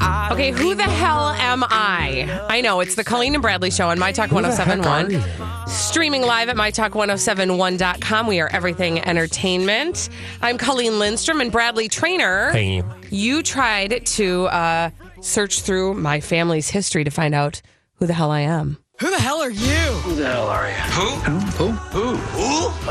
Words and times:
Okay, 0.00 0.50
who 0.52 0.74
the 0.74 0.82
hell 0.84 1.28
am 1.28 1.62
I? 1.64 2.46
I 2.48 2.60
know 2.62 2.80
it's 2.80 2.94
the 2.94 3.04
Colleen 3.04 3.34
and 3.34 3.42
Bradley 3.42 3.70
show 3.70 3.88
on 3.88 3.98
My 3.98 4.12
Talk 4.12 4.32
1071. 4.32 5.68
Streaming 5.68 6.22
live 6.22 6.48
at 6.48 6.56
MyTalk1071.com. 6.56 8.26
We 8.26 8.40
are 8.40 8.48
everything 8.48 9.00
entertainment. 9.00 10.08
I'm 10.40 10.56
Colleen 10.56 10.98
Lindstrom 10.98 11.40
and 11.40 11.52
Bradley 11.52 11.88
Traynor. 11.88 12.52
Hey. 12.52 12.82
You 13.10 13.42
tried 13.42 14.06
to 14.06 14.46
uh, 14.46 14.90
search 15.20 15.60
through 15.62 15.94
my 15.94 16.20
family's 16.20 16.70
history 16.70 17.04
to 17.04 17.10
find 17.10 17.34
out 17.34 17.60
who 17.96 18.06
the 18.06 18.14
hell 18.14 18.30
I 18.30 18.40
am. 18.40 18.78
Who 19.00 19.10
the 19.10 19.18
hell 19.20 19.40
are 19.42 19.50
you? 19.50 19.66
Who 19.66 20.14
the 20.14 20.30
hell 20.30 20.46
are 20.48 20.68
you? 20.68 20.74
Who? 20.74 21.08
Who? 21.50 21.70
Who? 21.70 22.16
Who? 22.16 22.90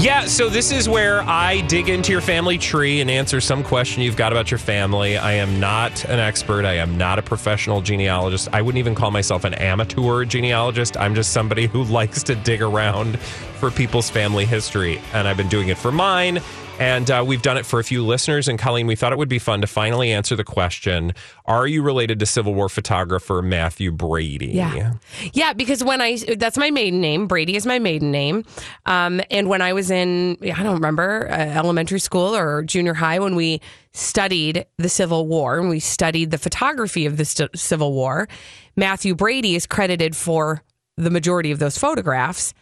Yeah, 0.00 0.26
so 0.26 0.48
this 0.48 0.70
is 0.70 0.88
where 0.88 1.22
I 1.22 1.60
dig 1.62 1.88
into 1.88 2.12
your 2.12 2.20
family 2.20 2.56
tree 2.56 3.00
and 3.00 3.10
answer 3.10 3.40
some 3.40 3.64
question 3.64 4.00
you've 4.00 4.16
got 4.16 4.30
about 4.30 4.48
your 4.48 4.58
family. 4.58 5.18
I 5.18 5.32
am 5.32 5.58
not 5.58 6.04
an 6.04 6.20
expert. 6.20 6.64
I 6.64 6.74
am 6.74 6.96
not 6.96 7.18
a 7.18 7.22
professional 7.22 7.80
genealogist. 7.80 8.48
I 8.52 8.62
wouldn't 8.62 8.78
even 8.78 8.94
call 8.94 9.10
myself 9.10 9.42
an 9.42 9.54
amateur 9.54 10.24
genealogist. 10.24 10.96
I'm 10.96 11.16
just 11.16 11.32
somebody 11.32 11.66
who 11.66 11.82
likes 11.98 12.22
to 12.24 12.36
dig 12.36 12.62
around 12.62 13.18
for 13.18 13.72
people's 13.72 14.08
family 14.08 14.44
history. 14.44 15.00
And 15.14 15.26
I've 15.26 15.36
been 15.36 15.48
doing 15.48 15.66
it 15.66 15.76
for 15.76 15.90
mine. 15.90 16.40
And 16.78 17.10
uh, 17.10 17.24
we've 17.26 17.42
done 17.42 17.56
it 17.56 17.66
for 17.66 17.80
a 17.80 17.84
few 17.84 18.04
listeners. 18.04 18.46
And 18.46 18.58
Colleen, 18.58 18.86
we 18.86 18.94
thought 18.94 19.12
it 19.12 19.18
would 19.18 19.28
be 19.28 19.38
fun 19.38 19.60
to 19.62 19.66
finally 19.66 20.12
answer 20.12 20.36
the 20.36 20.44
question 20.44 21.12
Are 21.44 21.66
you 21.66 21.82
related 21.82 22.20
to 22.20 22.26
Civil 22.26 22.54
War 22.54 22.68
photographer 22.68 23.42
Mathew 23.42 23.90
Brady? 23.90 24.46
Yeah. 24.46 24.94
Yeah, 25.32 25.52
because 25.52 25.82
when 25.82 26.00
I, 26.00 26.16
that's 26.36 26.56
my 26.56 26.70
maiden 26.70 27.00
name. 27.00 27.26
Brady 27.26 27.56
is 27.56 27.66
my 27.66 27.78
maiden 27.78 28.10
name. 28.10 28.44
Um, 28.86 29.20
and 29.30 29.48
when 29.48 29.60
I 29.60 29.72
was 29.72 29.90
in, 29.90 30.38
I 30.42 30.62
don't 30.62 30.74
remember, 30.74 31.28
uh, 31.30 31.34
elementary 31.34 32.00
school 32.00 32.34
or 32.34 32.62
junior 32.62 32.94
high, 32.94 33.18
when 33.18 33.34
we 33.34 33.60
studied 33.92 34.64
the 34.76 34.88
Civil 34.88 35.26
War 35.26 35.58
and 35.58 35.68
we 35.68 35.80
studied 35.80 36.30
the 36.30 36.38
photography 36.38 37.06
of 37.06 37.16
the 37.16 37.24
st- 37.24 37.58
Civil 37.58 37.92
War, 37.92 38.28
Mathew 38.76 39.14
Brady 39.14 39.56
is 39.56 39.66
credited 39.66 40.14
for 40.14 40.62
the 40.96 41.10
majority 41.10 41.50
of 41.50 41.58
those 41.58 41.76
photographs. 41.76 42.54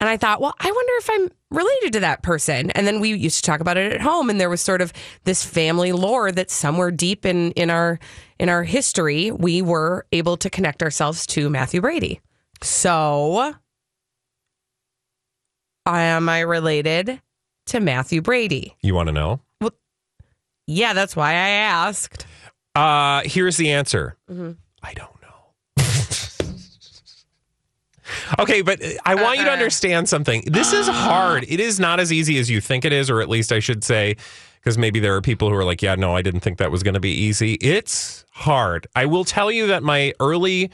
And 0.00 0.08
I 0.08 0.16
thought, 0.16 0.40
well, 0.40 0.54
I 0.58 0.70
wonder 0.70 0.92
if 0.96 1.10
I'm 1.10 1.28
related 1.50 1.92
to 1.92 2.00
that 2.00 2.22
person. 2.22 2.70
And 2.70 2.86
then 2.86 3.00
we 3.00 3.12
used 3.12 3.36
to 3.36 3.42
talk 3.42 3.60
about 3.60 3.76
it 3.76 3.92
at 3.92 4.00
home, 4.00 4.30
and 4.30 4.40
there 4.40 4.48
was 4.48 4.62
sort 4.62 4.80
of 4.80 4.92
this 5.24 5.44
family 5.44 5.92
lore 5.92 6.32
that 6.32 6.50
somewhere 6.50 6.90
deep 6.90 7.26
in 7.26 7.52
in 7.52 7.68
our 7.70 7.98
in 8.38 8.48
our 8.48 8.62
history, 8.64 9.30
we 9.30 9.60
were 9.60 10.06
able 10.12 10.38
to 10.38 10.48
connect 10.48 10.82
ourselves 10.82 11.26
to 11.28 11.50
Mathew 11.50 11.82
Brady. 11.82 12.20
So, 12.62 13.54
am 15.86 16.28
I 16.28 16.40
related 16.40 17.20
to 17.66 17.80
Mathew 17.80 18.22
Brady? 18.22 18.76
You 18.82 18.94
want 18.94 19.08
to 19.08 19.12
know? 19.12 19.40
Well, 19.60 19.72
Yeah, 20.66 20.94
that's 20.94 21.14
why 21.14 21.32
I 21.32 21.48
asked. 21.48 22.26
Uh, 22.74 23.22
here's 23.24 23.56
the 23.58 23.72
answer. 23.72 24.16
Mm-hmm. 24.30 24.52
I 24.82 24.94
don't. 24.94 25.19
Okay, 28.38 28.62
but 28.62 28.80
I 29.04 29.14
want 29.14 29.38
you 29.38 29.44
to 29.44 29.50
Uh-uh. 29.50 29.56
understand 29.56 30.08
something. 30.08 30.42
This 30.46 30.72
is 30.72 30.86
hard. 30.88 31.44
It 31.48 31.60
is 31.60 31.78
not 31.80 32.00
as 32.00 32.12
easy 32.12 32.38
as 32.38 32.50
you 32.50 32.60
think 32.60 32.84
it 32.84 32.92
is, 32.92 33.10
or 33.10 33.20
at 33.20 33.28
least 33.28 33.52
I 33.52 33.58
should 33.60 33.84
say, 33.84 34.16
because 34.60 34.76
maybe 34.78 35.00
there 35.00 35.14
are 35.16 35.20
people 35.22 35.48
who 35.48 35.54
are 35.56 35.64
like, 35.64 35.82
yeah, 35.82 35.94
no, 35.94 36.14
I 36.14 36.22
didn't 36.22 36.40
think 36.40 36.58
that 36.58 36.70
was 36.70 36.82
going 36.82 36.94
to 36.94 37.00
be 37.00 37.12
easy. 37.12 37.54
It's 37.54 38.24
hard. 38.32 38.86
I 38.94 39.06
will 39.06 39.24
tell 39.24 39.50
you 39.50 39.66
that 39.68 39.82
my 39.82 40.12
early. 40.20 40.70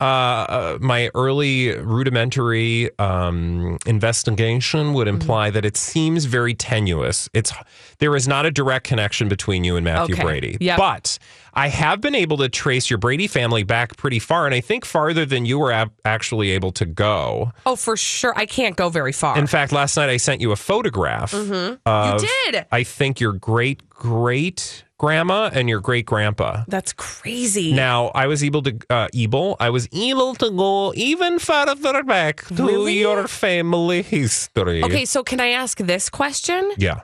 Uh, 0.00 0.78
my 0.80 1.10
early 1.16 1.72
rudimentary 1.76 2.88
um, 3.00 3.78
investigation 3.84 4.92
would 4.94 5.08
Mm-hmm. 5.08 5.14
imply 5.20 5.50
that 5.50 5.64
it 5.64 5.76
seems 5.76 6.24
very 6.26 6.54
tenuous. 6.54 7.28
It's 7.34 7.52
there 7.98 8.14
is 8.14 8.28
not 8.28 8.46
a 8.46 8.50
direct 8.50 8.86
connection 8.86 9.28
between 9.28 9.64
you 9.64 9.74
and 9.76 9.84
Mathew 9.84 10.14
Okay. 10.14 10.22
Brady, 10.22 10.56
Yep. 10.60 10.76
but 10.78 11.18
I 11.54 11.68
have 11.68 12.00
been 12.00 12.14
able 12.14 12.36
to 12.38 12.48
trace 12.48 12.88
your 12.90 12.98
Brady 12.98 13.26
family 13.26 13.62
back 13.64 13.96
pretty 13.96 14.18
far, 14.20 14.46
and 14.46 14.54
I 14.54 14.60
think 14.60 14.84
farther 14.84 15.24
than 15.26 15.46
you 15.46 15.58
were 15.58 15.72
ab- 15.72 15.92
actually 16.04 16.50
able 16.50 16.70
to 16.72 16.84
go. 16.86 17.50
Oh, 17.66 17.74
for 17.74 17.96
sure. 17.96 18.32
I 18.36 18.46
can't 18.46 18.76
go 18.76 18.90
very 18.90 19.12
far. 19.12 19.36
In 19.38 19.46
fact, 19.48 19.72
last 19.72 19.96
night 19.96 20.10
I 20.10 20.18
sent 20.18 20.40
you 20.40 20.52
a 20.52 20.56
photograph. 20.56 21.32
you 21.32 21.78
of, 21.86 22.20
did. 22.44 22.66
I 22.70 22.84
think 22.84 23.18
your 23.18 23.32
great 23.32 23.88
great 23.88 24.84
grandma 24.98 25.48
and 25.52 25.68
your 25.68 25.80
great 25.80 26.04
grandpa. 26.06 26.64
That's 26.68 26.92
crazy. 26.92 27.72
Now 27.72 28.08
I 28.14 28.26
was 28.26 28.42
able 28.44 28.62
to 28.62 28.76
uh, 28.90 29.08
able 29.14 29.56
I 29.60 29.70
was 29.70 29.88
able 29.92 30.34
to 30.36 30.50
go 30.50 30.92
even 30.94 31.38
further 31.38 32.02
back 32.02 32.44
to 32.56 32.66
Really? 32.66 32.98
your 32.98 33.26
family 33.28 34.02
history. 34.02 34.82
okay, 34.84 35.04
so 35.04 35.22
can 35.22 35.40
I 35.40 35.48
ask 35.50 35.78
this 35.78 36.10
question? 36.10 36.72
Yeah. 36.76 37.00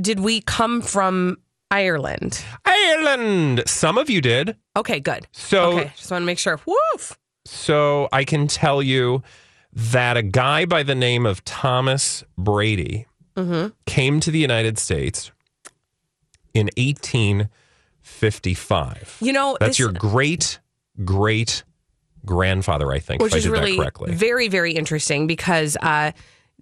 Did 0.00 0.20
we 0.20 0.40
come 0.40 0.80
from 0.80 1.36
Ireland? 1.70 2.42
Ireland. 2.64 3.62
Some 3.66 3.98
of 3.98 4.08
you 4.08 4.20
did. 4.20 4.56
Okay, 4.76 5.00
good. 5.00 5.26
So 5.32 5.72
okay, 5.72 5.92
just 5.96 6.10
want 6.10 6.22
to 6.22 6.26
make 6.26 6.38
sure. 6.38 6.60
Woof. 6.66 7.18
So 7.44 8.08
I 8.12 8.24
can 8.24 8.46
tell 8.46 8.82
you 8.82 9.22
that 9.72 10.16
a 10.16 10.22
guy 10.22 10.64
by 10.64 10.82
the 10.82 10.94
name 10.94 11.26
of 11.26 11.44
Thomas 11.44 12.24
Brady 12.38 13.06
came 13.86 14.20
to 14.20 14.30
the 14.30 14.38
United 14.38 14.78
States 14.78 15.32
in 16.54 16.68
1855. 16.76 19.18
You 19.20 19.32
know, 19.32 19.56
That's 19.60 19.70
this- 19.70 19.78
your 19.78 19.92
great 19.92 20.58
great 21.04 21.62
grandfather, 22.24 22.90
I 22.92 22.98
think, 22.98 23.22
which 23.22 23.32
if 23.32 23.34
I 23.34 23.38
is 23.38 23.44
did 23.44 23.50
really 23.50 23.72
that 23.72 23.78
correctly. 23.78 24.14
very, 24.14 24.48
very 24.48 24.72
interesting 24.72 25.26
because 25.26 25.76
uh, 25.82 26.12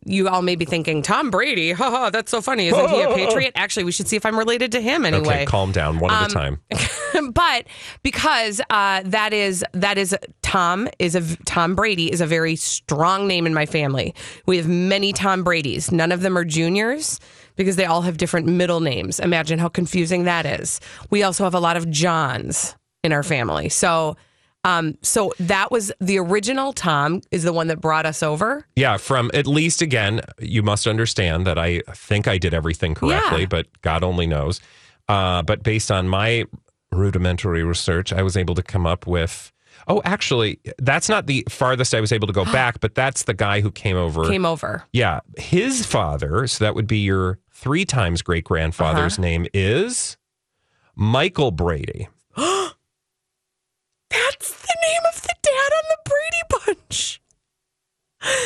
you 0.06 0.28
all 0.28 0.40
may 0.40 0.54
be 0.56 0.64
thinking, 0.64 1.02
Tom 1.02 1.30
Brady, 1.30 1.72
haha, 1.72 2.08
that's 2.10 2.30
so 2.30 2.40
funny. 2.40 2.68
Isn't 2.68 2.88
he 2.88 3.02
a 3.02 3.08
patriot? 3.14 3.52
Actually, 3.56 3.84
we 3.84 3.92
should 3.92 4.08
see 4.08 4.16
if 4.16 4.24
I'm 4.24 4.38
related 4.38 4.72
to 4.72 4.80
him 4.80 5.04
anyway. 5.04 5.34
Okay, 5.34 5.44
calm 5.46 5.72
down, 5.72 5.98
one 5.98 6.10
at 6.12 6.22
a 6.22 6.24
Um, 6.26 6.30
time. 6.30 6.60
but 7.34 7.66
because 8.02 8.60
uh, 8.70 9.02
that 9.04 9.32
is 9.34 9.62
that 9.72 9.98
is 9.98 10.16
Tom 10.42 10.88
is 10.98 11.14
a 11.16 11.36
Tom 11.44 11.74
Brady 11.74 12.10
is 12.10 12.20
a 12.22 12.26
very 12.26 12.56
strong 12.56 13.26
name 13.26 13.46
in 13.46 13.52
my 13.52 13.66
family. 13.66 14.14
We 14.46 14.56
have 14.56 14.68
many 14.68 15.12
Tom 15.12 15.42
Brady's. 15.44 15.92
None 15.92 16.12
of 16.12 16.22
them 16.22 16.38
are 16.38 16.44
juniors 16.44 17.20
because 17.60 17.76
they 17.76 17.84
all 17.84 18.00
have 18.00 18.16
different 18.16 18.46
middle 18.46 18.80
names. 18.80 19.20
Imagine 19.20 19.58
how 19.58 19.68
confusing 19.68 20.24
that 20.24 20.46
is. 20.46 20.80
We 21.10 21.22
also 21.22 21.44
have 21.44 21.52
a 21.52 21.60
lot 21.60 21.76
of 21.76 21.90
Johns 21.90 22.74
in 23.04 23.12
our 23.12 23.22
family. 23.22 23.68
So 23.68 24.16
um 24.64 24.96
so 25.02 25.32
that 25.38 25.70
was 25.70 25.92
the 26.00 26.18
original 26.18 26.72
Tom 26.72 27.20
is 27.30 27.42
the 27.42 27.52
one 27.52 27.66
that 27.66 27.78
brought 27.80 28.06
us 28.06 28.22
over. 28.22 28.66
Yeah, 28.76 28.96
from 28.96 29.30
at 29.34 29.46
least 29.46 29.82
again, 29.82 30.22
you 30.38 30.62
must 30.62 30.86
understand 30.86 31.46
that 31.46 31.58
I 31.58 31.82
think 31.94 32.26
I 32.26 32.38
did 32.38 32.54
everything 32.54 32.94
correctly, 32.94 33.42
Yeah. 33.42 33.46
but 33.46 33.66
God 33.82 34.02
only 34.02 34.26
knows. 34.26 34.60
Uh, 35.06 35.42
but 35.42 35.62
based 35.62 35.90
on 35.90 36.08
my 36.08 36.46
rudimentary 36.92 37.62
research, 37.62 38.10
I 38.12 38.22
was 38.22 38.36
able 38.38 38.54
to 38.54 38.62
come 38.62 38.86
up 38.86 39.06
with. 39.06 39.49
Oh, 39.88 40.00
actually, 40.04 40.58
that's 40.78 41.08
not 41.08 41.26
the 41.26 41.44
farthest 41.48 41.94
I 41.94 42.00
was 42.00 42.12
able 42.12 42.26
to 42.26 42.32
go 42.32 42.44
back, 42.52 42.80
but 42.80 42.94
that's 42.94 43.24
the 43.24 43.34
guy 43.34 43.60
who 43.60 43.70
came 43.70 43.96
over. 43.96 44.26
Came 44.28 44.44
over. 44.46 44.84
yeah, 44.92 45.20
his 45.38 45.84
father. 45.86 46.46
So 46.46 46.64
that 46.64 46.74
would 46.74 46.86
be 46.86 46.98
your 46.98 47.38
three 47.52 47.84
times 47.84 48.22
great 48.22 48.44
grandfather's 48.44 49.14
Uh-huh. 49.14 49.22
name 49.22 49.46
is 49.54 50.16
Michael 50.96 51.50
Brady. 51.50 52.08
That's 54.10 54.50
the 54.62 54.76
name 54.82 55.00
of 55.14 55.22
the 55.22 55.34
dad 55.42 55.72
on 55.72 55.82
the 55.88 55.98
Brady 56.04 56.74
Bunch. 56.76 57.20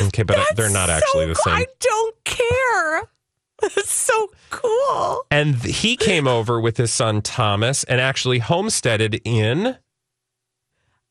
Okay, 0.03 0.23
but 0.23 0.37
That's 0.37 0.55
they're 0.55 0.71
not 0.71 0.91
actually 0.91 1.25
so 1.25 1.29
the 1.29 1.35
same. 1.37 1.55
I 1.55 1.67
don't 1.81 2.25
care. 2.25 3.03
That's 3.63 3.91
so 3.91 4.31
cool. 4.51 5.25
And 5.31 5.57
he 5.57 5.97
came 5.97 6.29
over 6.29 6.61
with 6.61 6.77
his 6.77 6.93
son 6.93 7.23
Thomas 7.23 7.83
and 7.85 8.01
actually 8.01 8.39
homesteaded 8.41 9.21
in 9.25 9.77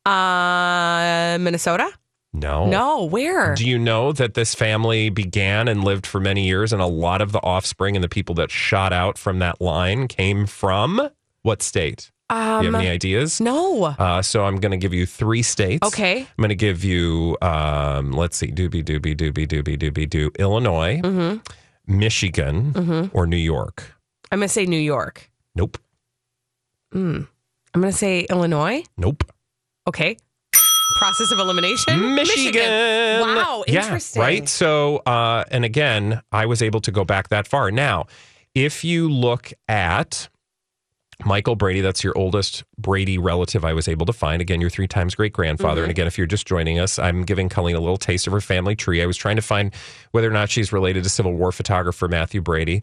Uh, 0.06 1.38
Minnesota. 1.40 1.90
No. 2.32 2.66
No, 2.66 3.04
where? 3.04 3.54
Do 3.54 3.66
you 3.68 3.78
know 3.78 4.10
that 4.12 4.34
this 4.34 4.54
family 4.56 5.08
began 5.08 5.68
and 5.68 5.84
lived 5.84 6.04
for 6.06 6.20
many 6.20 6.46
years, 6.46 6.72
and 6.72 6.82
a 6.82 6.86
lot 6.86 7.20
of 7.22 7.30
the 7.32 7.38
offspring 7.38 7.96
and 7.96 8.02
the 8.02 8.08
people 8.08 8.34
that 8.36 8.50
shot 8.50 8.92
out 8.92 9.16
from 9.18 9.38
that 9.38 9.60
line 9.60 10.08
came 10.08 10.46
from 10.46 11.10
what 11.42 11.62
state? 11.62 12.10
Do 12.30 12.36
you 12.36 12.40
have 12.42 12.64
Um, 12.66 12.74
any 12.76 12.88
ideas? 12.88 13.40
no. 13.40 13.84
Uh, 13.84 14.20
so 14.22 14.46
I'm 14.46 14.56
going 14.56 14.72
to 14.72 14.78
give 14.78 14.92
you 14.92 15.06
three 15.06 15.42
states. 15.42 15.86
Okay. 15.86 16.20
I'm 16.22 16.26
going 16.38 16.48
to 16.48 16.54
give 16.56 16.82
you, 16.82 17.36
um, 17.40 18.10
let's 18.12 18.36
see, 18.36 18.48
doobie 18.50 18.82
doobie 18.82 19.14
doobie 19.14 19.46
doobie 19.46 19.78
doobie 19.78 20.08
doo, 20.10 20.30
Illinois, 20.38 21.00
Mm-hmm. 21.04 21.38
Michigan, 21.86 23.10
or 23.12 23.26
New 23.26 23.36
York. 23.36 23.94
I'm 24.32 24.38
going 24.40 24.48
to 24.48 24.52
say 24.52 24.64
New 24.66 24.78
York. 24.80 25.30
Nope. 25.54 25.76
I'm 26.94 27.26
going 27.74 27.82
to 27.84 27.92
say 27.92 28.20
Illinois. 28.30 28.82
Nope. 28.96 29.22
Okay. 29.86 30.16
Process 30.98 31.32
of 31.32 31.38
elimination? 31.38 32.14
Michigan. 32.14 33.20
Wow, 33.20 33.64
Yeah, 33.66 33.82
interesting. 33.84 34.22
right. 34.22 34.48
So, 34.48 34.98
uh, 34.98 35.44
and 35.50 35.64
again, 35.64 36.22
I 36.32 36.46
was 36.46 36.62
able 36.62 36.80
to 36.82 36.92
go 36.92 37.04
back 37.04 37.28
that 37.28 37.46
far. 37.46 37.70
Now, 37.70 38.06
if 38.54 38.84
you 38.84 39.10
look 39.10 39.52
at 39.68 40.28
Michael 41.24 41.56
Brady, 41.56 41.80
that's 41.80 42.04
your 42.04 42.16
oldest 42.16 42.64
Brady 42.78 43.18
relative 43.18 43.64
I 43.64 43.72
was 43.72 43.88
able 43.88 44.06
to 44.06 44.12
find. 44.12 44.40
Again, 44.40 44.60
your 44.60 44.70
three 44.70 44.86
times 44.88 45.14
great 45.14 45.32
grandfather. 45.32 45.80
Mm-hmm. 45.80 45.84
And 45.84 45.90
again, 45.90 46.06
if 46.06 46.16
you're 46.18 46.26
just 46.26 46.46
joining 46.46 46.78
us, 46.78 46.98
I'm 46.98 47.22
giving 47.24 47.48
Colleen 47.48 47.76
a 47.76 47.80
little 47.80 47.96
taste 47.96 48.26
of 48.26 48.32
her 48.32 48.40
family 48.40 48.76
tree. 48.76 49.02
I 49.02 49.06
was 49.06 49.16
trying 49.16 49.36
to 49.36 49.42
find 49.42 49.72
whether 50.12 50.28
or 50.28 50.32
not 50.32 50.50
she's 50.50 50.72
related 50.72 51.02
to 51.04 51.10
Civil 51.10 51.34
War 51.34 51.52
photographer 51.52 52.08
Mathew 52.08 52.40
Brady. 52.40 52.82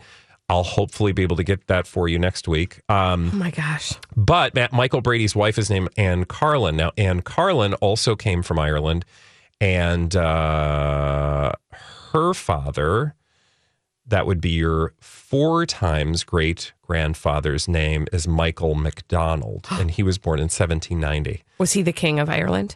I'll 0.52 0.64
hopefully 0.64 1.14
be 1.14 1.24
able 1.24 1.38
to 1.38 1.44
get 1.46 1.68
that 1.68 1.88
for 1.88 2.10
you 2.10 2.20
next 2.20 2.46
week. 2.48 2.82
Um, 2.90 3.32
Oh 3.34 3.38
my 3.38 3.52
gosh. 3.52 3.94
but 4.18 4.54
Matt, 4.54 4.74
Michael 4.74 5.00
Brady's 5.00 5.34
wife 5.36 5.58
is 5.58 5.70
named 5.70 5.90
Anne 5.96 6.26
Carlin. 6.26 6.76
Now, 6.76 6.92
Anne 6.98 7.22
Carlin 7.22 7.74
also 7.76 8.16
came 8.18 8.44
from 8.44 8.60
Ireland, 8.60 9.06
and 9.62 10.14
uh, 10.14 11.54
her 12.12 12.34
father, 12.34 13.16
that 14.06 14.26
would 14.26 14.42
be 14.42 14.50
your 14.50 14.94
four 15.00 15.66
times 15.66 16.26
great 16.26 16.74
grandfather's 16.82 17.70
name, 17.70 18.06
is 18.12 18.28
Michael 18.28 18.76
McDonald, 18.76 19.68
and 19.72 19.90
he 19.92 20.04
was 20.04 20.18
born 20.18 20.40
in 20.40 20.50
1790. 20.50 21.44
Was 21.60 21.72
he 21.74 21.82
the 21.82 21.94
king 21.94 22.20
of 22.20 22.30
Ireland? 22.30 22.76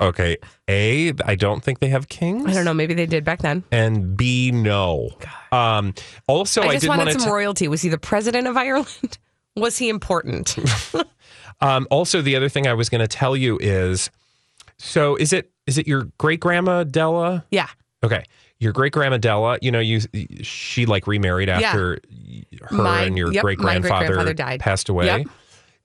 Okay, 0.00 0.36
A, 0.68 1.12
I 1.24 1.34
don't 1.34 1.62
think 1.62 1.78
they 1.80 1.88
have 1.88 2.08
kings. 2.08 2.46
I 2.46 2.52
don't 2.54 2.64
know. 2.64 2.74
Maybe 2.74 2.94
they 2.94 3.06
did 3.06 3.24
back 3.24 3.40
then. 3.40 3.64
And 3.70 4.16
B, 4.16 4.50
no. 4.50 5.10
Um, 5.52 5.94
also, 6.26 6.62
I, 6.62 6.74
just 6.74 6.88
wanted 6.88 7.20
some 7.20 7.30
royalty. 7.30 7.68
Was 7.68 7.82
he 7.82 7.88
the 7.88 7.98
president 7.98 8.46
of 8.46 8.56
Ireland? 8.56 9.18
Was 9.56 9.76
he 9.78 9.88
important? 9.88 10.56
Um, 11.60 11.88
also, 11.90 12.22
the 12.22 12.36
other 12.36 12.48
thing 12.48 12.68
I 12.68 12.74
was 12.74 12.88
going 12.88 13.00
to 13.00 13.08
tell 13.08 13.36
you 13.36 13.58
is, 13.60 14.10
so 14.76 15.16
is 15.16 15.32
it 15.32 15.50
is 15.66 15.76
it 15.76 15.88
your 15.88 16.04
great 16.18 16.38
grandma 16.38 16.84
Della? 16.84 17.44
yeah. 17.50 17.66
Okay, 18.04 18.22
your 18.60 18.72
great 18.72 18.92
grandma 18.92 19.16
Della. 19.16 19.58
You 19.60 19.72
know, 19.72 19.80
you 19.80 20.00
she 20.42 20.86
like 20.86 21.08
remarried 21.08 21.48
Yeah. 21.48 21.58
after 21.58 21.98
her 22.62 22.76
My- 22.76 23.02
and 23.02 23.18
your 23.18 23.32
yep, 23.32 23.42
great 23.42 23.58
grandfather 23.58 24.32
died. 24.34 24.60
passed 24.60 24.88
away. 24.88 25.06
Yep. 25.06 25.26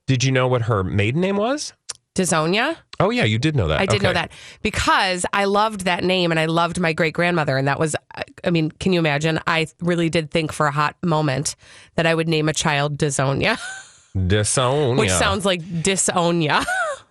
Did 0.06 0.24
you 0.24 0.32
know 0.32 0.48
what 0.48 0.62
her 0.64 0.84
maiden 0.84 1.22
name 1.22 1.38
was? 1.38 1.74
Dazonia? 2.16 2.78
Oh 3.00 3.10
yeah, 3.10 3.24
you 3.24 3.40
did 3.40 3.56
know 3.56 3.68
that. 3.68 3.82
I 3.82 3.86
did 3.86 4.02
know 4.04 4.14
that 4.14 4.32
because 4.62 5.26
I 5.34 5.46
loved 5.46 5.82
that 5.82 6.04
name 6.04 6.32
and 6.32 6.40
I 6.40 6.46
loved 6.46 6.80
my 6.80 6.94
great 6.94 7.14
grandmother. 7.14 7.58
And 7.58 7.68
that 7.68 7.80
was, 7.80 7.96
I 8.44 8.50
mean, 8.50 8.72
can 8.72 8.94
you 8.94 9.00
imagine? 9.00 9.40
I 9.48 9.68
really 9.82 10.10
did 10.10 10.30
think 10.32 10.52
for 10.54 10.68
a 10.68 10.72
hot 10.72 10.96
moment 11.04 11.56
that 11.96 12.06
I 12.06 12.14
would 12.16 12.28
name 12.28 12.48
a 12.50 12.54
child 12.54 12.98
Dazonia, 12.98 13.58
Disonia. 14.18 14.98
which 14.98 15.10
sounds 15.12 15.44
like 15.46 15.62
disonia. 15.64 16.64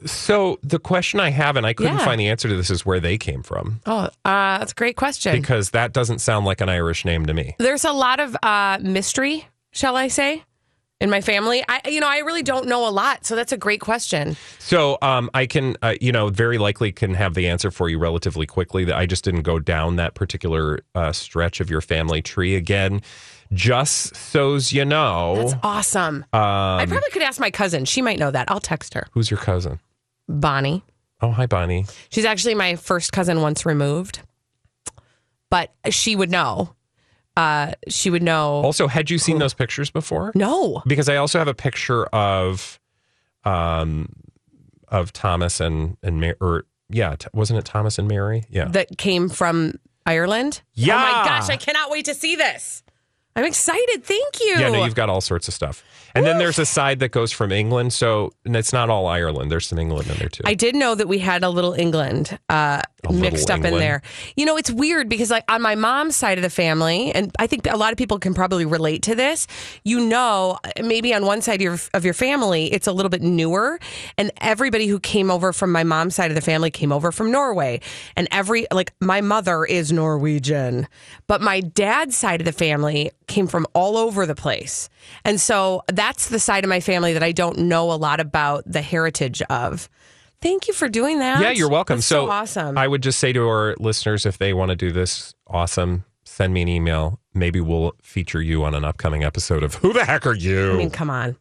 So 0.06 0.58
the 0.62 0.78
question 0.78 1.20
I 1.20 1.30
have, 1.30 1.56
and 1.56 1.66
I 1.66 1.72
couldn't 1.74 1.98
Yeah. 1.98 2.04
find 2.04 2.18
the 2.20 2.28
answer 2.28 2.48
to 2.48 2.56
this, 2.56 2.70
is 2.70 2.84
where 2.86 2.98
they 3.00 3.18
came 3.18 3.42
from 3.42 3.80
oh, 3.86 4.08
uh, 4.24 4.58
that's 4.58 4.72
a 4.72 4.74
great 4.74 4.96
question. 4.96 5.32
because 5.40 5.70
that 5.70 5.92
doesn't 5.92 6.20
sound 6.20 6.46
like 6.46 6.60
an 6.60 6.68
Irish 6.68 7.04
name 7.04 7.26
to 7.26 7.34
me. 7.34 7.54
There's 7.58 7.84
a 7.84 7.92
lot 7.92 8.18
of 8.20 8.36
uh, 8.42 8.78
mystery, 8.82 9.46
shall 9.72 9.96
I 9.96 10.08
say, 10.08 10.44
in 11.02 11.10
my 11.10 11.20
family. 11.20 11.64
I, 11.68 11.80
you 11.86 12.00
know, 12.00 12.08
I 12.08 12.18
really 12.18 12.44
don't 12.44 12.68
know 12.68 12.88
a 12.88 12.90
lot. 12.90 13.26
So 13.26 13.34
that's 13.34 13.52
a 13.52 13.56
great 13.56 13.80
question. 13.80 14.36
So 14.60 14.96
um, 15.02 15.28
I 15.34 15.46
can, 15.46 15.76
uh, 15.82 15.94
you 16.00 16.12
know, 16.12 16.28
very 16.28 16.58
likely 16.58 16.92
can 16.92 17.12
have 17.14 17.34
the 17.34 17.48
answer 17.48 17.72
for 17.72 17.88
you 17.88 17.98
relatively 17.98 18.46
quickly. 18.46 18.84
That 18.84 18.96
I 18.96 19.04
just 19.06 19.24
didn't 19.24 19.42
go 19.42 19.58
down 19.58 19.96
that 19.96 20.14
particular 20.14 20.78
uh, 20.94 21.12
stretch 21.12 21.60
of 21.60 21.68
your 21.68 21.80
family 21.80 22.22
tree 22.22 22.54
again. 22.54 23.02
Just 23.52 24.16
so's 24.16 24.72
you 24.72 24.84
know, 24.84 25.34
That's 25.36 25.54
awesome. 25.62 26.24
I 26.32 26.82
um, 26.84 26.88
probably 26.88 27.10
could 27.10 27.22
ask 27.22 27.38
my 27.38 27.50
cousin. 27.50 27.84
She 27.84 28.00
might 28.00 28.18
know 28.18 28.30
that. 28.30 28.50
I'll 28.50 28.60
text 28.60 28.94
her. 28.94 29.08
who's 29.10 29.30
your 29.30 29.40
cousin? 29.40 29.80
Bonnie. 30.28 30.84
Oh, 31.20 31.32
hi, 31.32 31.46
Bonnie. 31.46 31.84
She's 32.08 32.24
actually 32.24 32.54
my 32.54 32.76
first 32.76 33.12
cousin 33.12 33.42
once 33.42 33.66
removed, 33.66 34.20
but 35.50 35.72
she 35.90 36.16
would 36.16 36.30
know. 36.30 36.74
Uh, 37.36 37.72
she 37.88 38.10
would 38.10 38.22
know. 38.22 38.62
Also, 38.62 38.86
had 38.88 39.10
you 39.10 39.18
seen 39.18 39.38
those 39.38 39.54
pictures 39.54 39.90
before? 39.90 40.32
No. 40.34 40.82
Because 40.86 41.08
I 41.08 41.16
also 41.16 41.38
have 41.38 41.48
a 41.48 41.54
picture 41.54 42.04
of, 42.06 42.78
um, 43.44 44.08
of 44.88 45.12
Thomas 45.12 45.60
and 45.60 45.96
and 46.02 46.20
Mary. 46.20 46.34
Or 46.40 46.64
yeah, 46.90 47.16
t- 47.16 47.28
wasn't 47.32 47.58
it 47.58 47.64
Thomas 47.64 47.98
and 47.98 48.06
Mary? 48.06 48.44
Yeah. 48.50 48.66
That 48.66 48.98
came 48.98 49.28
from 49.30 49.78
Ireland. 50.04 50.62
Yeah. 50.74 50.94
Oh 50.94 50.98
my 50.98 51.24
gosh, 51.26 51.48
I 51.48 51.56
cannot 51.56 51.90
wait 51.90 52.04
to 52.04 52.14
see 52.14 52.36
this. 52.36 52.82
I'm 53.34 53.44
excited. 53.44 54.04
Thank 54.04 54.40
you. 54.40 54.58
Yeah, 54.58 54.68
no, 54.68 54.84
you've 54.84 54.94
got 54.94 55.08
all 55.08 55.20
sorts 55.20 55.48
of 55.48 55.54
stuff. 55.54 55.82
And 56.14 56.26
then 56.26 56.38
there's 56.38 56.58
a 56.58 56.66
side 56.66 56.98
that 56.98 57.10
goes 57.10 57.32
from 57.32 57.50
England. 57.52 57.94
So 57.94 58.32
and 58.44 58.54
it's 58.54 58.72
not 58.72 58.90
all 58.90 59.06
Ireland. 59.06 59.50
There's 59.50 59.66
some 59.66 59.78
England 59.78 60.10
in 60.10 60.18
there 60.18 60.28
too. 60.28 60.42
I 60.44 60.52
did 60.54 60.74
know 60.74 60.94
that 60.94 61.08
we 61.08 61.18
had 61.18 61.42
a 61.42 61.48
little 61.48 61.72
England 61.72 62.38
uh, 62.50 62.82
A 63.08 63.12
mixed 63.12 63.48
little 63.48 63.66
up 63.66 63.72
in 63.72 63.78
there. 63.78 64.02
You 64.36 64.44
know, 64.44 64.56
it's 64.56 64.70
weird 64.70 65.08
because, 65.08 65.30
like, 65.30 65.44
on 65.50 65.62
my 65.62 65.74
mom's 65.74 66.14
side 66.14 66.36
of 66.36 66.42
the 66.42 66.50
family, 66.50 67.12
and 67.12 67.34
I 67.38 67.46
think 67.46 67.66
a 67.66 67.76
lot 67.76 67.92
of 67.92 67.98
people 67.98 68.18
can 68.18 68.34
probably 68.34 68.66
relate 68.66 69.02
to 69.04 69.14
this. 69.14 69.46
You 69.84 70.00
know, 70.00 70.58
maybe 70.82 71.14
on 71.14 71.24
one 71.24 71.40
side 71.40 71.54
of 71.54 71.62
your, 71.62 71.78
of 71.94 72.04
your 72.04 72.14
family, 72.14 72.72
it's 72.72 72.86
a 72.86 72.92
little 72.92 73.10
bit 73.10 73.22
newer, 73.22 73.80
and 74.18 74.30
everybody 74.42 74.86
who 74.86 75.00
came 75.00 75.30
over 75.30 75.52
from 75.52 75.72
my 75.72 75.82
mom's 75.82 76.14
side 76.14 76.30
of 76.30 76.34
the 76.34 76.42
family 76.42 76.70
came 76.70 76.92
over 76.92 77.10
from 77.10 77.32
Norway, 77.32 77.80
and 78.16 78.28
every 78.30 78.66
like 78.70 78.92
my 79.00 79.20
mother 79.20 79.64
is 79.64 79.90
Norwegian, 79.90 80.86
but 81.26 81.40
my 81.40 81.60
dad's 81.60 82.16
side 82.16 82.40
of 82.40 82.44
the 82.44 82.52
family 82.52 83.10
came 83.32 83.46
from 83.46 83.66
all 83.74 83.96
over 83.96 84.26
the 84.26 84.34
place, 84.34 84.88
and 85.24 85.40
so 85.40 85.82
that's 85.88 86.28
the 86.28 86.38
side 86.38 86.64
of 86.64 86.68
my 86.68 86.80
family 86.80 87.12
that 87.14 87.22
I 87.22 87.32
don't 87.32 87.58
know 87.58 87.90
a 87.90 87.94
lot 87.96 88.20
about 88.20 88.64
the 88.66 88.82
heritage 88.82 89.42
of. 89.42 89.88
Thank 90.40 90.66
you 90.66 90.74
for 90.74 90.88
doing 90.88 91.20
that. 91.20 91.40
Yeah, 91.40 91.52
you're 91.52 91.70
welcome. 91.70 92.00
So 92.00 92.26
so 92.26 92.30
awesome. 92.30 92.76
I 92.76 92.88
would 92.88 93.02
just 93.02 93.20
say 93.20 93.32
to 93.32 93.48
our 93.48 93.76
listeners, 93.78 94.26
if 94.26 94.38
they 94.38 94.52
want 94.52 94.70
to 94.70 94.76
do 94.76 94.90
this, 94.90 95.34
awesome. 95.46 96.04
Send 96.34 96.54
me 96.54 96.62
an 96.62 96.68
email. 96.68 97.20
Maybe 97.34 97.60
we'll 97.60 97.92
feature 98.02 98.40
you 98.40 98.64
on 98.64 98.74
an 98.74 98.86
upcoming 98.86 99.22
episode 99.22 99.62
of 99.62 99.74
Who 99.76 99.92
the 99.92 100.02
Heck 100.06 100.26
Are 100.26 100.32
You? 100.34 100.72
I 100.72 100.76
mean, 100.76 100.88
come 100.90 101.10
on. 101.10 101.36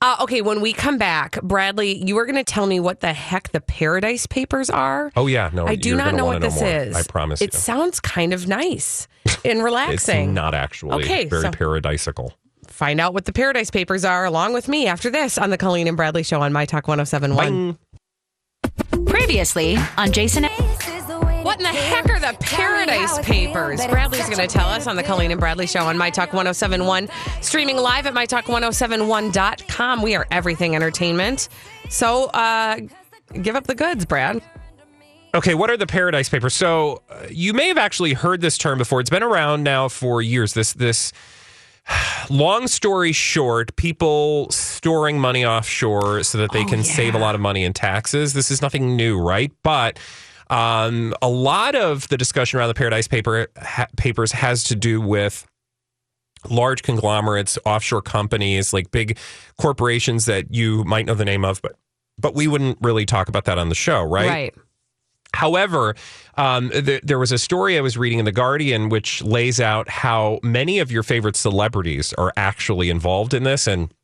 Uh, 0.00 0.16
okay, 0.22 0.40
when 0.40 0.62
we 0.62 0.72
come 0.72 0.96
back, 0.96 1.38
Bradley, 1.42 2.02
you 2.02 2.16
are 2.16 2.24
going 2.24 2.36
to 2.36 2.44
tell 2.44 2.64
me 2.66 2.80
what 2.80 3.00
the 3.00 3.12
heck 3.12 3.52
the 3.52 3.60
Paradise 3.60 4.26
Papers 4.26 4.70
are. 4.70 5.12
oh 5.14 5.26
yeah, 5.26 5.50
no, 5.52 5.66
I 5.66 5.74
do 5.74 5.94
not 5.94 6.14
know 6.14 6.24
what 6.24 6.40
this 6.40 6.58
more. 6.58 6.70
is. 6.70 6.96
I 6.96 7.02
promise 7.02 7.42
It 7.42 7.52
you. 7.52 7.58
sounds 7.58 8.00
kind 8.00 8.32
of 8.32 8.48
nice 8.48 9.06
and 9.26 9.36
It's 9.44 9.60
relaxing. 9.60 10.32
not 10.32 10.54
actually 10.54 11.04
Okay, 11.04 11.26
very 11.26 11.42
so- 11.42 11.50
paradisical. 11.50 12.30
Find 12.66 12.98
out 12.98 13.12
what 13.12 13.26
the 13.26 13.32
Paradise 13.34 13.70
Papers 13.70 14.06
are 14.06 14.24
along 14.24 14.54
with 14.54 14.68
me 14.68 14.86
after 14.86 15.10
this 15.10 15.36
on 15.36 15.50
the 15.50 15.58
Colleen 15.58 15.86
and 15.86 15.98
Bradley 15.98 16.22
Show 16.22 16.40
on 16.40 16.50
My 16.54 16.64
Talk 16.64 16.88
1071. 16.88 17.76
Previously 19.04 19.76
on 19.98 20.12
Jason. 20.12 20.46
What 21.50 21.58
in 21.58 21.64
the 21.64 21.70
heck 21.70 22.08
are 22.08 22.20
the 22.20 22.38
Paradise 22.38 23.18
Papers? 23.26 23.84
Bradley's 23.88 24.26
going 24.26 24.38
to 24.38 24.46
tell 24.46 24.68
us 24.68 24.86
on 24.86 24.94
the 24.94 25.02
Colleen 25.02 25.32
and 25.32 25.40
Bradley 25.40 25.66
Show 25.66 25.80
on 25.80 25.98
My 25.98 26.08
Talk 26.08 26.32
1071, 26.32 27.08
streaming 27.40 27.76
live 27.76 28.06
at 28.06 28.14
MyTalk1071.com. 28.14 30.00
We 30.00 30.14
are 30.14 30.28
everything 30.30 30.76
entertainment. 30.76 31.48
So 31.88 32.26
uh, 32.26 32.78
give 33.42 33.56
up 33.56 33.66
the 33.66 33.74
goods, 33.74 34.04
Brad. 34.04 34.40
Okay, 35.34 35.54
what 35.54 35.70
are 35.70 35.76
the 35.76 35.88
Paradise 35.88 36.28
Papers? 36.28 36.54
So 36.54 37.02
uh, 37.10 37.26
you 37.28 37.52
may 37.52 37.66
have 37.66 37.78
actually 37.78 38.12
heard 38.12 38.42
this 38.42 38.56
term 38.56 38.78
before. 38.78 39.00
It's 39.00 39.10
been 39.10 39.24
around 39.24 39.64
now 39.64 39.88
for 39.88 40.22
years. 40.22 40.54
This 40.54 40.72
this 40.74 41.12
long 42.30 42.68
story 42.68 43.10
short, 43.10 43.74
people 43.74 44.48
storing 44.52 45.18
money 45.18 45.44
offshore 45.44 46.22
so 46.22 46.38
that 46.38 46.52
they 46.52 46.62
Oh, 46.62 46.68
can 46.68 46.84
save 46.84 47.16
a 47.16 47.18
lot 47.18 47.34
of 47.34 47.40
money 47.40 47.64
in 47.64 47.72
taxes. 47.72 48.34
This 48.34 48.52
is 48.52 48.62
nothing 48.62 48.94
new, 48.94 49.18
right? 49.20 49.50
But 49.64 49.98
um, 50.50 51.14
a 51.22 51.28
lot 51.28 51.74
of 51.74 52.08
the 52.08 52.16
discussion 52.18 52.58
around 52.58 52.68
the 52.68 52.74
Paradise 52.74 53.08
Paper 53.08 53.46
ha- 53.56 53.86
Papers 53.96 54.32
has 54.32 54.64
to 54.64 54.74
do 54.74 55.00
with 55.00 55.46
large 56.48 56.82
conglomerates, 56.82 57.58
offshore 57.64 58.02
companies, 58.02 58.72
like 58.72 58.90
big 58.90 59.18
corporations 59.58 60.26
that 60.26 60.52
you 60.52 60.84
might 60.84 61.06
know 61.06 61.14
the 61.14 61.24
name 61.24 61.44
of, 61.44 61.62
but 61.62 61.76
but 62.18 62.34
we 62.34 62.46
wouldn't 62.48 62.76
really 62.82 63.06
talk 63.06 63.28
about 63.30 63.46
that 63.46 63.56
on 63.56 63.70
the 63.70 63.74
show, 63.74 64.02
Right. 64.02 64.28
Right. 64.28 64.54
However, 65.32 65.94
um, 66.36 66.70
th- 66.70 67.02
there 67.02 67.18
was 67.18 67.30
a 67.30 67.38
story 67.38 67.78
I 67.78 67.80
was 67.80 67.96
reading 67.96 68.18
in 68.18 68.24
The 68.24 68.32
Guardian 68.32 68.88
which 68.88 69.22
lays 69.22 69.60
out 69.60 69.88
how 69.88 70.40
many 70.42 70.80
of 70.80 70.90
your 70.90 71.02
favorite 71.04 71.36
celebrities 71.36 72.12
are 72.14 72.32
actually 72.36 72.90
involved 72.90 73.32
in 73.32 73.44
this. 73.44 73.68
And 73.68 73.94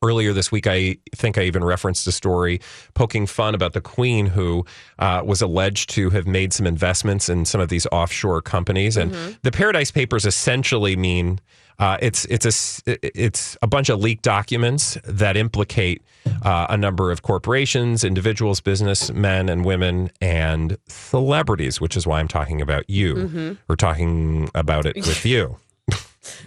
Earlier 0.00 0.32
this 0.32 0.52
week, 0.52 0.68
I 0.68 0.96
think 1.16 1.38
I 1.38 1.42
even 1.42 1.64
referenced 1.64 2.06
a 2.06 2.12
story 2.12 2.60
poking 2.94 3.26
fun 3.26 3.56
about 3.56 3.72
the 3.72 3.80
Queen, 3.80 4.26
who 4.26 4.64
uh, 5.00 5.22
was 5.24 5.42
alleged 5.42 5.90
to 5.90 6.10
have 6.10 6.24
made 6.24 6.52
some 6.52 6.68
investments 6.68 7.28
in 7.28 7.44
some 7.44 7.60
of 7.60 7.68
these 7.68 7.84
offshore 7.90 8.40
companies. 8.40 8.96
And 8.96 9.12
the 9.42 9.50
Paradise 9.50 9.90
Papers 9.90 10.24
essentially 10.24 10.94
mean 10.94 11.40
uh, 11.80 11.96
it's 12.00 12.24
it's 12.26 12.46
a 12.86 12.96
it's 13.02 13.56
a 13.60 13.66
bunch 13.66 13.88
of 13.88 14.00
leaked 14.00 14.22
documents 14.22 14.96
that 15.04 15.36
implicate 15.36 16.02
uh, 16.44 16.66
a 16.70 16.76
number 16.76 17.10
of 17.10 17.22
corporations, 17.22 18.04
individuals, 18.04 18.60
businessmen 18.60 19.48
and 19.48 19.64
women, 19.64 20.10
and 20.20 20.76
celebrities. 20.86 21.80
Which 21.80 21.96
is 21.96 22.06
why 22.06 22.20
I'm 22.20 22.28
talking 22.28 22.60
about 22.60 22.88
you, 22.88 23.56
or 23.68 23.74
talking 23.74 24.48
about 24.54 24.86
it 24.86 24.94
with 24.96 25.26
you. 25.26 25.56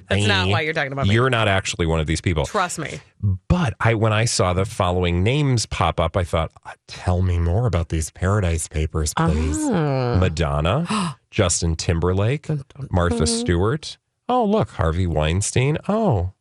That's 0.09 0.25
not 0.27 0.47
why 0.49 0.61
you're 0.61 0.73
talking 0.73 0.91
about 0.91 1.07
me. 1.07 1.13
You're 1.13 1.29
not 1.29 1.47
actually 1.47 1.85
one 1.85 1.99
of 1.99 2.07
these 2.07 2.21
people. 2.21 2.45
Trust 2.45 2.79
me. 2.79 2.99
But 3.47 3.73
I, 3.79 3.93
when 3.93 4.13
I 4.13 4.25
saw 4.25 4.53
the 4.53 4.65
following 4.65 5.23
names 5.23 5.65
pop 5.65 5.99
up, 5.99 6.17
I 6.17 6.23
thought, 6.23 6.51
"Uh, 6.65 6.71
"Tell 6.87 7.21
me 7.21 7.37
more 7.39 7.67
about 7.67 7.89
these 7.89 8.09
Paradise 8.11 8.67
Papers, 8.67 9.13
please." 9.13 9.57
Oh. 9.59 10.17
Madonna, 10.17 11.17
Justin 11.31 11.75
Timberlake, 11.75 12.47
Martha 12.89 13.27
Stewart. 13.27 13.97
Oh, 14.27 14.45
look, 14.45 14.69
Harvey 14.71 15.07
Weinstein. 15.07 15.77
Oh, 15.89 16.31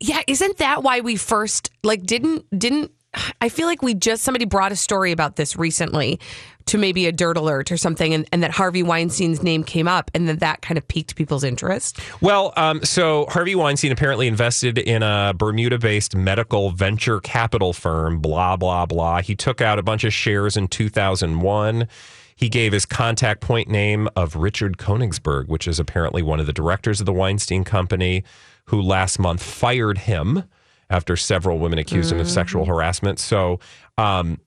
Yeah, 0.00 0.20
isn't 0.26 0.58
that 0.58 0.82
why 0.82 1.00
we 1.00 1.16
first 1.16 1.70
like 1.82 2.02
didn't 2.04 2.44
didn't 2.58 2.92
I 3.40 3.48
feel 3.48 3.66
like 3.66 3.82
we 3.82 3.94
just 3.94 4.22
somebody 4.22 4.44
brought 4.44 4.72
a 4.72 4.76
story 4.76 5.12
about 5.12 5.36
this 5.36 5.56
recently 5.56 6.20
to 6.66 6.76
maybe 6.76 7.06
a 7.06 7.12
dirt 7.12 7.38
alert 7.38 7.72
or 7.72 7.78
something 7.78 8.12
and, 8.12 8.28
and 8.30 8.42
that 8.42 8.50
Harvey 8.50 8.82
Weinstein's 8.82 9.42
name 9.42 9.64
came 9.64 9.88
up 9.88 10.10
and 10.12 10.28
then 10.28 10.36
that 10.38 10.60
kind 10.60 10.76
of 10.76 10.86
piqued 10.86 11.16
people's 11.16 11.42
interest. 11.42 11.98
well, 12.20 12.52
um, 12.56 12.84
so 12.84 13.26
Harvey 13.30 13.54
Weinstein 13.54 13.90
apparently 13.90 14.26
invested 14.26 14.76
in 14.76 15.02
a 15.02 15.32
Bermuda-based 15.36 16.14
medical 16.14 16.70
venture 16.70 17.20
capital 17.20 17.72
firm. 17.72 18.20
Blah 18.20 18.56
blah 18.56 18.86
blah. 18.86 19.22
He 19.22 19.34
took 19.34 19.60
out 19.60 19.78
a 19.78 19.82
bunch 19.82 20.04
of 20.04 20.12
shares 20.12 20.56
in 20.56 20.68
2001. 20.68 21.88
He 22.36 22.48
gave 22.48 22.72
his 22.72 22.86
contact 22.86 23.40
point 23.40 23.68
name 23.68 24.08
of 24.14 24.36
Richard 24.36 24.76
Koenigsberg, 24.78 25.48
which 25.48 25.66
is 25.66 25.80
apparently 25.80 26.22
one 26.22 26.38
of 26.38 26.46
the 26.46 26.52
directors 26.52 27.00
of 27.00 27.06
the 27.06 27.12
Weinstein 27.12 27.64
Company, 27.64 28.22
who 28.66 28.80
last 28.80 29.18
month 29.18 29.42
fired 29.42 29.98
him 29.98 30.44
after 30.90 31.16
several 31.16 31.58
women 31.58 31.78
accused 31.78 32.12
him 32.12 32.18
of 32.20 32.28
sexual 32.30 32.64
harassment. 32.64 33.18
So, 33.18 33.60
um, 33.98 34.40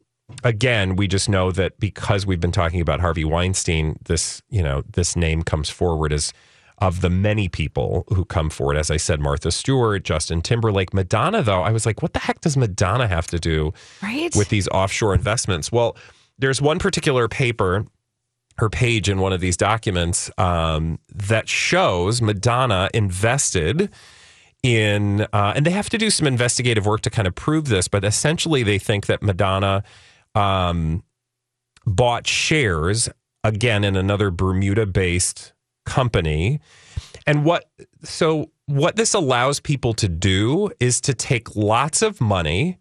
again, 0.43 0.95
we 0.95 1.07
just 1.07 1.29
know 1.29 1.51
that 1.51 1.79
because 1.79 2.25
we've 2.25 2.39
been 2.39 2.51
talking 2.51 2.81
about 2.81 3.00
Harvey 3.00 3.25
Weinstein, 3.25 3.98
this 4.05 4.41
you 4.50 4.63
know 4.63 4.83
this 4.93 5.15
name 5.15 5.43
comes 5.43 5.69
forward 5.69 6.13
as 6.13 6.33
of 6.79 7.01
the 7.01 7.10
many 7.12 7.48
people 7.48 8.05
who 8.10 8.25
come 8.25 8.50
forward. 8.50 8.75
As 8.75 8.89
I 8.89 8.98
said, 8.98 9.19
Martha 9.19 9.51
Stewart, 9.51 10.03
Justin 10.03 10.41
Timberlake, 10.41 10.93
Madonna. 10.95 11.43
Though 11.43 11.62
I 11.62 11.71
was 11.71 11.86
like, 11.86 12.01
what 12.01 12.13
the 12.13 12.19
heck 12.19 12.41
does 12.41 12.57
Madonna 12.57 13.07
have 13.07 13.27
to 13.27 13.39
do 13.39 13.71
Right? 14.01 14.36
with 14.36 14.50
these 14.50 14.67
offshore 14.69 15.13
investments? 15.13 15.71
Well, 15.71 15.95
there's 16.39 16.60
one 16.62 16.79
particular 16.79 17.27
paper. 17.27 17.86
Her 18.57 18.69
page 18.69 19.10
in 19.10 19.19
one 19.19 19.31
of 19.31 19.39
these 19.41 19.55
documents 19.57 20.29
um, 20.38 21.00
that 21.15 21.48
shows 21.48 22.21
Madonna 22.21 22.89
invested 22.93 23.89
in, 24.63 25.21
uh, 25.33 25.53
and 25.55 25.65
they 25.65 25.71
have 25.71 25.89
to 25.89 25.97
do 25.97 26.09
some 26.09 26.27
investigative 26.27 26.85
work 26.85 27.01
to 27.01 27.09
kind 27.09 27.27
of 27.27 27.35
prove 27.35 27.67
this, 27.67 27.87
but 27.87 28.05
essentially 28.05 28.63
they 28.63 28.77
think 28.77 29.07
that 29.07 29.23
Madonna 29.23 29.83
um, 30.35 31.03
bought 31.85 32.27
shares 32.27 33.09
again 33.43 33.83
in 33.83 33.95
another 33.95 34.29
Bermuda 34.29 34.85
based 34.85 35.53
company. 35.85 36.59
And 37.25 37.43
what, 37.43 37.69
so 38.03 38.51
what 38.67 38.95
this 38.95 39.13
allows 39.13 39.59
people 39.59 39.93
to 39.95 40.07
do 40.07 40.69
is 40.79 41.01
to 41.01 41.13
take 41.13 41.55
lots 41.55 42.01
of 42.01 42.21
money, 42.21 42.77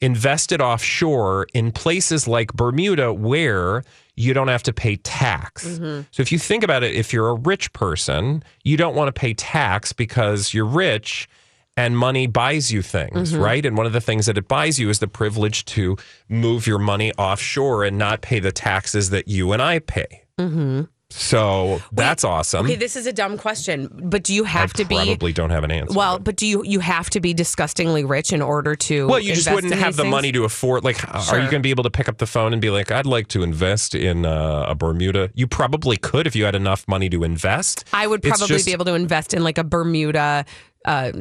invest 0.00 0.52
it 0.52 0.60
offshore 0.60 1.46
in 1.52 1.72
places 1.72 2.26
like 2.26 2.52
Bermuda 2.54 3.12
where 3.12 3.82
you 4.16 4.34
don't 4.34 4.48
have 4.48 4.62
to 4.64 4.72
pay 4.72 4.96
tax. 4.96 5.66
Mm-hmm. 5.66 6.02
So 6.10 6.20
if 6.20 6.32
you 6.32 6.38
think 6.38 6.62
about 6.62 6.82
it, 6.82 6.94
if 6.94 7.12
you're 7.12 7.28
a 7.28 7.34
rich 7.34 7.72
person, 7.72 8.42
you 8.64 8.76
don't 8.76 8.94
want 8.94 9.08
to 9.08 9.18
pay 9.18 9.34
tax 9.34 9.92
because 9.92 10.52
you're 10.52 10.66
rich 10.66 11.28
and 11.76 11.96
money 11.96 12.26
buys 12.26 12.70
you 12.70 12.82
things, 12.82 13.32
mm-hmm. 13.32 13.42
right? 13.42 13.64
And 13.64 13.76
one 13.76 13.86
of 13.86 13.92
the 13.92 14.00
things 14.00 14.26
that 14.26 14.36
it 14.36 14.48
buys 14.48 14.78
you 14.78 14.90
is 14.90 14.98
the 14.98 15.08
privilege 15.08 15.64
to 15.66 15.96
move 16.28 16.66
your 16.66 16.78
money 16.78 17.12
offshore 17.14 17.84
and 17.84 17.96
not 17.96 18.20
pay 18.20 18.40
the 18.40 18.52
taxes 18.52 19.10
that 19.10 19.28
you 19.28 19.52
and 19.52 19.62
I 19.62 19.78
pay. 19.78 20.24
Mm-hmm. 20.38 20.82
So 21.10 21.82
that's 21.92 22.22
awesome. 22.24 22.66
Okay, 22.66 22.76
this 22.76 22.94
is 22.96 23.06
a 23.06 23.12
dumb 23.12 23.36
question, 23.36 23.88
but 24.04 24.22
do 24.22 24.32
you 24.32 24.44
I 24.44 24.48
have 24.48 24.72
to 24.74 24.84
be 24.84 24.94
probably 24.94 25.32
don't 25.32 25.50
have 25.50 25.64
an 25.64 25.70
answer. 25.70 25.96
well, 25.96 26.18
but 26.18 26.36
do 26.36 26.46
you 26.46 26.62
you 26.64 26.80
have 26.80 27.10
to 27.10 27.20
be 27.20 27.34
disgustingly 27.34 28.04
rich 28.04 28.32
in 28.32 28.40
order 28.40 28.76
to 28.76 29.08
Well, 29.08 29.18
you 29.18 29.34
just 29.34 29.50
wouldn't 29.52 29.74
have 29.74 29.96
the 29.96 30.02
things? 30.04 30.10
money 30.12 30.32
to 30.32 30.44
afford. 30.44 30.84
Like, 30.84 31.02
are 31.32 31.36
you 31.38 31.50
going 31.50 31.60
to 31.62 31.66
be 31.66 31.70
able 31.70 31.84
to 31.84 31.90
pick 31.90 32.08
up 32.08 32.18
the 32.18 32.26
phone 32.26 32.52
and 32.52 32.62
be 32.62 32.70
like, 32.70 32.90
"I'd 32.92 33.06
like 33.06 33.26
to 33.28 33.42
invest 33.42 33.94
in 33.94 34.24
uh, 34.24 34.66
a 34.68 34.74
Bermuda"? 34.74 35.30
You 35.34 35.46
probably 35.46 35.96
could 35.96 36.26
if 36.26 36.36
you 36.36 36.44
had 36.44 36.54
enough 36.54 36.86
money 36.86 37.08
to 37.10 37.24
invest. 37.24 37.84
I 37.92 38.06
would 38.06 38.22
probably 38.22 38.46
just- 38.46 38.66
be 38.66 38.72
able 38.72 38.84
to 38.86 38.94
invest 38.94 39.34
in 39.34 39.42
like 39.42 39.58
a 39.58 39.64
Bermuda 39.64 40.44
uh, 40.84 41.12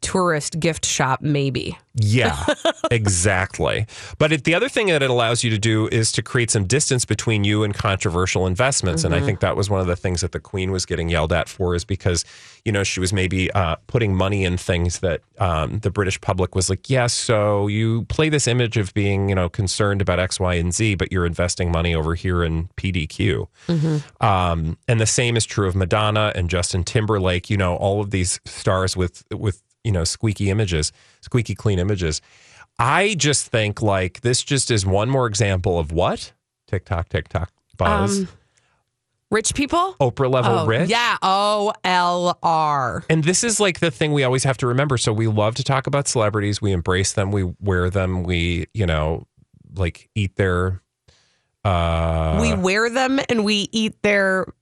tourist 0.00 0.58
gift 0.60 0.84
shop, 0.84 1.22
maybe. 1.22 1.78
Yeah, 1.94 2.42
exactly. 2.90 3.86
But 4.18 4.32
it, 4.32 4.44
the 4.44 4.54
other 4.54 4.68
thing 4.68 4.86
that 4.86 5.02
it 5.02 5.10
allows 5.10 5.44
you 5.44 5.50
to 5.50 5.58
do 5.58 5.88
is 5.88 6.10
to 6.12 6.22
create 6.22 6.50
some 6.50 6.64
distance 6.64 7.04
between 7.04 7.44
you 7.44 7.64
and 7.64 7.74
controversial 7.74 8.46
investments. 8.46 9.04
And 9.04 9.14
I 9.14 9.20
think 9.20 9.40
that 9.40 9.56
was 9.56 9.68
one 9.68 9.80
of 9.80 9.86
the 9.86 9.96
things 9.96 10.22
that 10.22 10.32
the 10.32 10.40
Queen 10.40 10.72
was 10.72 10.86
getting 10.86 11.10
yelled 11.10 11.32
at 11.32 11.48
for, 11.48 11.74
is 11.74 11.84
because 11.84 12.24
you 12.64 12.72
know 12.72 12.82
she 12.82 12.98
was 12.98 13.12
maybe 13.12 13.50
uh, 13.52 13.76
putting 13.88 14.14
money 14.14 14.44
in 14.44 14.56
things 14.56 15.00
that 15.00 15.20
um, 15.38 15.80
the 15.80 15.90
British 15.90 16.20
public 16.20 16.54
was 16.54 16.70
like, 16.70 16.88
yes, 16.88 17.12
so 17.12 17.66
you 17.66 18.04
play 18.04 18.30
this 18.30 18.48
image 18.48 18.76
of 18.78 18.94
being 18.94 19.28
you 19.28 19.34
know 19.34 19.50
concerned 19.50 20.00
about 20.00 20.18
X, 20.18 20.40
Y, 20.40 20.54
and 20.54 20.72
Z, 20.72 20.94
but 20.94 21.12
you're 21.12 21.26
investing 21.26 21.70
money 21.70 21.94
over 21.94 22.14
here 22.14 22.42
in 22.42 22.68
PDQ. 22.78 23.46
Um, 24.22 24.78
and 24.88 24.98
the 24.98 25.06
same 25.06 25.36
is 25.36 25.44
true 25.44 25.68
of 25.68 25.76
Madonna 25.76 26.32
and 26.34 26.48
Justin 26.48 26.84
Timberlake. 26.84 27.50
You 27.50 27.58
know, 27.58 27.76
all 27.76 28.00
of 28.00 28.10
these 28.10 28.40
stars 28.46 28.96
with 28.96 29.24
with 29.30 29.62
you 29.84 29.92
know 29.92 30.04
squeaky 30.04 30.50
images, 30.50 30.92
squeaky 31.20 31.54
clean 31.54 31.78
images. 31.78 32.20
I 32.78 33.14
just 33.18 33.46
think 33.48 33.82
like 33.82 34.20
this 34.22 34.42
just 34.42 34.70
is 34.70 34.84
one 34.86 35.08
more 35.10 35.26
example 35.26 35.78
of 35.78 35.92
what 35.92 36.32
TikTok, 36.66 37.08
TikTok 37.08 37.50
buzz, 37.76 38.20
Um, 38.20 38.28
Rich 39.30 39.54
people? 39.54 39.94
Oprah 39.98 40.30
level 40.30 40.58
Oh, 40.58 40.66
rich. 40.66 40.90
Yeah. 40.90 41.16
O 41.22 41.72
L 41.84 42.38
R. 42.42 43.02
And 43.08 43.24
this 43.24 43.42
is 43.42 43.58
like 43.58 43.80
the 43.80 43.90
thing 43.90 44.12
we 44.12 44.24
always 44.24 44.44
have 44.44 44.58
to 44.58 44.66
remember. 44.66 44.98
So 44.98 45.10
we 45.10 45.26
love 45.26 45.54
to 45.54 45.64
talk 45.64 45.86
about 45.86 46.06
celebrities. 46.06 46.60
We 46.60 46.70
embrace 46.72 47.14
them. 47.14 47.32
We 47.32 47.44
wear 47.58 47.88
them. 47.88 48.24
We, 48.24 48.66
you 48.74 48.84
know, 48.84 49.26
like 49.74 50.10
eat 50.14 50.36
their. 50.36 50.82
Uh, 51.64 52.38
we 52.42 52.52
wear 52.54 52.90
them 52.90 53.20
and 53.30 53.42
we 53.42 53.68
eat 53.72 53.94
their. 54.02 54.52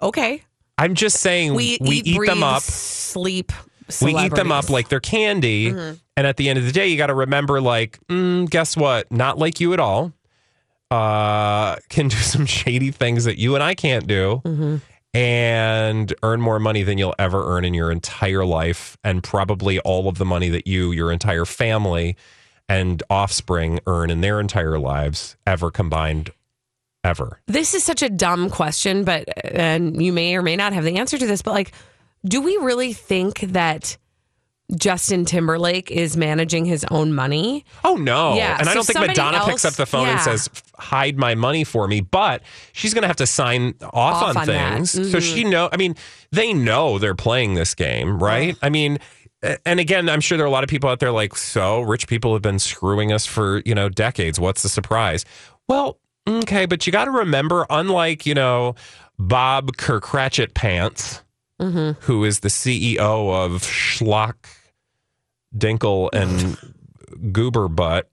Okay. 0.00 0.44
I'm 0.78 0.94
just 0.94 1.18
saying 1.18 1.54
We, 1.54 1.78
we, 1.80 1.96
eat, 1.96 2.06
eat 2.06 2.16
breathe, 2.16 2.30
them 2.30 2.42
up. 2.44 2.62
sleep. 2.62 3.50
We 4.02 4.14
eat 4.16 4.34
them 4.34 4.52
up 4.52 4.70
like 4.70 4.88
they're 4.88 5.00
candy. 5.00 5.70
Mm-hmm. 5.70 5.94
And 6.16 6.26
at 6.26 6.36
the 6.36 6.48
end 6.48 6.58
of 6.58 6.64
the 6.66 6.72
day, 6.72 6.88
you 6.88 6.96
got 6.96 7.06
to 7.06 7.14
remember, 7.14 7.60
like, 7.60 7.98
mm, 8.08 8.48
guess 8.50 8.76
what? 8.76 9.10
Not 9.10 9.38
like 9.38 9.60
you 9.60 9.72
at 9.72 9.80
all. 9.80 10.12
Uh, 10.90 11.76
can 11.88 12.08
do 12.08 12.16
some 12.18 12.44
shady 12.46 12.90
things 12.90 13.24
that 13.24 13.38
you 13.38 13.54
and 13.54 13.62
I 13.64 13.74
can't 13.74 14.06
do, 14.06 14.42
Mm-hmm. 14.44 14.76
and 15.14 16.14
earn 16.22 16.40
more 16.40 16.58
money 16.58 16.82
than 16.82 16.98
you'll 16.98 17.14
ever 17.18 17.56
earn 17.56 17.64
in 17.64 17.72
your 17.74 17.90
entire 17.90 18.44
life, 18.44 18.96
and 19.02 19.22
probably 19.22 19.78
all 19.80 20.08
of 20.08 20.18
the 20.18 20.24
money 20.26 20.48
that 20.50 20.66
you, 20.66 20.92
your 20.92 21.10
entire 21.10 21.44
family, 21.46 22.16
and 22.68 23.02
offspring 23.10 23.80
earn 23.86 24.10
in 24.10 24.20
their 24.20 24.38
entire 24.40 24.78
lives 24.78 25.36
ever 25.46 25.70
combined, 25.70 26.30
ever. 27.04 27.40
This 27.46 27.74
is 27.74 27.82
such 27.84 28.02
a 28.02 28.08
dumb 28.08 28.50
question, 28.50 29.04
but 29.04 29.24
and 29.54 30.02
you 30.02 30.12
may 30.12 30.36
or 30.36 30.42
may 30.42 30.56
not 30.56 30.72
have 30.74 30.84
the 30.84 30.96
answer 30.98 31.16
to 31.18 31.26
this, 31.26 31.40
but 31.42 31.52
like, 31.52 31.72
do 32.24 32.40
we 32.40 32.56
really 32.58 32.92
think 32.92 33.40
that 33.40 33.96
Justin 34.76 35.24
Timberlake 35.24 35.90
is 35.90 36.16
managing 36.16 36.64
his 36.64 36.84
own 36.90 37.12
money? 37.12 37.64
Oh 37.84 37.96
no! 37.96 38.34
Yeah, 38.34 38.56
and 38.58 38.68
I 38.68 38.74
don't 38.74 38.86
think 38.86 39.00
Madonna 39.00 39.38
else- 39.38 39.48
picks 39.48 39.64
up 39.64 39.74
the 39.74 39.86
phone 39.86 40.08
and 40.08 40.20
says, 40.20 40.48
"Hide 40.78 41.18
my 41.18 41.34
money 41.34 41.64
for 41.64 41.86
me," 41.88 42.00
but 42.00 42.42
she's 42.72 42.94
going 42.94 43.02
to 43.02 43.08
have 43.08 43.16
to 43.16 43.26
sign 43.26 43.74
off, 43.82 43.92
Off 43.92 44.22
on, 44.22 44.36
on 44.36 44.46
that. 44.46 44.72
Mm-hmm. 44.72 44.84
things. 44.94 45.10
So 45.10 45.20
she 45.20 45.44
know. 45.44 45.68
I 45.72 45.76
mean, 45.76 45.94
they 46.30 46.52
know 46.54 46.98
they're 46.98 47.14
playing 47.14 47.54
this 47.54 47.74
game, 47.74 48.18
right? 48.18 48.56
I 48.62 48.68
mean. 48.68 48.98
And 49.66 49.80
again, 49.80 50.08
I'm 50.08 50.20
sure 50.20 50.38
there 50.38 50.44
are 50.44 50.48
a 50.48 50.52
lot 50.52 50.62
of 50.62 50.70
people 50.70 50.88
out 50.88 51.00
there 51.00 51.10
like, 51.10 51.34
so 51.34 51.80
rich 51.80 52.06
people 52.06 52.32
have 52.32 52.42
been 52.42 52.60
screwing 52.60 53.10
us 53.10 53.26
for, 53.26 53.60
you 53.66 53.74
know, 53.74 53.88
decades. 53.88 54.38
What's 54.38 54.62
the 54.62 54.68
surprise? 54.68 55.24
Well, 55.68 55.98
okay, 56.28 56.64
but 56.64 56.86
you 56.86 56.92
got 56.92 57.06
to 57.06 57.10
remember, 57.10 57.66
unlike, 57.68 58.24
you 58.24 58.34
know, 58.34 58.76
Bob 59.18 59.76
Kirkratchett 59.76 60.54
Pants, 60.54 61.24
Mm-hmm. 61.60 62.00
who 62.06 62.24
is 62.24 62.40
the 62.40 62.48
CEO 62.48 62.98
of 62.98 63.62
Schlock 63.62 64.34
Dinkle 65.56 66.08
and 66.12 66.58
Goober 67.32 67.68
Butt, 67.68 68.10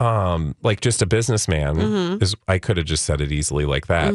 um, 0.00 0.54
like 0.62 0.80
just 0.80 1.00
a 1.00 1.06
businessman. 1.06 1.76
Mm-hmm. 1.76 2.22
Is 2.22 2.34
I 2.48 2.58
could 2.58 2.76
have 2.76 2.86
just 2.86 3.04
said 3.04 3.20
it 3.20 3.32
easily 3.32 3.64
like 3.64 3.86
that. 3.86 4.12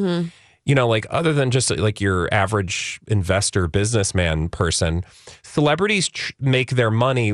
You 0.68 0.74
know, 0.76 0.88
like 0.88 1.06
other 1.10 1.32
than 1.32 1.52
just 1.52 1.70
like 1.70 2.02
your 2.02 2.28
average 2.34 3.00
investor, 3.08 3.68
businessman 3.68 4.50
person, 4.50 5.04
celebrities 5.44 6.10
tr- 6.10 6.34
make 6.40 6.72
their 6.72 6.90
money 6.90 7.34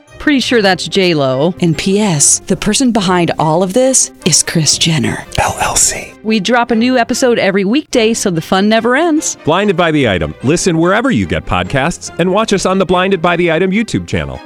Pretty 0.21 0.39
sure 0.39 0.61
that's 0.61 0.87
J 0.87 1.15
Lo. 1.15 1.55
And 1.61 1.75
P.S. 1.75 2.41
The 2.41 2.55
person 2.55 2.91
behind 2.91 3.31
all 3.39 3.63
of 3.63 3.73
this 3.73 4.11
is 4.23 4.43
Kris 4.43 4.77
Jenner 4.77 5.15
LLC. 5.39 6.21
We 6.23 6.39
drop 6.39 6.69
a 6.69 6.75
new 6.75 6.95
episode 6.95 7.39
every 7.39 7.65
weekday, 7.65 8.13
so 8.13 8.29
the 8.29 8.39
fun 8.39 8.69
never 8.69 8.95
ends. 8.95 9.35
Blinded 9.45 9.75
by 9.75 9.89
the 9.89 10.07
item. 10.07 10.35
Listen 10.43 10.77
wherever 10.77 11.09
you 11.09 11.25
get 11.25 11.47
podcasts, 11.47 12.15
and 12.19 12.31
watch 12.31 12.53
us 12.53 12.67
on 12.67 12.77
the 12.77 12.85
Blinded 12.85 13.19
by 13.19 13.35
the 13.35 13.51
Item 13.51 13.71
YouTube 13.71 14.07
channel. 14.07 14.39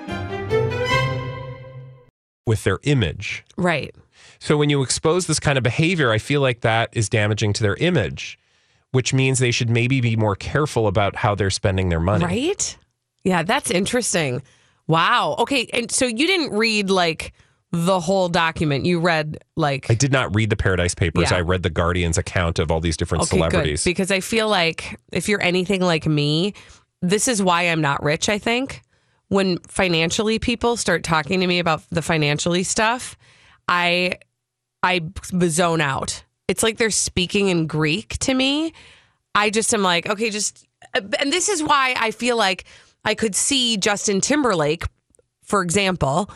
With 2.47 2.63
their 2.63 2.79
image. 2.83 3.43
Right. 3.57 3.93
So 4.39 4.55
when 4.55 4.69
you 4.69 4.81
expose 4.81 5.27
this 5.27 5.41
kind 5.41 5.57
of 5.57 5.63
behavior, 5.65 6.09
I 6.09 6.19
feel 6.19 6.39
like 6.39 6.61
that 6.61 6.87
is 6.93 7.09
damaging 7.09 7.51
to 7.51 7.63
their 7.63 7.75
image, 7.75 8.39
which 8.91 9.13
means 9.13 9.39
they 9.39 9.51
should 9.51 9.69
maybe 9.69 9.99
be 9.99 10.15
more 10.15 10.37
careful 10.37 10.87
about 10.87 11.17
how 11.17 11.35
they're 11.35 11.49
spending 11.49 11.89
their 11.89 11.99
money. 11.99 12.23
Right? 12.23 12.77
Yeah, 13.25 13.43
that's 13.43 13.71
interesting. 13.71 14.41
Wow. 14.87 15.35
Okay. 15.39 15.67
And 15.73 15.91
so 15.91 16.05
you 16.05 16.27
didn't 16.27 16.55
read 16.55 16.89
like 16.89 17.33
the 17.71 17.99
whole 17.99 18.29
document. 18.29 18.85
You 18.85 18.99
read 18.99 19.43
like 19.55 19.89
I 19.89 19.95
did 19.95 20.11
not 20.11 20.33
read 20.35 20.49
the 20.49 20.55
Paradise 20.55 20.95
Papers. 20.95 21.31
Yeah. 21.31 21.37
I 21.37 21.41
read 21.41 21.63
the 21.63 21.69
Guardian's 21.69 22.17
account 22.17 22.59
of 22.59 22.71
all 22.71 22.79
these 22.79 22.97
different 22.97 23.23
okay, 23.23 23.37
celebrities. 23.37 23.83
good. 23.83 23.89
Because 23.89 24.11
I 24.11 24.19
feel 24.19 24.47
like 24.47 24.99
if 25.11 25.27
you're 25.27 25.41
anything 25.41 25.81
like 25.81 26.05
me, 26.05 26.53
this 27.01 27.27
is 27.27 27.41
why 27.41 27.63
I'm 27.63 27.81
not 27.81 28.03
rich, 28.03 28.29
I 28.29 28.37
think. 28.37 28.81
When 29.27 29.57
financially 29.59 30.37
people 30.37 30.77
start 30.77 31.03
talking 31.03 31.39
to 31.39 31.47
me 31.47 31.59
about 31.59 31.81
the 31.89 32.01
financially 32.01 32.63
stuff, 32.63 33.17
I 33.67 34.19
I 34.83 35.01
zone 35.47 35.81
out. 35.81 36.23
It's 36.47 36.61
like 36.61 36.77
they're 36.77 36.91
speaking 36.91 37.47
in 37.47 37.65
Greek 37.65 38.19
to 38.19 38.33
me. 38.33 38.73
I 39.33 39.49
just 39.49 39.73
am 39.73 39.81
like, 39.81 40.07
okay, 40.07 40.29
just 40.29 40.67
and 40.93 41.33
this 41.33 41.49
is 41.49 41.63
why 41.63 41.95
I 41.97 42.11
feel 42.11 42.37
like 42.37 42.65
I 43.05 43.15
could 43.15 43.35
see 43.35 43.77
Justin 43.77 44.19
Timberlake, 44.21 44.83
for 45.43 45.61
example, 45.61 46.29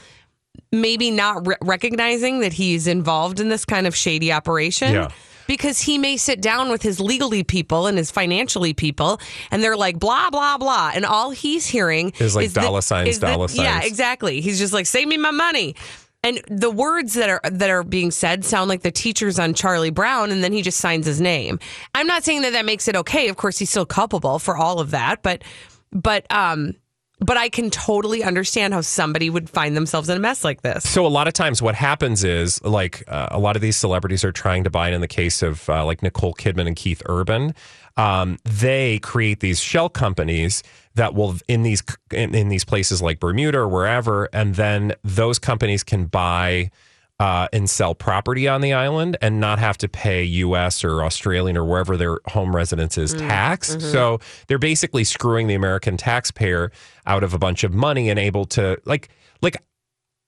maybe 0.71 1.09
not 1.11 1.47
re- 1.47 1.55
recognizing 1.61 2.39
that 2.41 2.53
he's 2.53 2.87
involved 2.87 3.39
in 3.39 3.49
this 3.49 3.65
kind 3.65 3.87
of 3.87 3.95
shady 3.95 4.31
operation. 4.31 4.93
Yeah. 4.93 5.09
Because 5.47 5.81
he 5.81 5.97
may 5.97 6.15
sit 6.17 6.41
down 6.41 6.69
with 6.69 6.83
his 6.83 6.99
legally 6.99 7.43
people 7.43 7.87
and 7.87 7.97
his 7.97 8.11
financially 8.11 8.73
people, 8.75 9.19
and 9.49 9.63
they're 9.63 9.75
like 9.75 9.97
blah 9.97 10.29
blah 10.29 10.59
blah, 10.59 10.91
and 10.93 11.05
all 11.07 11.31
he's 11.31 11.65
hearing 11.65 12.11
Is 12.19 12.35
like 12.35 12.51
the- 12.51 12.61
dollar 12.61 12.81
signs, 12.81 13.09
is 13.09 13.19
the- 13.19 13.25
dollar 13.27 13.47
Yeah, 13.51 13.81
exactly. 13.81 14.41
He's 14.41 14.59
just 14.59 14.73
like, 14.73 14.85
"Save 14.85 15.07
me 15.07 15.17
my 15.17 15.31
money," 15.31 15.73
and 16.21 16.39
the 16.51 16.69
words 16.69 17.15
that 17.15 17.31
are 17.31 17.41
that 17.49 17.71
are 17.71 17.81
being 17.81 18.11
said 18.11 18.45
sound 18.45 18.69
like 18.69 18.83
the 18.83 18.91
teachers 18.91 19.39
on 19.39 19.55
Charlie 19.55 19.89
Brown, 19.89 20.29
and 20.29 20.43
then 20.43 20.53
he 20.53 20.61
just 20.61 20.77
signs 20.77 21.07
his 21.07 21.19
name. 21.19 21.57
I'm 21.95 22.05
not 22.05 22.23
saying 22.23 22.43
that 22.43 22.53
that 22.53 22.65
makes 22.65 22.87
it 22.87 22.95
okay. 22.95 23.27
Of 23.27 23.37
course, 23.37 23.57
he's 23.57 23.71
still 23.71 23.87
culpable 23.87 24.37
for 24.37 24.55
all 24.55 24.79
of 24.79 24.91
that, 24.91 25.23
but 25.23 25.43
but 25.91 26.25
um, 26.31 26.75
but 27.19 27.37
I 27.37 27.49
can 27.49 27.69
totally 27.69 28.23
understand 28.23 28.73
how 28.73 28.81
somebody 28.81 29.29
would 29.29 29.49
find 29.49 29.75
themselves 29.75 30.07
in 30.09 30.15
a 30.15 30.19
mess 30.19 30.43
like 30.43 30.61
this. 30.61 30.89
So 30.89 31.05
a 31.05 31.09
lot 31.09 31.27
of 31.27 31.33
times, 31.33 31.61
what 31.61 31.75
happens 31.75 32.23
is 32.23 32.63
like 32.63 33.03
uh, 33.07 33.27
a 33.31 33.39
lot 33.39 33.55
of 33.55 33.61
these 33.61 33.75
celebrities 33.75 34.23
are 34.23 34.31
trying 34.31 34.63
to 34.63 34.69
buy 34.69 34.89
it. 34.89 34.93
In 34.93 35.01
the 35.01 35.07
case 35.07 35.41
of 35.41 35.69
uh, 35.69 35.85
like 35.85 36.01
Nicole 36.01 36.33
Kidman 36.33 36.67
and 36.67 36.75
Keith 36.75 37.01
Urban, 37.07 37.53
um, 37.97 38.37
they 38.45 38.99
create 38.99 39.41
these 39.41 39.59
shell 39.59 39.89
companies 39.89 40.63
that 40.95 41.13
will 41.13 41.35
in 41.47 41.63
these 41.63 41.83
in, 42.11 42.33
in 42.33 42.47
these 42.47 42.63
places 42.63 43.01
like 43.01 43.19
Bermuda 43.19 43.59
or 43.59 43.67
wherever, 43.67 44.29
and 44.31 44.55
then 44.55 44.93
those 45.03 45.39
companies 45.39 45.83
can 45.83 46.05
buy. 46.05 46.71
Uh, 47.19 47.49
and 47.51 47.69
sell 47.69 47.93
property 47.93 48.47
on 48.47 48.61
the 48.61 48.71
island 48.71 49.17
and 49.21 49.41
not 49.41 49.59
have 49.59 49.77
to 49.77 49.89
pay 49.89 50.23
U.S. 50.23 50.85
or 50.85 51.03
Australian 51.03 51.57
or 51.57 51.65
wherever 51.65 51.97
their 51.97 52.19
home 52.27 52.55
residence 52.55 52.97
is 52.97 53.13
taxed. 53.13 53.81
So 53.81 54.21
they're 54.47 54.57
basically 54.57 55.03
screwing 55.03 55.47
the 55.47 55.53
American 55.53 55.97
taxpayer 55.97 56.71
out 57.05 57.21
of 57.25 57.33
a 57.33 57.37
bunch 57.37 57.65
of 57.65 57.73
money 57.73 58.09
and 58.09 58.17
able 58.17 58.45
to 58.45 58.77
like 58.85 59.09
like 59.41 59.57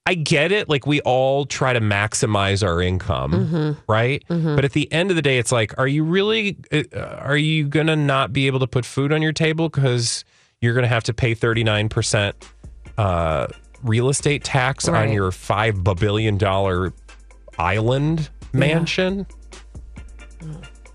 I 0.06 0.16
get 0.16 0.52
it. 0.52 0.68
Like 0.68 0.86
we 0.86 1.00
all 1.02 1.46
try 1.46 1.72
to 1.72 1.80
maximize 1.80 2.62
our 2.62 2.82
income, 2.82 3.78
right? 3.88 4.22
But 4.28 4.66
at 4.66 4.74
the 4.74 4.92
end 4.92 5.12
of 5.12 5.16
the 5.16 5.22
day, 5.22 5.38
it's 5.38 5.54
like, 5.54 5.74
are 5.80 5.88
you 5.88 6.04
really? 6.04 6.58
uh, 6.74 6.84
Are 7.00 7.38
you 7.38 7.70
gonna 7.70 7.96
not 7.96 8.34
be 8.34 8.48
able 8.48 8.60
to 8.60 8.68
put 8.68 8.84
food 8.84 9.14
on 9.14 9.22
your 9.22 9.32
table 9.32 9.70
because 9.70 10.26
you're 10.60 10.74
gonna 10.74 10.88
have 10.90 11.04
to 11.06 11.14
pay 11.14 11.36
thirty 11.36 11.64
nine 11.64 11.88
percent 11.88 12.36
uh, 12.98 13.48
real 13.84 14.10
estate 14.10 14.44
tax 14.44 14.88
on 14.88 15.12
your 15.12 15.32
five 15.32 15.84
billion 15.84 16.38
dollar 16.38 16.94
island 17.58 18.30
mansion? 18.54 19.26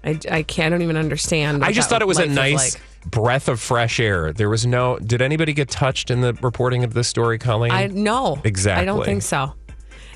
I, 0.05 0.19
I 0.31 0.43
can't 0.43 0.67
I 0.67 0.69
don't 0.71 0.83
even 0.83 0.97
understand. 0.97 1.65
I 1.65 1.73
just 1.73 1.89
thought 1.89 2.03
it 2.03 2.09
was 2.09 2.19
a 2.19 2.27
nice 2.27 2.75
like. 2.75 3.11
breath 3.11 3.49
of 3.49 3.61
fresh 3.61 3.99
air. 3.99 4.33
There 4.33 4.49
was 4.49 4.65
no. 4.67 4.99
Did 4.99 5.21
anybody 5.21 5.53
get 5.53 5.69
touched 5.69 6.11
in 6.11 6.21
the 6.21 6.33
reporting 6.35 6.85
of 6.85 6.95
this 6.95 7.09
story, 7.09 7.39
Colleen? 7.39 7.73
I 7.73 7.87
no, 7.89 8.39
Exactly. 8.45 8.83
I 8.83 8.85
don't 8.85 9.05
think 9.05 9.23
so. 9.23 9.53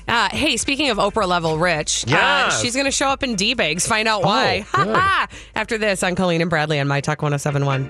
Uh, 0.07 0.29
hey, 0.29 0.57
speaking 0.57 0.89
of 0.89 0.97
Oprah 0.97 1.27
level 1.27 1.57
rich, 1.57 2.05
uh, 2.11 2.49
she's 2.49 2.73
going 2.73 2.85
to 2.85 2.91
show 2.91 3.07
up 3.07 3.21
in 3.23 3.35
D 3.35 3.53
bags. 3.53 3.85
Find 3.87 4.07
out 4.07 4.23
why. 4.23 4.65
Oh, 4.73 4.83
good. 4.85 5.37
After 5.55 5.77
this, 5.77 6.03
on 6.03 6.15
Colleen 6.15 6.41
and 6.41 6.49
Bradley 6.49 6.79
on 6.79 6.87
My 6.87 7.01
Talk 7.01 7.21
1071. 7.21 7.89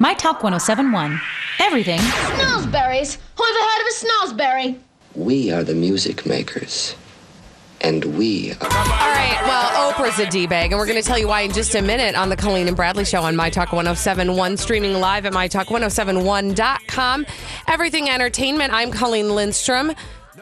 My 0.00 0.14
Talk 0.14 0.42
1071. 0.42 1.20
Everything 1.60 1.98
Snozberries. 2.00 3.18
Who 3.36 3.44
ever 3.44 3.58
heard 3.58 3.80
of 3.80 3.86
a 3.88 3.92
snozberry? 4.04 4.78
We 5.14 5.50
are 5.52 5.62
the 5.62 5.74
music 5.74 6.24
makers. 6.26 6.94
And 7.82 8.04
we 8.16 8.52
are. 8.52 8.64
All 8.64 8.68
right, 8.68 9.40
well, 9.44 9.92
Oprah's 9.92 10.18
a 10.18 10.28
D 10.28 10.46
bag, 10.46 10.70
and 10.70 10.78
we're 10.78 10.86
going 10.86 11.00
to 11.00 11.06
tell 11.06 11.18
you 11.18 11.28
why 11.28 11.40
in 11.42 11.52
just 11.52 11.74
a 11.74 11.80
minute 11.80 12.14
on 12.14 12.28
the 12.28 12.36
Colleen 12.36 12.68
and 12.68 12.76
Bradley 12.76 13.06
Show 13.06 13.22
on 13.22 13.34
My 13.36 13.48
Talk 13.48 13.72
1071, 13.72 14.58
streaming 14.58 14.94
live 15.00 15.24
at 15.24 15.32
MyTalk1071.com. 15.32 17.26
Everything 17.68 18.10
Entertainment. 18.10 18.72
I'm 18.72 18.90
Colleen 18.90 19.34
Lindstrom. 19.34 19.92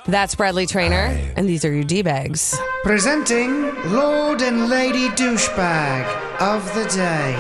That's 0.07 0.35
Bradley 0.35 0.67
Traynor, 0.67 1.17
and 1.37 1.49
these 1.49 1.65
are 1.65 1.73
your 1.73 1.85
D 1.85 2.03
bags. 2.03 2.59
Presenting 2.83 3.73
Lord 3.93 4.43
and 4.43 4.69
Lady 4.69 5.09
Douchebag 5.11 6.41
of 6.41 6.65
the 6.75 6.85
Day. 6.89 7.35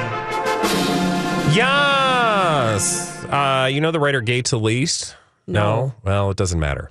Yes. 1.54 3.07
Uh, 3.28 3.66
you 3.66 3.80
know 3.80 3.90
the 3.90 4.00
writer 4.00 4.20
Gay 4.20 4.42
Talese? 4.42 5.14
No. 5.46 5.94
Well, 6.02 6.30
it 6.30 6.36
doesn't 6.36 6.58
matter. 6.60 6.90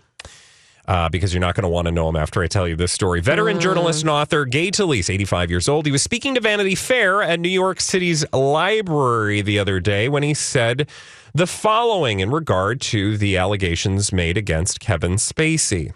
Uh, 0.88 1.10
because 1.10 1.34
you're 1.34 1.41
not 1.41 1.54
going 1.54 1.63
to 1.63 1.69
want 1.69 1.86
to 1.86 1.91
know 1.91 2.08
him 2.08 2.15
after 2.15 2.41
I 2.41 2.47
tell 2.47 2.65
you 2.65 2.78
this 2.78 2.93
story. 2.93 3.19
Veteran 3.19 3.60
journalist 3.60 4.02
and 4.04 4.10
author 4.10 4.45
Gay 4.45 4.71
Talese, 4.71 5.10
85 5.10 5.50
years 5.50 5.67
old. 5.67 5.86
He 5.86 5.91
was 5.91 6.02
speaking 6.02 6.36
to 6.36 6.39
Vanity 6.39 6.76
Fair 6.76 7.21
at 7.21 7.41
New 7.41 7.50
York 7.50 7.82
City's 7.82 8.23
library 8.32 9.41
the 9.41 9.60
other 9.60 9.82
day 9.82 10.08
when 10.08 10.23
he 10.23 10.34
said 10.34 10.88
the 11.34 11.45
following 11.45 12.21
in 12.21 12.32
regard 12.32 12.80
to 12.82 13.17
the 13.17 13.36
allegations 13.36 14.13
made 14.13 14.38
against 14.38 14.80
Kevin 14.80 15.13
Spacey. 15.15 15.91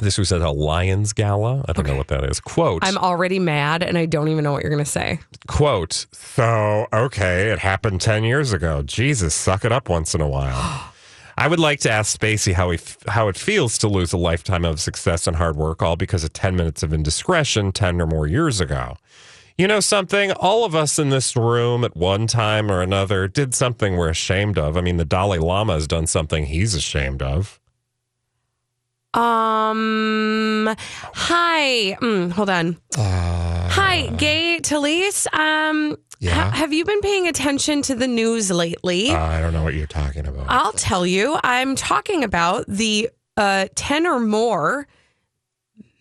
This 0.00 0.16
was 0.16 0.32
at 0.32 0.40
a 0.40 0.50
Lions 0.50 1.12
Gala. 1.12 1.64
I 1.68 1.72
don't 1.72 1.86
know 1.86 1.96
what 1.96 2.08
that 2.08 2.24
is. 2.24 2.40
Quote. 2.40 2.82
I'm 2.84 2.96
already 2.96 3.38
mad, 3.38 3.82
and 3.82 3.98
I 3.98 4.06
don't 4.06 4.28
even 4.28 4.44
know 4.44 4.52
what 4.52 4.62
you're 4.62 4.70
going 4.70 4.84
to 4.84 4.90
say. 4.90 5.20
quote 5.46 6.06
so 6.12 6.86
okay 6.92 7.48
it 7.50 7.58
happened 7.58 8.00
10 8.00 8.24
years 8.24 8.52
ago. 8.52 8.82
Jesus 8.82 9.34
suck 9.34 9.64
it 9.64 9.72
up 9.72 9.88
once 9.88 10.14
in 10.14 10.20
a 10.20 10.28
while. 10.28 10.92
I 11.38 11.48
would 11.48 11.58
like 11.60 11.80
to 11.80 11.90
ask 11.90 12.18
spacey 12.18 12.52
how 12.52 12.70
he 12.70 12.76
f- 12.76 12.98
how 13.08 13.28
it 13.28 13.36
feels 13.36 13.78
to 13.78 13.88
lose 13.88 14.12
a 14.12 14.18
lifetime 14.18 14.64
of 14.64 14.80
success 14.80 15.26
and 15.26 15.36
hard 15.36 15.56
work 15.56 15.82
all 15.82 15.96
because 15.96 16.24
of 16.24 16.32
10 16.32 16.56
minutes 16.56 16.82
of 16.82 16.92
indiscretion 16.92 17.72
10 17.72 18.00
or 18.00 18.06
more 18.06 18.26
years 18.26 18.60
ago. 18.60 18.96
You 19.56 19.66
know 19.66 19.80
something? 19.80 20.32
All 20.32 20.64
of 20.64 20.74
us 20.74 20.98
in 20.98 21.10
this 21.10 21.36
room 21.36 21.84
at 21.84 21.94
one 21.94 22.26
time 22.26 22.70
or 22.70 22.80
another 22.80 23.28
did 23.28 23.54
something 23.54 23.96
we're 23.96 24.08
ashamed 24.08 24.56
of. 24.58 24.76
I 24.76 24.80
mean 24.80 24.96
the 24.96 25.04
dalai 25.04 25.38
lama 25.38 25.74
has 25.74 25.86
done 25.86 26.06
something 26.06 26.46
he's 26.46 26.74
ashamed 26.74 27.22
of 27.22 27.59
Um. 29.14 30.74
Hi. 31.14 31.96
Mm, 32.00 32.30
hold 32.32 32.50
on. 32.50 32.76
hi, 32.96 34.06
Gay 34.16 34.58
Talese. 34.62 35.26
Um. 35.34 35.96
Yeah. 36.20 36.34
Ha- 36.34 36.50
have 36.50 36.72
you 36.72 36.84
been 36.84 37.00
paying 37.00 37.26
attention 37.28 37.80
to 37.82 37.94
the 37.94 38.06
news 38.06 38.50
lately? 38.50 39.10
Uh, 39.10 39.18
I 39.18 39.40
don't 39.40 39.52
know 39.54 39.62
what 39.62 39.72
you're 39.74 39.86
talking 39.86 40.26
about. 40.26 40.46
I'll 40.48 40.72
tell 40.72 41.06
you. 41.06 41.38
I'm 41.42 41.76
talking 41.76 42.22
about 42.24 42.66
the 42.68 43.08
uh, 43.38 43.68
10 43.74 44.06
or 44.06 44.20
more 44.20 44.86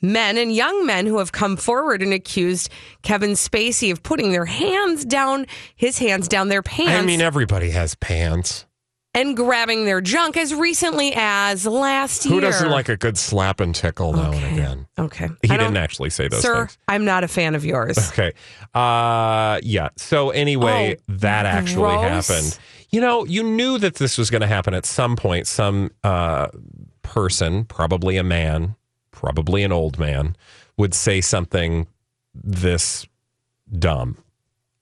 men 0.01 0.37
and 0.37 0.53
young 0.53 0.85
men 0.85 1.05
who 1.05 1.19
have 1.19 1.31
come 1.31 1.55
forward 1.55 2.01
and 2.01 2.11
accused 2.13 2.69
Kevin 3.01 3.31
Spacey 3.31 3.91
of 3.93 4.03
putting 4.03 4.31
their 4.31 4.45
hands 4.45 5.05
down, 5.05 5.45
his 5.75 5.97
hands 5.99 6.27
down 6.27 6.49
their 6.49 6.63
pants. 6.63 6.91
I 6.91 7.01
mean, 7.05 7.21
everybody 7.21 7.69
has 7.71 7.95
pants. 7.95 8.65
And 9.13 9.35
grabbing 9.35 9.85
their 9.85 10.01
junk 10.01 10.37
as 10.37 10.53
recently 10.53 11.13
as 11.15 11.65
last 11.65 12.23
Who 12.23 12.29
year. 12.29 12.35
Who 12.35 12.41
doesn't 12.41 12.69
like 12.69 12.89
a 12.89 12.97
good 12.97 13.17
slap 13.17 13.59
and 13.59 13.73
tickle 13.73 14.13
now 14.13 14.31
and 14.31 14.53
again? 14.55 14.87
Okay. 14.97 15.29
He 15.41 15.47
didn't 15.47 15.77
actually 15.77 16.09
say 16.11 16.27
those 16.27 16.41
Sir, 16.41 16.67
things. 16.67 16.77
I'm 16.87 17.05
not 17.05 17.23
a 17.23 17.27
fan 17.27 17.55
of 17.55 17.65
yours. 17.65 17.97
Okay. 18.11 18.33
Uh 18.73 19.59
yeah. 19.63 19.89
So 19.97 20.29
anyway, 20.29 20.95
Oh, 20.99 21.03
that 21.15 21.45
actually 21.45 21.97
gross. 21.97 22.27
happened. 22.27 22.59
You 22.91 23.01
know, 23.01 23.25
you 23.25 23.43
knew 23.43 23.77
that 23.79 23.95
this 23.95 24.17
was 24.17 24.29
going 24.29 24.41
to 24.41 24.47
happen 24.47 24.73
at 24.73 24.85
some 24.85 25.15
point. 25.15 25.47
Some 25.47 25.91
uh 26.03 26.47
person, 27.01 27.65
probably 27.65 28.17
a 28.17 28.23
man, 28.23 28.75
probably 29.11 29.63
an 29.63 29.71
old 29.71 29.97
man, 29.97 30.35
would 30.77 30.93
say 30.93 31.19
something 31.21 31.87
this 32.35 33.07
dumb. 33.77 34.17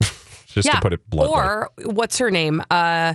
Just 0.48 0.70
to 0.72 0.80
put 0.82 0.92
it 0.94 1.10
bluntly. 1.10 1.38
Or 1.38 1.70
what's 1.86 2.18
her 2.18 2.30
name? 2.32 2.62
Uh, 2.70 3.14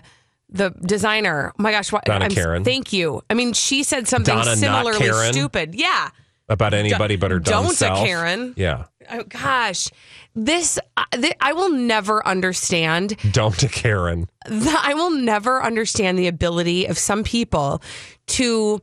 the 0.53 0.71
designer. 0.87 1.53
Oh 1.59 1.63
my 1.63 1.73
gosh, 1.73 1.91
what? 1.93 2.05
Donna 2.05 2.25
I'm- 2.27 2.31
Karan. 2.31 2.65
Thank 2.65 2.93
you. 2.93 3.23
I 3.31 3.35
mean, 3.35 3.53
she 3.53 3.83
said 3.83 4.07
something 4.09 4.35
Donna, 4.35 4.57
similarly 4.57 5.33
stupid. 5.33 5.75
Yeah. 5.75 6.11
about 6.49 6.75
anybody 6.75 7.17
but 7.17 7.31
her 7.31 7.39
dumb 7.39 7.65
Don't 7.65 7.81
a. 7.83 8.05
Karen. 8.05 8.55
Yeah. 8.57 8.85
Oh, 9.11 9.25
gosh, 9.25 9.89
this 10.35 10.79
uh, 10.97 11.05
th- 11.13 11.35
I 11.41 11.53
will 11.55 11.71
never 11.71 12.27
understand. 12.27 13.17
Don't 13.33 13.61
a 13.63 13.69
Karen. 13.69 14.29
The, 14.47 14.77
I 14.83 14.95
will 14.95 15.11
never 15.11 15.63
understand 15.63 16.19
the 16.19 16.27
ability 16.27 16.87
of 16.87 16.99
some 16.99 17.23
people 17.25 17.81
to 18.29 18.81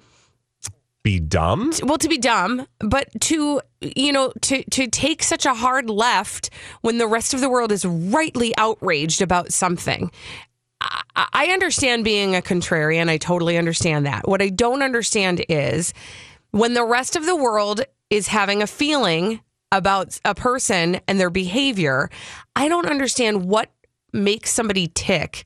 Be 1.03 1.19
dumb? 1.19 1.71
well 1.84 1.97
to 1.97 2.08
be 2.10 2.17
dumb 2.17 2.65
but 2.79 3.08
to 3.21 3.62
you 3.82 4.12
know 4.13 4.32
to 4.41 4.63
to 4.71 4.88
take 4.88 5.21
such 5.23 5.45
a 5.45 5.53
hard 5.53 5.89
left 5.89 6.49
when 6.82 6.97
the 6.97 7.08
rest 7.08 7.34
of 7.34 7.39
the 7.41 7.49
world 7.49 7.71
is 7.71 7.84
rightly 7.86 8.53
outraged 8.58 9.21
about 9.21 9.51
something 9.53 10.12
I, 10.82 11.48
understand 11.48 12.04
being 12.04 12.36
a 12.36 12.42
contrarian. 12.42 13.10
I 13.10 13.18
totally 13.18 13.58
understand 13.58 14.06
that. 14.06 14.28
What 14.28 14.42
i 14.42 14.50
don't 14.50 14.82
understand 14.82 15.44
is 15.50 15.94
when 16.52 16.74
the 16.74 16.86
rest 16.86 17.15
of 17.15 17.26
the 17.26 17.36
world 17.36 17.82
is 18.10 18.28
having 18.28 18.62
a 18.62 18.68
feeling 18.68 19.42
about 19.72 20.20
a 20.26 20.34
person 20.34 21.00
and 21.08 21.20
their 21.20 21.30
behavior 21.30 22.10
i 22.56 22.68
don't 22.68 22.88
understand 22.88 23.46
what 23.46 23.72
makes 24.12 24.52
somebody 24.52 24.88
tick 24.88 25.46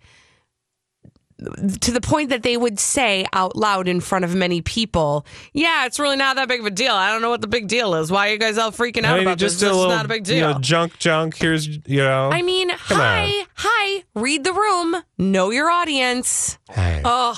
to 1.82 1.91
the 1.91 2.01
point 2.01 2.29
that 2.29 2.43
they 2.43 2.58
would 2.58 2.79
say 2.79 3.25
out 3.34 3.56
loud 3.56 3.88
in 3.88 3.99
front 3.99 4.25
of 4.25 4.36
many 4.36 4.62
people, 4.62 5.25
"Yeah, 5.53 5.86
it's 5.86 5.99
really 5.99 6.15
not 6.15 6.36
that 6.36 6.47
big 6.47 6.60
of 6.60 6.65
a 6.65 6.71
deal. 6.71 6.93
I 6.93 7.12
don't 7.12 7.21
know 7.21 7.29
what 7.29 7.41
the 7.41 7.47
big 7.47 7.67
deal 7.67 7.95
is. 7.95 8.12
Why 8.12 8.29
are 8.29 8.32
you 8.32 8.38
guys 8.38 8.58
all 8.58 8.71
freaking 8.71 9.03
out 9.03 9.19
about 9.19 9.38
just 9.38 9.56
this? 9.56 9.62
This 9.62 9.71
is 9.71 9.77
little, 9.77 9.91
not 9.95 10.06
a 10.06 10.08
big 10.08 10.27
you 10.27 10.36
deal." 10.36 10.53
know, 10.53 10.60
junk, 10.60 10.97
junk. 10.99 11.36
Here's, 11.36 11.67
you 11.67 11.97
know. 11.97 12.29
I 12.32 12.41
mean, 12.41 12.69
hi, 12.69 13.39
on. 13.39 13.45
hi, 13.56 14.03
read 14.15 14.43
the 14.43 14.53
room, 14.53 14.97
know 15.17 15.49
your 15.51 15.69
audience. 15.69 16.58
Hey. 16.69 17.01
Ugh, 17.06 17.38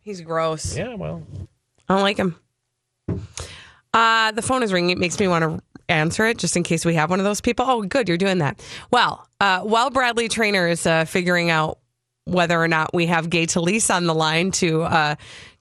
he's 0.00 0.20
gross. 0.20 0.76
Yeah, 0.76 0.94
well. 0.94 1.22
I 1.88 1.94
don't 1.94 2.02
like 2.02 2.16
him. 2.16 2.36
Uh, 3.94 4.32
the 4.32 4.42
phone 4.42 4.62
is 4.62 4.72
ringing. 4.72 4.90
It 4.90 4.98
makes 4.98 5.18
me 5.18 5.28
want 5.28 5.42
to 5.42 5.62
answer 5.88 6.26
it 6.26 6.38
just 6.38 6.56
in 6.56 6.62
case 6.62 6.84
we 6.84 6.94
have 6.94 7.10
one 7.10 7.20
of 7.20 7.24
those 7.24 7.40
people. 7.40 7.64
Oh, 7.68 7.82
good, 7.82 8.08
you're 8.08 8.18
doing 8.18 8.38
that. 8.38 8.60
Well, 8.90 9.26
uh, 9.40 9.60
while 9.60 9.90
Bradley 9.90 10.28
Traynor 10.28 10.68
is 10.68 10.86
uh, 10.86 11.04
figuring 11.04 11.50
out 11.50 11.78
whether 12.26 12.60
or 12.60 12.68
not 12.68 12.92
we 12.92 13.06
have 13.06 13.30
Gay 13.30 13.46
Talese 13.46 13.94
on 13.94 14.06
the 14.06 14.14
line 14.14 14.50
to 14.52 14.82
uh, 14.82 15.14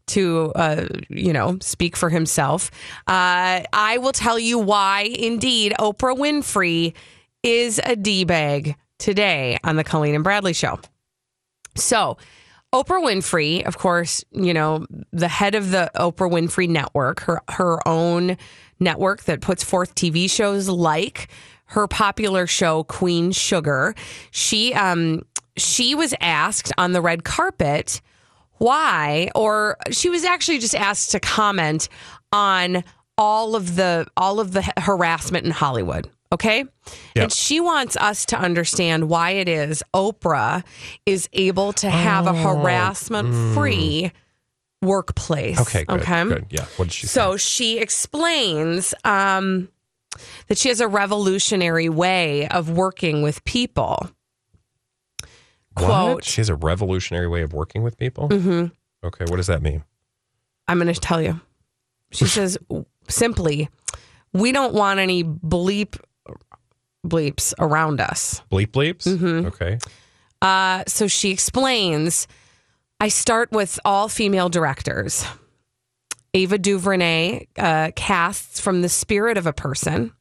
to 0.08 0.52
uh, 0.56 0.88
you 1.10 1.34
know 1.34 1.58
speak 1.62 1.96
for 1.96 2.10
himself, 2.10 2.70
uh, 3.08 3.64
I 3.72 3.98
will 4.00 4.12
tell 4.12 4.38
you 4.38 4.60
why. 4.60 5.02
Indeed, 5.18 5.74
Oprah 5.80 6.18
Winfrey 6.18 6.94
is 7.44 7.80
a 7.84 7.96
d 7.96 8.24
bag 8.24 8.76
today 9.00 9.58
on 9.64 9.76
the 9.76 9.84
Colleen 9.84 10.16
and 10.16 10.24
Bradley 10.24 10.54
show. 10.54 10.80
So, 11.76 12.18
Oprah 12.74 13.04
Winfrey, 13.04 13.66
of 13.66 13.78
course, 13.78 14.24
you 14.32 14.54
know, 14.54 14.86
the 15.12 15.28
head 15.28 15.56
of 15.56 15.72
the 15.72 15.92
Oprah 15.96 16.32
Winfrey 16.32 16.68
Network, 16.68 17.22
her 17.22 17.42
her 17.50 17.88
own 17.88 18.38
network 18.80 19.24
that 19.24 19.42
puts 19.42 19.64
forth 19.64 19.96
TV 19.96 20.30
shows 20.30 20.68
like 20.68 21.30
her 21.68 21.88
popular 21.88 22.48
show 22.48 22.84
Queen 22.84 23.32
Sugar. 23.32 23.96
She 24.32 24.74
um 24.74 25.24
she 25.58 25.96
was 25.96 26.14
asked 26.22 26.72
on 26.78 26.92
the 26.92 27.02
red 27.02 27.24
carpet 27.24 28.02
why 28.58 29.30
or 29.36 29.78
she 29.92 30.10
was 30.10 30.24
actually 30.24 30.60
just 30.60 30.76
asked 30.76 31.12
to 31.12 31.20
comment 31.20 31.90
on 32.32 32.84
all 33.18 33.56
of 33.56 33.76
the 33.76 34.08
all 34.18 34.40
of 34.40 34.52
the 34.54 34.62
harassment 34.78 35.46
in 35.46 35.52
Hollywood. 35.52 36.10
Okay. 36.32 36.66
And 37.16 37.32
she 37.32 37.60
wants 37.62 37.96
us 37.98 38.26
to 38.28 38.38
understand 38.38 39.08
why 39.10 39.32
it 39.32 39.48
is 39.48 39.82
Oprah 39.94 40.64
is 41.06 41.30
able 41.34 41.72
to 41.74 41.90
have 41.90 42.28
a 42.28 42.34
harassment 42.34 43.56
free 43.56 44.12
workplace. 44.82 45.58
Oh, 45.60 45.62
Okay, 45.64 45.86
good. 45.86 46.02
Okay. 46.02 46.24
Good. 46.26 46.46
Yeah. 46.50 46.66
What 46.78 46.86
did 46.86 46.94
she 46.94 47.08
say? 47.08 47.14
So 47.14 47.38
she 47.38 47.80
explains 47.80 48.94
um, 49.06 49.70
that 50.48 50.58
she 50.58 50.70
has 50.70 50.82
a 50.82 50.88
revolutionary 50.88 51.90
way 51.90 52.48
of 52.50 52.70
working 52.70 53.22
with 53.22 53.44
people. 53.46 54.10
What? 55.76 55.86
Quote, 55.86 56.24
She 56.24 56.42
has 56.42 56.50
a 56.50 56.56
revolutionary 56.56 57.28
way 57.28 57.42
of 57.42 57.54
working 57.54 57.84
with 57.84 57.98
people? 57.98 58.30
Mhm. 58.30 58.72
Okay. 59.04 59.26
What 59.28 59.38
does 59.38 59.48
that 59.48 59.62
mean? 59.62 59.84
I'm 60.68 60.80
going 60.80 60.94
to 60.94 61.00
tell 61.00 61.22
you. 61.22 61.40
She 62.12 62.26
says 62.26 62.58
simply, 63.10 63.70
we 64.34 64.52
don't 64.52 64.74
want 64.74 65.00
any 65.00 65.24
bleep 65.24 66.00
bleeps 67.06 67.54
around 67.60 68.02
us. 68.02 68.42
Bleep 68.52 68.68
bleeps? 68.68 69.06
Mhm. 69.08 69.46
Okay. 69.48 69.78
Uh, 70.42 70.84
so 70.88 71.08
she 71.08 71.32
explains 71.32 72.28
I 73.00 73.10
start 73.10 73.52
with 73.52 73.80
all 73.84 74.08
female 74.08 74.48
directors. 74.50 75.26
Ava 76.34 76.58
DuVernay 76.58 77.46
uh, 77.58 77.92
casts 77.96 78.60
from 78.60 78.82
the 78.82 78.90
spirit 78.90 79.38
of 79.38 79.46
a 79.46 79.54
person 79.54 80.14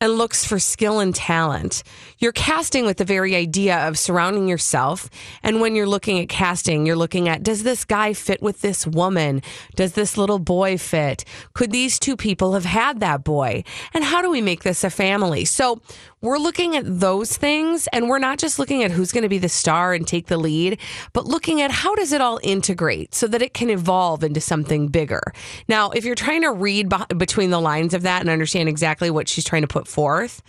and 0.00 0.14
looks 0.14 0.44
for 0.44 0.58
skill 0.58 0.98
and 0.98 1.14
talent. 1.14 1.82
You're 2.18 2.32
casting 2.32 2.86
with 2.86 2.96
the 2.96 3.04
very 3.04 3.36
idea 3.36 3.86
of 3.86 3.98
surrounding 3.98 4.48
yourself. 4.48 5.10
And 5.42 5.60
when 5.60 5.74
you're 5.74 5.86
looking 5.86 6.18
at 6.20 6.28
casting, 6.28 6.86
you're 6.86 6.96
looking 6.96 7.28
at 7.28 7.42
does 7.42 7.62
this 7.62 7.84
guy 7.84 8.14
fit 8.14 8.42
with 8.42 8.62
this 8.62 8.86
woman? 8.86 9.42
Does 9.76 9.92
this 9.92 10.16
little 10.16 10.38
boy 10.38 10.78
fit? 10.78 11.24
Could 11.52 11.70
these 11.70 11.98
two 11.98 12.16
people 12.16 12.54
have 12.54 12.64
had 12.64 13.00
that 13.00 13.24
boy? 13.24 13.64
And 13.92 14.02
how 14.04 14.22
do 14.22 14.30
we 14.30 14.40
make 14.40 14.62
this 14.62 14.84
a 14.84 14.90
family? 14.90 15.44
So 15.44 15.82
we're 16.22 16.38
looking 16.38 16.76
at 16.76 16.84
those 16.86 17.36
things 17.36 17.86
and 17.92 18.08
we're 18.08 18.18
not 18.18 18.38
just 18.38 18.58
looking 18.58 18.82
at 18.82 18.90
who's 18.90 19.10
going 19.12 19.22
to 19.22 19.28
be 19.28 19.38
the 19.38 19.48
star 19.48 19.94
and 19.94 20.06
take 20.06 20.26
the 20.26 20.36
lead, 20.36 20.78
but 21.12 21.26
looking 21.26 21.62
at 21.62 21.70
how 21.70 21.94
does 21.94 22.12
it 22.12 22.20
all 22.20 22.38
integrate 22.42 23.14
so 23.14 23.26
that 23.26 23.40
it 23.40 23.54
can 23.54 23.70
evolve 23.70 24.22
into 24.22 24.40
something 24.40 24.88
bigger. 24.88 25.22
Now, 25.66 25.90
if 25.90 26.04
you're 26.04 26.14
trying 26.14 26.42
to 26.42 26.52
read 26.52 26.92
between 27.16 27.50
the 27.50 27.60
lines 27.60 27.94
of 27.94 28.02
that 28.02 28.20
and 28.20 28.28
understand 28.28 28.68
exactly 28.68 29.10
what 29.10 29.28
she's 29.28 29.44
trying 29.44 29.62
to 29.62 29.68
put 29.68 29.88
forth, 29.88 30.42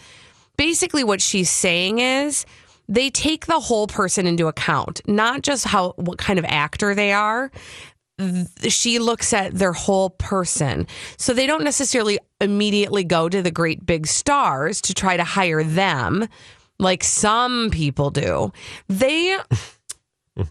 basically 0.58 1.04
what 1.04 1.22
she's 1.22 1.50
saying 1.50 2.00
is 2.00 2.46
they 2.90 3.10
take 3.10 3.46
the 3.46 3.60
whole 3.60 3.88
person 3.88 4.28
into 4.28 4.48
account, 4.48 5.02
not 5.08 5.42
just 5.44 5.66
how 5.66 5.94
what 5.96 6.18
kind 6.18 6.38
of 6.38 6.44
actor 6.46 6.94
they 6.94 7.14
are. 7.14 7.50
She 8.68 9.00
looks 9.00 9.34
at 9.34 9.54
their 9.54 9.74
whole 9.74 10.12
person. 10.12 10.88
So 11.18 11.34
they 11.34 11.48
don't 11.48 11.64
necessarily 11.64 12.20
immediately 12.40 13.04
go 13.04 13.30
to 13.30 13.42
the 13.42 13.52
great 13.52 13.86
big 13.86 14.08
stars 14.08 14.82
to 14.82 14.94
try 14.94 15.18
to 15.18 15.24
hire 15.24 15.64
them 15.64 16.28
like 16.80 17.04
some 17.04 17.70
people 17.72 18.10
do. 18.10 18.52
They 18.88 19.38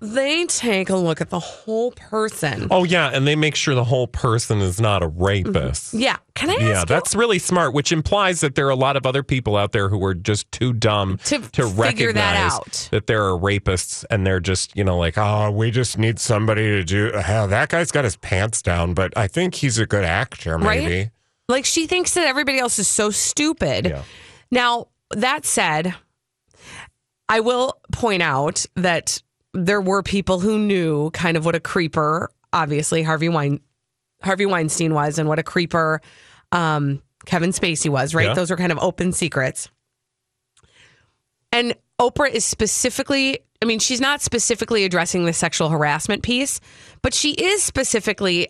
they 0.02 0.44
take 0.44 0.90
a 0.90 0.96
look 0.96 1.22
at 1.22 1.30
the 1.30 1.38
whole 1.40 1.90
person. 1.92 2.68
Oh, 2.70 2.84
yeah. 2.84 3.08
And 3.14 3.26
they 3.26 3.34
make 3.34 3.54
sure 3.54 3.74
the 3.74 3.82
whole 3.84 4.06
person 4.06 4.60
is 4.60 4.78
not 4.78 5.02
a 5.02 5.08
rapist. 5.08 5.88
Mm-hmm. 5.94 6.00
Yeah. 6.00 6.16
Can 6.34 6.50
I 6.50 6.54
ask 6.54 6.60
Yeah, 6.62 6.78
you- 6.80 6.84
that's 6.86 7.14
really 7.14 7.38
smart, 7.38 7.72
which 7.72 7.90
implies 7.90 8.40
that 8.40 8.54
there 8.56 8.66
are 8.66 8.70
a 8.70 8.76
lot 8.76 8.96
of 8.96 9.06
other 9.06 9.22
people 9.22 9.56
out 9.56 9.72
there 9.72 9.88
who 9.88 10.04
are 10.04 10.14
just 10.14 10.52
too 10.52 10.74
dumb 10.74 11.16
To 11.24 11.38
to 11.38 11.66
figure 11.68 12.12
that 12.12 12.36
out. 12.36 12.88
that 12.92 13.06
there 13.06 13.24
are 13.24 13.38
rapists 13.38 14.04
and 14.10 14.26
they're 14.26 14.38
just, 14.40 14.76
you 14.76 14.84
know, 14.84 14.98
like, 14.98 15.16
oh, 15.16 15.50
we 15.50 15.70
just 15.70 15.96
need 15.96 16.18
somebody 16.20 16.62
to 16.68 16.84
do. 16.84 17.12
Hell, 17.12 17.48
that 17.48 17.70
guy's 17.70 17.90
got 17.90 18.04
his 18.04 18.16
pants 18.18 18.60
down, 18.60 18.92
but 18.92 19.16
I 19.16 19.28
think 19.28 19.54
he's 19.54 19.78
a 19.78 19.86
good 19.86 20.04
actor, 20.04 20.58
maybe. 20.58 20.94
Right? 20.98 21.10
Like 21.48 21.64
she 21.64 21.86
thinks 21.86 22.12
that 22.14 22.26
everybody 22.26 22.58
else 22.58 22.78
is 22.78 22.86
so 22.86 23.10
stupid. 23.10 23.86
Yeah. 23.86 24.02
Now, 24.50 24.88
that 25.10 25.44
said, 25.46 25.94
I 27.28 27.40
will 27.40 27.80
point 27.92 28.22
out 28.22 28.66
that 28.76 29.22
there 29.52 29.80
were 29.80 30.02
people 30.02 30.40
who 30.40 30.58
knew 30.58 31.10
kind 31.10 31.36
of 31.36 31.44
what 31.44 31.54
a 31.54 31.60
creeper, 31.60 32.30
obviously 32.52 33.02
Harvey 33.02 33.28
Wein, 33.28 33.60
Harvey 34.22 34.46
Weinstein 34.46 34.94
was, 34.94 35.18
and 35.18 35.28
what 35.28 35.38
a 35.38 35.42
creeper 35.42 36.00
um, 36.52 37.02
Kevin 37.26 37.50
Spacey 37.50 37.90
was. 37.90 38.14
Right? 38.14 38.26
Yeah. 38.26 38.34
Those 38.34 38.50
are 38.50 38.56
kind 38.56 38.72
of 38.72 38.78
open 38.78 39.12
secrets. 39.12 39.68
And 41.52 41.74
Oprah 42.00 42.30
is 42.30 42.44
specifically, 42.44 43.40
I 43.60 43.64
mean, 43.64 43.78
she's 43.78 44.00
not 44.00 44.20
specifically 44.20 44.84
addressing 44.84 45.24
the 45.24 45.32
sexual 45.32 45.68
harassment 45.68 46.22
piece, 46.22 46.60
but 47.02 47.12
she 47.12 47.32
is 47.32 47.62
specifically 47.62 48.48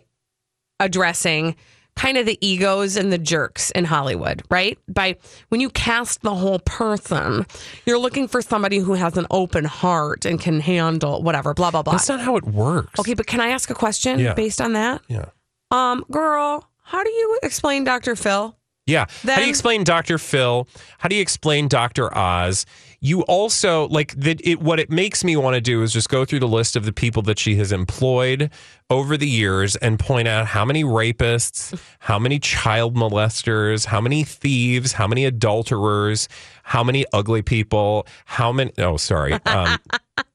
addressing 0.79 1.55
kind 2.01 2.17
of 2.17 2.25
the 2.25 2.37
egos 2.41 2.97
and 2.97 3.13
the 3.13 3.17
jerks 3.19 3.69
in 3.71 3.85
Hollywood, 3.85 4.41
right? 4.49 4.75
By 4.87 5.17
when 5.49 5.61
you 5.61 5.69
cast 5.69 6.21
the 6.23 6.33
whole 6.33 6.57
person, 6.59 7.45
you're 7.85 7.99
looking 7.99 8.27
for 8.27 8.41
somebody 8.41 8.79
who 8.79 8.93
has 8.93 9.17
an 9.17 9.27
open 9.29 9.65
heart 9.65 10.25
and 10.25 10.41
can 10.41 10.61
handle 10.61 11.21
whatever, 11.21 11.53
blah, 11.53 11.69
blah, 11.69 11.83
blah. 11.83 11.93
That's 11.93 12.09
not 12.09 12.19
how 12.21 12.37
it 12.37 12.43
works. 12.45 12.99
Okay, 12.99 13.13
but 13.13 13.27
can 13.27 13.39
I 13.39 13.49
ask 13.49 13.69
a 13.69 13.75
question 13.75 14.17
Yeah. 14.19 14.33
based 14.33 14.59
on 14.59 14.73
that? 14.73 15.01
Yeah. 15.07 15.25
Um, 15.69 16.03
girl, 16.09 16.67
how 16.83 17.03
do 17.03 17.09
you 17.11 17.39
explain 17.43 17.83
Dr. 17.83 18.15
Phil? 18.15 18.57
Yeah. 18.87 19.05
How 19.23 19.35
do 19.35 19.43
you 19.43 19.49
explain 19.49 19.83
Dr. 19.83 20.17
Phil? 20.17 20.67
How 20.97 21.07
do 21.07 21.15
you 21.15 21.21
explain 21.21 21.67
Dr. 21.67 22.17
Oz? 22.17 22.65
You 23.03 23.21
also 23.23 23.87
like 23.87 24.13
that 24.15 24.39
it 24.45 24.61
what 24.61 24.79
it 24.79 24.91
makes 24.91 25.23
me 25.23 25.35
want 25.35 25.55
to 25.55 25.61
do 25.61 25.81
is 25.81 25.91
just 25.91 26.07
go 26.09 26.23
through 26.23 26.39
the 26.39 26.47
list 26.47 26.75
of 26.75 26.85
the 26.85 26.93
people 26.93 27.23
that 27.23 27.39
she 27.39 27.55
has 27.55 27.71
employed 27.71 28.51
over 28.91 29.17
the 29.17 29.27
years 29.27 29.75
and 29.77 29.97
point 29.97 30.27
out 30.27 30.45
how 30.45 30.63
many 30.63 30.83
rapists, 30.83 31.79
how 31.99 32.19
many 32.19 32.37
child 32.37 32.95
molesters, 32.95 33.85
how 33.85 33.99
many 33.99 34.23
thieves, 34.23 34.93
how 34.93 35.07
many 35.07 35.25
adulterers, 35.25 36.27
how 36.63 36.83
many 36.83 37.05
ugly 37.11 37.41
people, 37.41 38.05
how 38.25 38.51
many 38.51 38.71
oh 38.77 38.97
sorry. 38.97 39.33
Um 39.45 39.77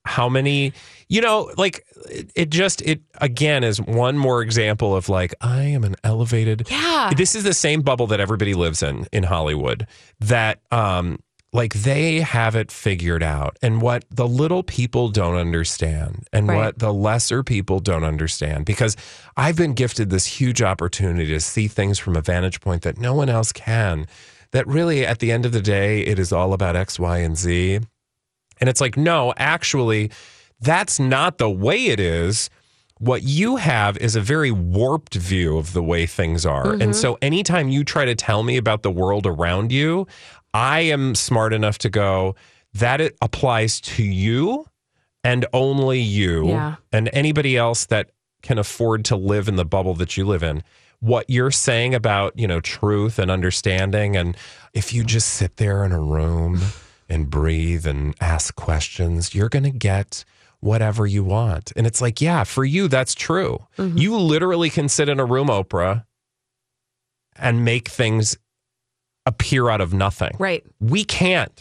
how 0.04 0.28
many 0.28 0.72
you 1.08 1.20
know 1.20 1.50
like 1.56 1.84
it, 2.08 2.30
it 2.36 2.50
just 2.50 2.80
it 2.82 3.00
again 3.20 3.64
is 3.64 3.80
one 3.80 4.16
more 4.16 4.40
example 4.40 4.94
of 4.94 5.08
like 5.08 5.34
i 5.40 5.62
am 5.62 5.82
an 5.82 5.96
elevated 6.04 6.66
Yeah. 6.70 7.10
this 7.16 7.34
is 7.34 7.42
the 7.42 7.52
same 7.52 7.82
bubble 7.82 8.06
that 8.08 8.20
everybody 8.20 8.54
lives 8.54 8.84
in 8.84 9.06
in 9.12 9.24
hollywood 9.24 9.86
that 10.20 10.60
um 10.70 11.18
like 11.52 11.74
they 11.74 12.20
have 12.20 12.54
it 12.54 12.70
figured 12.70 13.22
out 13.22 13.56
and 13.62 13.80
what 13.80 14.04
the 14.10 14.26
little 14.26 14.62
people 14.62 15.08
don't 15.08 15.36
understand 15.36 16.26
and 16.32 16.48
Right. 16.48 16.56
what 16.56 16.78
the 16.78 16.92
lesser 16.92 17.42
people 17.42 17.80
don't 17.80 18.04
understand 18.04 18.66
because 18.66 18.96
i've 19.36 19.56
been 19.56 19.72
gifted 19.72 20.10
this 20.10 20.26
huge 20.26 20.60
opportunity 20.60 21.26
to 21.28 21.40
see 21.40 21.68
things 21.68 21.98
from 21.98 22.16
a 22.16 22.20
vantage 22.20 22.60
point 22.60 22.82
that 22.82 22.98
no 22.98 23.14
one 23.14 23.28
else 23.28 23.52
can 23.52 24.06
that 24.50 24.66
really 24.66 25.06
at 25.06 25.20
the 25.20 25.32
end 25.32 25.46
of 25.46 25.52
the 25.52 25.62
day 25.62 26.00
it 26.00 26.18
is 26.18 26.32
all 26.32 26.52
about 26.52 26.76
x 26.76 26.98
y 26.98 27.18
and 27.18 27.38
z 27.38 27.80
and 28.60 28.68
it's 28.68 28.80
like, 28.80 28.96
no, 28.96 29.34
actually, 29.36 30.10
that's 30.60 30.98
not 30.98 31.38
the 31.38 31.50
way 31.50 31.86
it 31.86 32.00
is. 32.00 32.50
What 32.98 33.22
you 33.22 33.56
have 33.56 33.98
is 33.98 34.16
a 34.16 34.22
very 34.22 34.50
warped 34.50 35.14
view 35.14 35.58
of 35.58 35.74
the 35.74 35.82
way 35.82 36.06
things 36.06 36.46
are. 36.46 36.72
And 36.72 36.80
mm-hmm. 36.80 36.92
so 36.92 37.18
anytime 37.20 37.68
you 37.68 37.84
try 37.84 38.06
to 38.06 38.14
tell 38.14 38.42
me 38.42 38.56
about 38.56 38.82
the 38.82 38.90
world 38.90 39.26
around 39.26 39.70
you, 39.70 40.06
I 40.56 40.80
am 40.80 41.14
smart 41.14 41.52
enough 41.52 41.76
to 41.78 41.90
go, 41.90 42.34
that 42.72 43.00
it 43.00 43.14
applies 43.20 43.78
to 43.82 44.02
you 44.02 44.66
and 45.22 45.44
only 45.52 46.00
you 46.00 46.48
Yeah. 46.48 46.76
and 46.92 47.10
anybody 47.12 47.56
else 47.58 47.84
that 47.86 48.10
can 48.42 48.58
afford 48.58 49.04
to 49.06 49.16
live 49.16 49.48
in 49.48 49.56
the 49.56 49.64
bubble 49.64 49.94
that 49.94 50.16
you 50.16 50.24
live 50.24 50.42
in. 50.42 50.62
What 51.00 51.28
you're 51.28 51.50
saying 51.50 51.94
about, 51.94 52.38
you 52.38 52.46
know, 52.46 52.60
truth 52.60 53.18
and 53.18 53.30
understanding 53.30 54.16
and 54.16 54.34
if 54.72 54.94
you 54.94 55.04
just 55.04 55.28
sit 55.28 55.56
there 55.58 55.84
in 55.84 55.92
a 55.92 56.00
room 56.00 56.60
and 57.08 57.28
breathe 57.28 57.86
and 57.86 58.14
ask 58.20 58.54
questions, 58.56 59.34
you're 59.34 59.50
going 59.50 59.64
to 59.64 59.70
get 59.70 60.24
whatever 60.60 61.06
you 61.06 61.22
want. 61.22 61.72
And 61.76 61.86
it's 61.86 62.00
like, 62.00 62.20
yeah, 62.22 62.44
for 62.44 62.64
you 62.64 62.88
that's 62.88 63.14
true. 63.14 63.66
Mm-hmm. 63.78 63.98
You 63.98 64.16
literally 64.16 64.70
can 64.70 64.88
sit 64.88 65.08
in 65.10 65.20
a 65.20 65.24
room, 65.26 65.48
Oprah, 65.48 66.04
and 67.38 67.64
make 67.64 67.88
things 67.88 68.38
appear 69.26 69.68
out 69.68 69.80
of 69.80 69.92
nothing. 69.92 70.34
Right. 70.38 70.64
We 70.80 71.04
can't. 71.04 71.52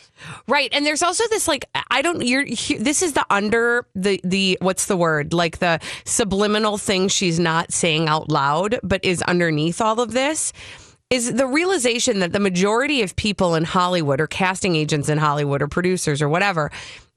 Right. 0.47 0.69
And 0.71 0.85
there's 0.85 1.03
also 1.03 1.23
this 1.29 1.47
like 1.47 1.65
I 1.89 2.01
don't 2.01 2.21
you're 2.23 2.45
this 2.45 3.01
is 3.01 3.13
the 3.13 3.25
under 3.29 3.85
the 3.95 4.21
the 4.23 4.57
what's 4.61 4.85
the 4.85 4.95
word? 4.95 5.33
Like 5.33 5.57
the 5.57 5.79
subliminal 6.05 6.77
thing 6.77 7.07
she's 7.07 7.39
not 7.39 7.73
saying 7.73 8.07
out 8.07 8.29
loud 8.29 8.79
but 8.83 9.03
is 9.03 9.21
underneath 9.23 9.81
all 9.81 9.99
of 9.99 10.11
this 10.13 10.53
is 11.09 11.33
the 11.33 11.47
realization 11.47 12.19
that 12.19 12.33
the 12.33 12.39
majority 12.39 13.01
of 13.01 13.15
people 13.15 13.55
in 13.55 13.63
Hollywood 13.63 14.21
or 14.21 14.27
casting 14.27 14.75
agents 14.75 15.09
in 15.09 15.17
Hollywood 15.17 15.61
or 15.61 15.67
producers 15.67 16.21
or 16.21 16.29
whatever 16.29 16.71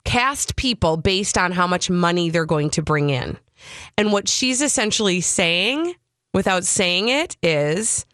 cast 0.04 0.56
people 0.56 0.96
based 0.96 1.36
on 1.36 1.52
how 1.52 1.66
much 1.66 1.90
money 1.90 2.30
they're 2.30 2.46
going 2.46 2.70
to 2.70 2.82
bring 2.82 3.10
in. 3.10 3.36
And 3.96 4.12
what 4.12 4.28
she's 4.28 4.62
essentially 4.62 5.20
saying 5.20 5.94
without 6.32 6.64
saying 6.64 7.08
it 7.08 7.36
is 7.42 8.06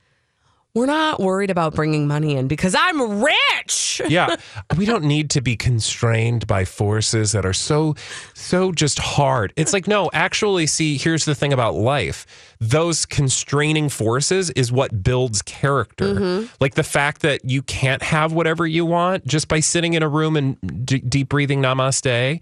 we're 0.74 0.86
not 0.86 1.20
worried 1.20 1.50
about 1.50 1.74
bringing 1.74 2.08
money 2.08 2.36
in 2.36 2.48
because 2.48 2.74
I'm 2.76 3.22
rich. 3.22 4.02
yeah. 4.08 4.34
We 4.76 4.86
don't 4.86 5.04
need 5.04 5.30
to 5.30 5.40
be 5.40 5.56
constrained 5.56 6.48
by 6.48 6.64
forces 6.64 7.30
that 7.32 7.46
are 7.46 7.52
so 7.52 7.94
so 8.34 8.72
just 8.72 8.98
hard. 8.98 9.52
It's 9.56 9.72
like 9.72 9.86
no 9.86 10.10
actually 10.12 10.66
see 10.66 10.96
here's 10.98 11.24
the 11.24 11.34
thing 11.34 11.52
about 11.52 11.74
life. 11.74 12.26
Those 12.58 13.06
constraining 13.06 13.88
forces 13.88 14.50
is 14.50 14.72
what 14.72 15.04
builds 15.04 15.42
character. 15.42 16.46
Like 16.60 16.74
the 16.74 16.82
fact 16.82 17.22
that 17.22 17.44
you 17.44 17.62
can't 17.62 18.02
have 18.02 18.32
whatever 18.32 18.66
you 18.66 18.84
want 18.84 19.26
just 19.26 19.46
by 19.46 19.60
sitting 19.60 19.94
in 19.94 20.02
a 20.02 20.08
room 20.08 20.36
and 20.36 20.84
d- 20.84 20.98
deep 20.98 21.28
breathing 21.28 21.62
namaste 21.62 22.40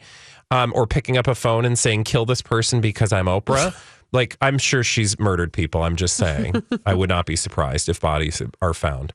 um, 0.52 0.72
or 0.74 0.86
picking 0.86 1.16
up 1.16 1.26
a 1.26 1.34
phone 1.34 1.64
and 1.64 1.78
saying 1.78 2.04
kill 2.04 2.26
this 2.26 2.42
person 2.42 2.80
because 2.80 3.12
i'm 3.12 3.26
oprah 3.26 3.74
like 4.12 4.36
i'm 4.40 4.58
sure 4.58 4.84
she's 4.84 5.18
murdered 5.18 5.52
people 5.52 5.82
i'm 5.82 5.96
just 5.96 6.16
saying 6.16 6.54
i 6.86 6.94
would 6.94 7.08
not 7.08 7.26
be 7.26 7.36
surprised 7.36 7.88
if 7.88 8.00
bodies 8.00 8.40
are 8.60 8.74
found 8.74 9.12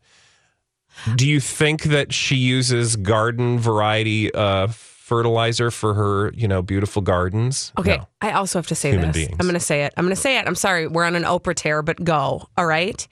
do 1.16 1.28
you 1.28 1.40
think 1.40 1.84
that 1.84 2.12
she 2.12 2.36
uses 2.36 2.96
garden 2.96 3.60
variety 3.60 4.34
uh, 4.34 4.68
fertilizer 4.68 5.70
for 5.70 5.94
her, 5.94 6.34
you 6.34 6.48
know, 6.48 6.64
beautiful 6.64 7.02
gardens? 7.04 7.72
Okay, 7.78 7.98
No. 7.98 8.08
I 8.20 8.32
also 8.32 8.58
have 8.58 8.66
to 8.68 8.76
say 8.76 8.90
Human 8.92 9.12
this. 9.12 9.28
beings. 9.28 9.38
I'm 9.40 9.46
going 9.46 9.54
to 9.54 9.60
say 9.60 9.84
it. 9.86 9.94
I'm 9.96 10.06
going 10.06 10.16
to 10.16 10.20
say 10.22 10.40
it. 10.40 10.48
I'm 10.48 10.56
sorry. 10.56 10.88
We're 10.88 11.04
on 11.06 11.16
an 11.16 11.22
Oprah 11.24 11.54
tear, 11.54 11.84
but 11.84 12.04
go. 12.04 12.48
All 12.58 12.66
right. 12.66 13.08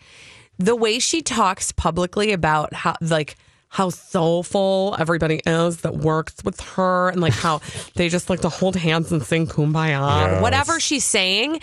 The 0.58 0.76
way 0.76 0.98
she 0.98 1.22
talks 1.22 1.72
publicly 1.72 2.32
about 2.34 2.74
how, 2.74 2.96
like, 3.02 3.36
how 3.76 3.90
soulful 3.90 4.96
everybody 4.98 5.42
is 5.46 5.78
that 5.82 5.96
works 5.98 6.34
with 6.46 6.60
her 6.62 7.10
and 7.10 7.20
like 7.20 7.34
how 7.34 7.60
they 7.96 8.08
just 8.08 8.30
like 8.30 8.40
to 8.40 8.48
hold 8.50 8.76
hands 8.78 9.12
and 9.12 9.22
sing 9.22 9.46
kumbaya 9.46 10.00
Yes. 10.32 10.42
whatever 10.42 10.80
she's 10.80 11.04
saying 11.04 11.60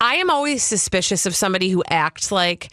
i 0.00 0.16
am 0.16 0.28
always 0.28 0.62
suspicious 0.64 1.24
of 1.24 1.36
somebody 1.36 1.68
who 1.70 1.84
acts 1.88 2.32
like 2.32 2.70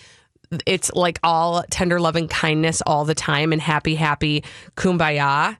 it's 0.65 0.91
like 0.93 1.19
all 1.23 1.63
tender 1.69 1.99
loving 1.99 2.27
kindness 2.27 2.81
all 2.87 3.05
the 3.05 3.13
time 3.13 3.53
and 3.53 3.61
happy 3.61 3.93
happy 3.93 4.43
kumbaya 4.75 5.55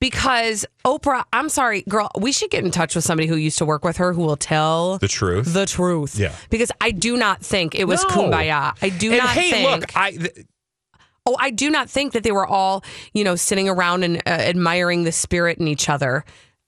because 0.00 0.66
Oprah, 0.84 1.22
I'm 1.32 1.48
sorry, 1.48 1.82
girl, 1.88 2.10
we 2.18 2.32
should 2.32 2.50
get 2.50 2.64
in 2.64 2.72
touch 2.72 2.96
with 2.96 3.04
somebody 3.04 3.28
who 3.28 3.36
used 3.36 3.58
to 3.58 3.64
work 3.64 3.84
with 3.84 3.98
her 3.98 4.12
who 4.12 4.22
will 4.22 4.36
tell 4.36 4.98
The 4.98 5.06
truth. 5.06 5.52
the 5.54 5.64
truth. 5.64 6.18
Yeah. 6.18 6.34
Because 6.50 6.72
I 6.80 6.90
do 6.90 7.16
not 7.16 7.40
think 7.40 7.76
it 7.76 7.84
was 7.84 8.02
No. 8.02 8.08
kumbaya. 8.10 8.76
I 8.82 8.88
do 8.88 9.10
and 9.12 9.18
not 9.18 9.28
hey, 9.28 9.50
think. 9.52 9.70
look, 9.70 9.96
I 9.96 10.10
th- 10.10 10.46
oh, 11.26 11.36
I 11.38 11.50
do 11.50 11.70
not 11.70 11.88
think 11.88 12.12
that 12.12 12.22
they 12.22 12.32
were 12.32 12.46
all, 12.46 12.84
you 13.12 13.24
know, 13.24 13.36
sitting 13.36 13.68
around 13.68 14.02
and 14.04 14.18
uh, 14.18 14.20
admiring 14.30 15.04
the 15.04 15.12
spirit 15.12 15.58
in 15.58 15.68
each 15.68 15.88
other 15.88 16.24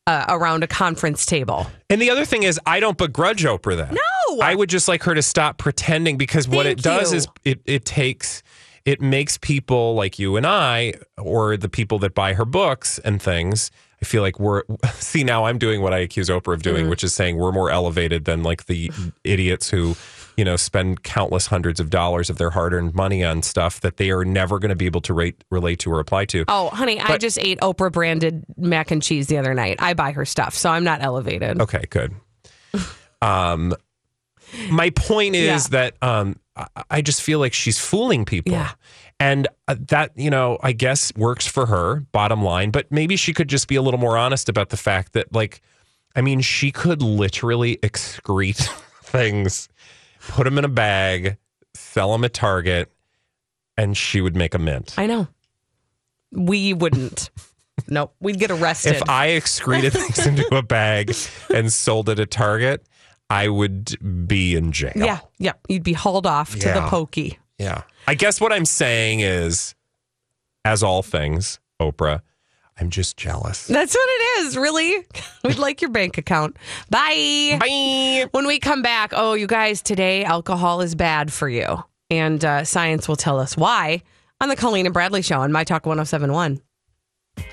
uh, 0.07 0.27
around 0.29 0.62
a 0.62 0.67
conference 0.67 1.25
table. 1.27 1.67
and 1.90 2.01
the 2.01 2.11
other 2.11 2.25
thing 2.25 2.43
is, 2.43 2.61
I 2.67 2.79
don't 2.81 2.99
begrudge 2.99 3.45
Oprah 3.45 3.77
that. 3.77 3.93
No! 3.93 4.40
I 4.40 4.55
would 4.55 4.69
just 4.69 4.88
like 4.88 5.03
her 5.05 5.14
to 5.14 5.23
stop 5.23 5.59
pretending 5.59 6.17
because 6.19 6.49
what 6.49 6.67
it 6.67 6.81
Thank 6.81 7.01
does 7.01 7.12
you. 7.12 7.19
is 7.19 7.29
it 7.45 7.61
it 7.67 7.85
takes 7.85 8.43
it 8.85 9.01
makes 9.01 9.38
people 9.38 9.95
like 9.95 10.19
you 10.19 10.37
and 10.37 10.47
I 10.47 10.95
or 11.17 11.57
the 11.57 11.69
people 11.69 11.99
that 12.01 12.14
buy 12.14 12.35
her 12.35 12.45
books 12.45 12.99
and 12.99 13.23
things. 13.23 13.71
I 14.03 14.05
feel 14.05 14.21
like 14.23 14.38
we're 14.40 14.62
see 14.95 15.25
now 15.25 15.45
I'm 15.47 15.57
doing 15.59 15.81
what 15.81 15.95
I 15.95 15.99
accuse 15.99 16.29
Oprah 16.29 16.55
of 16.55 16.61
Mm-hmm. 16.62 16.75
doing, 16.75 16.88
which 16.90 17.03
is 17.05 17.14
saying 17.14 17.37
we're 17.37 17.53
more 17.53 17.71
elevated 17.71 18.25
than 18.27 18.43
like 18.43 18.67
the 18.67 18.90
idiots 19.23 19.71
who, 19.71 19.95
you 20.37 20.44
know, 20.44 20.57
spend 20.57 21.03
countless 21.03 21.47
hundreds 21.47 21.81
of 21.81 21.90
dollars 21.90 22.31
of 22.31 22.38
their 22.38 22.51
hard-earned 22.51 22.94
money 22.94 23.23
on 23.25 23.42
stuff 23.42 23.81
that 23.81 23.97
they 23.97 24.11
are 24.11 24.25
never 24.25 24.59
going 24.59 24.70
to 24.70 24.77
be 24.77 24.87
able 24.87 25.01
to 25.03 25.14
rate, 25.14 25.42
relate 25.51 25.79
to 25.81 25.92
or 25.92 26.01
apply 26.01 26.25
to. 26.27 26.44
Oh, 26.49 26.70
honey, 26.70 27.01
I 27.01 27.18
just 27.18 27.38
ate 27.38 27.61
Oprah 27.61 27.92
branded 27.92 28.44
mac 28.57 28.90
and 28.90 29.03
cheese 29.03 29.27
the 29.29 29.38
other 29.38 29.55
night. 29.55 29.77
I 29.81 29.94
buy 29.94 30.12
her 30.12 30.25
stuff, 30.25 30.55
so 30.55 30.70
I'm 30.70 30.85
not 30.85 31.03
elevated. 31.03 31.61
Okay, 31.61 31.85
good. 31.90 32.14
Um, 33.23 33.75
my 34.70 34.90
point 34.90 35.35
is 35.35 35.68
that 35.68 35.94
um, 36.03 36.38
I, 36.57 36.66
I 36.90 37.03
just 37.03 37.23
feel 37.23 37.38
like 37.38 37.55
she's 37.55 37.79
fooling 37.79 38.25
people. 38.25 38.53
Yeah. 38.53 38.73
And 39.20 39.49
uh, 39.68 39.77
that, 39.88 40.12
you 40.16 40.31
know, 40.31 40.59
I 40.62 40.73
guess 40.73 41.12
works 41.16 41.47
for 41.47 41.66
her, 41.66 42.01
bottom 42.12 42.42
line. 42.42 42.70
But 42.70 42.90
maybe 42.90 43.16
she 43.16 43.33
could 43.33 43.49
just 43.49 43.68
be 43.68 43.77
a 43.77 43.83
little 43.83 44.01
more 44.01 44.18
honest 44.18 44.49
about 44.49 44.70
the 44.70 44.77
fact 44.77 45.12
that, 45.14 45.33
like, 45.33 45.62
I 46.16 46.20
mean, 46.20 46.40
she 46.40 46.70
could 46.70 47.03
literally 47.03 47.79
excrete 47.79 48.57
things, 49.03 49.68
put 50.28 50.44
them 50.44 50.58
in 50.58 50.64
a 50.64 50.68
bag, 50.68 51.37
sell 51.74 52.12
them 52.12 52.24
at 52.24 52.32
Target, 52.34 52.92
and 53.76 53.96
she 53.96 54.20
would 54.20 54.37
make 54.37 54.54
a 54.54 54.58
mint. 54.58 54.94
I 54.96 55.06
know. 55.06 55.28
We 56.32 56.72
wouldn't. 56.72 57.30
nope. 57.88 58.14
We'd 58.20 58.38
get 58.38 58.50
arrested. 58.50 58.96
If 58.96 59.08
I 59.08 59.28
excreted 59.28 59.92
things 59.94 60.26
into 60.26 60.54
a 60.54 60.62
bag 60.62 61.14
and 61.52 61.72
sold 61.72 62.08
it 62.08 62.18
at 62.18 62.30
Target, 62.30 62.87
I 63.30 63.48
would 63.48 64.26
be 64.28 64.54
in 64.54 64.72
jail. 64.72 64.92
yeah, 64.96 65.20
yeah. 65.38 65.52
You'd 65.68 65.82
be 65.82 65.92
hauled 65.94 66.26
off 66.26 66.52
to 66.52 66.58
the 66.58 66.66
Yeah. 66.66 66.88
pokey. 66.88 67.38
Yeah. 67.58 67.82
I 68.06 68.14
guess 68.14 68.40
what 68.40 68.52
I'm 68.52 68.64
saying 68.66 69.20
is, 69.20 69.74
as 70.64 70.82
all 70.82 71.02
things, 71.02 71.58
Oprah, 71.80 72.20
I'm 72.78 72.90
just 72.90 73.16
jealous. 73.16 73.66
That's 73.66 73.94
what 73.94 74.08
it 74.08 74.46
is, 74.46 74.56
really. 74.56 75.06
We'd 75.44 75.58
like 75.58 75.80
your 75.80 75.90
bank 75.90 76.18
account. 76.18 76.56
Bye. 76.90 77.56
Bye. 77.60 78.26
When 78.32 78.46
we 78.46 78.58
come 78.58 78.82
back, 78.82 79.12
oh, 79.14 79.34
you 79.34 79.46
guys, 79.46 79.80
today 79.80 80.24
alcohol 80.24 80.80
is 80.80 80.94
bad 80.94 81.32
for 81.32 81.48
you. 81.48 81.84
And 82.10 82.44
uh, 82.44 82.64
science 82.64 83.08
will 83.08 83.16
tell 83.16 83.38
us 83.38 83.56
why 83.56 84.02
on 84.40 84.48
the 84.48 84.56
Colleen 84.56 84.87
and 84.87 84.92
Bradley 84.92 85.22
show 85.22 85.40
on 85.40 85.52
My 85.52 85.64
Talk 85.64 85.87
1071. 85.87 86.60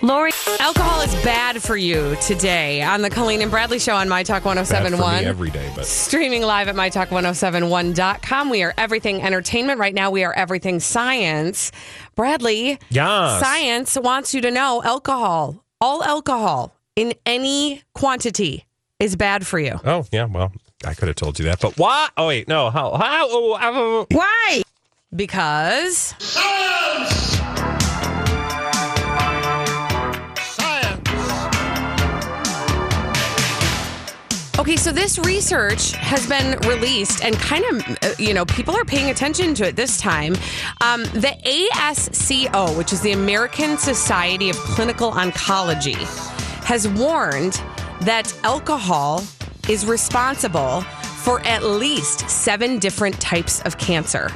Lori. 0.03 0.31
Alcohol 0.59 1.01
is 1.01 1.13
bad 1.23 1.61
for 1.61 1.77
you 1.77 2.15
today 2.21 2.81
on 2.81 3.01
the 3.03 3.09
Colleen 3.09 3.41
and 3.41 3.51
Bradley 3.51 3.77
show 3.77 3.95
on 3.95 4.09
My 4.09 4.23
Talk 4.23 4.45
1071. 4.45 5.25
every 5.25 5.51
day, 5.51 5.71
but 5.75 5.85
Streaming 5.85 6.41
live 6.41 6.67
at 6.67 6.75
mytalk1071.com. 6.75 8.49
We 8.49 8.63
are 8.63 8.73
everything 8.77 9.21
entertainment. 9.21 9.79
Right 9.79 9.93
now, 9.93 10.09
we 10.09 10.23
are 10.23 10.33
everything 10.33 10.79
science. 10.79 11.71
Bradley, 12.15 12.79
Yes. 12.89 13.39
science 13.41 13.95
wants 14.01 14.33
you 14.33 14.41
to 14.41 14.49
know 14.51 14.81
alcohol, 14.83 15.63
all 15.79 16.03
alcohol 16.03 16.73
in 16.95 17.13
any 17.25 17.83
quantity 17.93 18.65
is 18.99 19.15
bad 19.15 19.45
for 19.45 19.59
you. 19.59 19.79
oh 19.85 20.05
yeah, 20.11 20.25
well, 20.25 20.51
I 20.85 20.93
could 20.95 21.07
have 21.09 21.15
told 21.15 21.37
you 21.39 21.45
that, 21.45 21.59
but 21.59 21.77
why? 21.77 22.09
Oh 22.17 22.27
wait, 22.27 22.47
no. 22.47 22.69
How? 22.71 22.95
How? 22.95 23.27
Oh, 23.29 23.55
how 23.55 24.05
Why? 24.11 24.61
Because 25.15 26.13
Okay, 34.71 34.77
so 34.77 34.93
this 34.93 35.19
research 35.19 35.91
has 35.95 36.25
been 36.25 36.57
released 36.59 37.25
and 37.25 37.35
kind 37.35 37.65
of, 37.65 37.97
uh, 38.03 38.13
you 38.17 38.33
know, 38.33 38.45
people 38.45 38.73
are 38.73 38.85
paying 38.85 39.09
attention 39.09 39.53
to 39.55 39.67
it 39.67 39.75
this 39.75 39.97
time. 39.97 40.33
Um, 40.79 41.03
the 41.03 41.35
ASCO, 41.75 42.77
which 42.77 42.93
is 42.93 43.01
the 43.01 43.11
American 43.11 43.77
Society 43.77 44.49
of 44.49 44.55
Clinical 44.55 45.11
Oncology, 45.11 45.97
has 46.63 46.87
warned 46.87 47.61
that 48.03 48.33
alcohol 48.45 49.25
is 49.67 49.85
responsible 49.85 50.79
for 51.25 51.41
at 51.41 51.63
least 51.63 52.29
seven 52.29 52.79
different 52.79 53.19
types 53.19 53.59
of 53.63 53.77
cancer. 53.77 54.29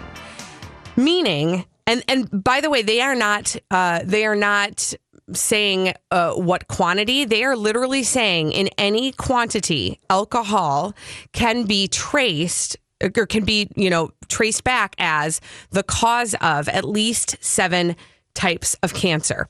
Meaning, 0.98 1.64
and 1.88 2.04
and 2.10 2.44
by 2.44 2.60
the 2.60 2.70
way, 2.70 2.82
they 2.82 3.00
are 3.00 3.16
not 3.16 3.56
uh, 3.72 4.02
they 4.04 4.26
are 4.26 4.36
not 4.36 4.94
saying 5.34 5.94
uh, 6.12 6.34
what 6.34 6.68
quantity. 6.68 7.26
They 7.26 7.44
are 7.44 7.56
literally 7.56 8.04
saying 8.04 8.52
in 8.52 8.70
any 8.78 9.12
quantity, 9.12 10.00
alcohol 10.10 10.94
can 11.32 11.66
be 11.66 11.88
traced 11.88 12.78
or 13.02 13.26
can 13.26 13.44
be 13.44 13.70
you 13.76 13.90
know 13.90 14.12
traced 14.28 14.64
back 14.64 14.96
as 14.98 15.42
the 15.72 15.84
cause 15.84 16.36
of 16.42 16.70
at 16.70 16.86
least 16.86 17.38
seven 17.42 17.96
types 18.34 18.76
of 18.84 18.94
cancer. 18.94 19.48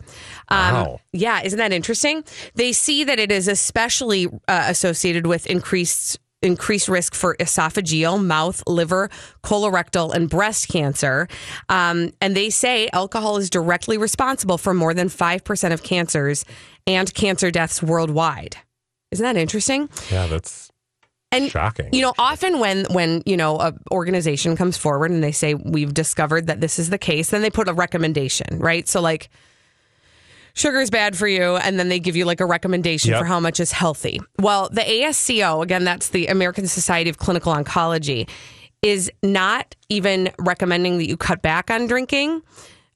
Um, 0.50 0.74
Wow. 0.74 1.00
Yeah, 1.12 1.42
isn't 1.44 1.58
that 1.58 1.74
interesting? 1.74 2.24
They 2.54 2.72
see 2.72 3.04
that 3.04 3.20
it 3.20 3.32
is 3.32 3.48
especially 3.48 4.28
uh, 4.48 4.66
associated 4.68 5.28
with 5.28 5.48
increased 5.48 6.20
increased 6.46 6.88
risk 6.88 7.14
for 7.16 7.36
esophageal, 7.40 8.24
mouth, 8.24 8.64
liver, 8.68 9.10
colorectal, 9.44 10.14
and 10.14 10.30
breast 10.30 10.70
cancer. 10.70 11.28
Um, 11.68 12.12
and 12.22 12.36
they 12.38 12.50
say 12.50 12.88
alcohol 12.94 13.38
is 13.38 13.50
directly 13.50 13.98
responsible 13.98 14.58
for 14.58 14.74
more 14.74 14.94
than 14.94 15.10
5% 15.10 15.74
of 15.74 15.84
cancers 15.84 16.46
and 16.88 17.14
cancer 17.14 17.52
deaths 17.52 17.82
worldwide. 17.84 18.58
Isn't 19.12 19.24
that 19.24 19.38
interesting? 19.38 19.90
Yeah, 20.12 20.28
that's 20.28 20.72
And 21.32 21.50
shocking. 21.50 21.90
you 21.94 22.02
know, 22.02 22.14
often 22.20 22.60
when 22.60 22.86
when 22.92 23.22
you 23.26 23.36
know 23.38 23.58
a 23.60 23.74
organization 23.92 24.56
comes 24.56 24.78
forward 24.78 25.12
and 25.12 25.24
they 25.24 25.32
say 25.32 25.54
we've 25.54 25.94
discovered 25.94 26.48
that 26.48 26.62
this 26.62 26.80
is 26.80 26.90
the 26.90 26.98
case, 26.98 27.30
then 27.32 27.42
they 27.42 27.50
put 27.50 27.68
a 27.68 27.74
recommendation, 27.74 28.60
right? 28.60 28.88
So 28.88 29.02
like 29.02 29.30
sugar 30.56 30.80
is 30.82 30.90
bad 30.90 31.16
for 31.16 31.28
you 31.28 31.56
and 31.58 31.78
then 31.78 31.90
they 31.90 32.00
give 32.00 32.16
you 32.16 32.26
like 32.26 32.42
a 32.42 32.46
recommendation 32.46 33.12
Yep. 33.12 33.20
for 33.20 33.26
how 33.26 33.40
much 33.40 33.60
is 33.60 33.72
healthy. 33.72 34.20
Well, 34.40 34.70
the 34.72 34.82
ASCO, 34.82 35.62
again 35.62 35.84
that's 35.84 36.10
the 36.10 36.26
American 36.28 36.66
Society 36.68 37.10
of 37.10 37.18
Clinical 37.20 37.54
Oncology, 37.54 38.28
is 38.82 39.12
not 39.22 39.76
even 39.90 40.32
recommending 40.40 40.98
that 40.98 41.08
you 41.08 41.18
cut 41.18 41.42
back 41.42 41.70
on 41.70 41.86
drinking. 41.88 42.42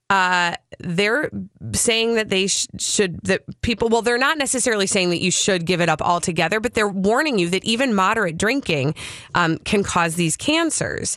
Uh, 0.08 0.54
they're 0.80 1.30
saying 1.72 2.16
that 2.16 2.30
they 2.30 2.48
sh- 2.48 2.66
should 2.78 3.20
that 3.22 3.42
people 3.62 3.88
well 3.88 4.02
they're 4.02 4.18
not 4.18 4.38
necessarily 4.38 4.86
saying 4.88 5.10
that 5.10 5.20
you 5.20 5.30
should 5.30 5.64
give 5.64 5.80
it 5.80 5.88
up 5.88 6.02
altogether 6.02 6.58
but 6.58 6.74
they're 6.74 6.88
warning 6.88 7.38
you 7.38 7.48
that 7.48 7.64
even 7.64 7.94
moderate 7.94 8.36
drinking 8.36 8.92
um, 9.36 9.56
can 9.58 9.84
cause 9.84 10.16
these 10.16 10.36
cancers 10.36 11.16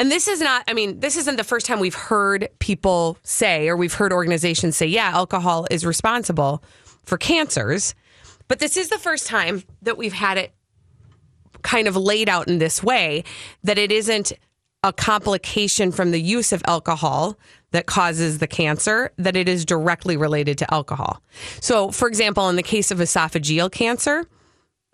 and 0.00 0.10
this 0.10 0.26
is 0.26 0.40
not 0.40 0.64
i 0.66 0.72
mean 0.72 0.98
this 1.00 1.16
isn't 1.16 1.36
the 1.36 1.44
first 1.44 1.66
time 1.66 1.78
we've 1.78 1.94
heard 1.94 2.48
people 2.58 3.18
say 3.22 3.68
or 3.68 3.76
we've 3.76 3.94
heard 3.94 4.12
organizations 4.12 4.76
say 4.76 4.86
yeah 4.86 5.10
alcohol 5.14 5.66
is 5.70 5.84
responsible 5.84 6.64
for 7.04 7.18
cancers 7.18 7.94
but 8.48 8.58
this 8.58 8.76
is 8.76 8.88
the 8.88 8.98
first 8.98 9.26
time 9.26 9.62
that 9.82 9.98
we've 9.98 10.14
had 10.14 10.38
it 10.38 10.52
kind 11.62 11.86
of 11.86 11.96
laid 11.96 12.28
out 12.28 12.48
in 12.48 12.58
this 12.58 12.82
way 12.82 13.22
that 13.62 13.76
it 13.76 13.92
isn't 13.92 14.32
a 14.82 14.92
complication 14.92 15.92
from 15.92 16.10
the 16.10 16.20
use 16.20 16.52
of 16.52 16.62
alcohol 16.66 17.36
that 17.72 17.84
causes 17.86 18.38
the 18.38 18.46
cancer, 18.46 19.12
that 19.18 19.36
it 19.36 19.46
is 19.46 19.66
directly 19.66 20.16
related 20.16 20.56
to 20.58 20.74
alcohol. 20.74 21.22
So, 21.60 21.90
for 21.90 22.08
example, 22.08 22.48
in 22.48 22.56
the 22.56 22.62
case 22.62 22.90
of 22.90 22.98
esophageal 22.98 23.70
cancer, 23.70 24.26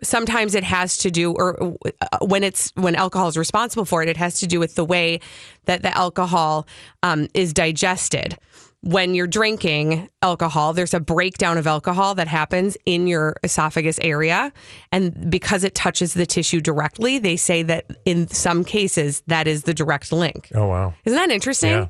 sometimes 0.01 0.55
it 0.55 0.63
has 0.63 0.97
to 0.97 1.11
do 1.11 1.33
or 1.33 1.75
uh, 1.85 2.25
when 2.25 2.43
it's 2.43 2.71
when 2.75 2.95
alcohol 2.95 3.27
is 3.27 3.37
responsible 3.37 3.85
for 3.85 4.03
it 4.03 4.09
it 4.09 4.17
has 4.17 4.39
to 4.39 4.47
do 4.47 4.59
with 4.59 4.75
the 4.75 4.85
way 4.85 5.19
that 5.65 5.81
the 5.81 5.95
alcohol 5.97 6.67
um, 7.03 7.27
is 7.33 7.53
digested. 7.53 8.37
When 8.81 9.15
you're 9.15 9.27
drinking 9.27 10.07
alcohol 10.21 10.73
there's 10.73 10.93
a 10.93 10.99
breakdown 10.99 11.57
of 11.57 11.65
alcohol 11.65 12.13
that 12.15 12.27
happens 12.27 12.77
in 12.85 13.07
your 13.07 13.35
esophagus 13.43 13.99
area. 14.01 14.53
And 14.91 15.31
because 15.31 15.63
it 15.63 15.73
touches 15.73 16.13
the 16.13 16.25
tissue 16.25 16.61
directly 16.61 17.17
they 17.17 17.35
say 17.35 17.63
that 17.63 17.85
in 18.05 18.27
some 18.27 18.63
cases 18.63 19.23
that 19.27 19.47
is 19.47 19.63
the 19.63 19.73
direct 19.73 20.11
link. 20.11 20.51
Oh 20.53 20.67
wow, 20.67 20.93
isn't 21.05 21.17
that 21.17 21.31
interesting? 21.31 21.71
Yeah. 21.71 21.87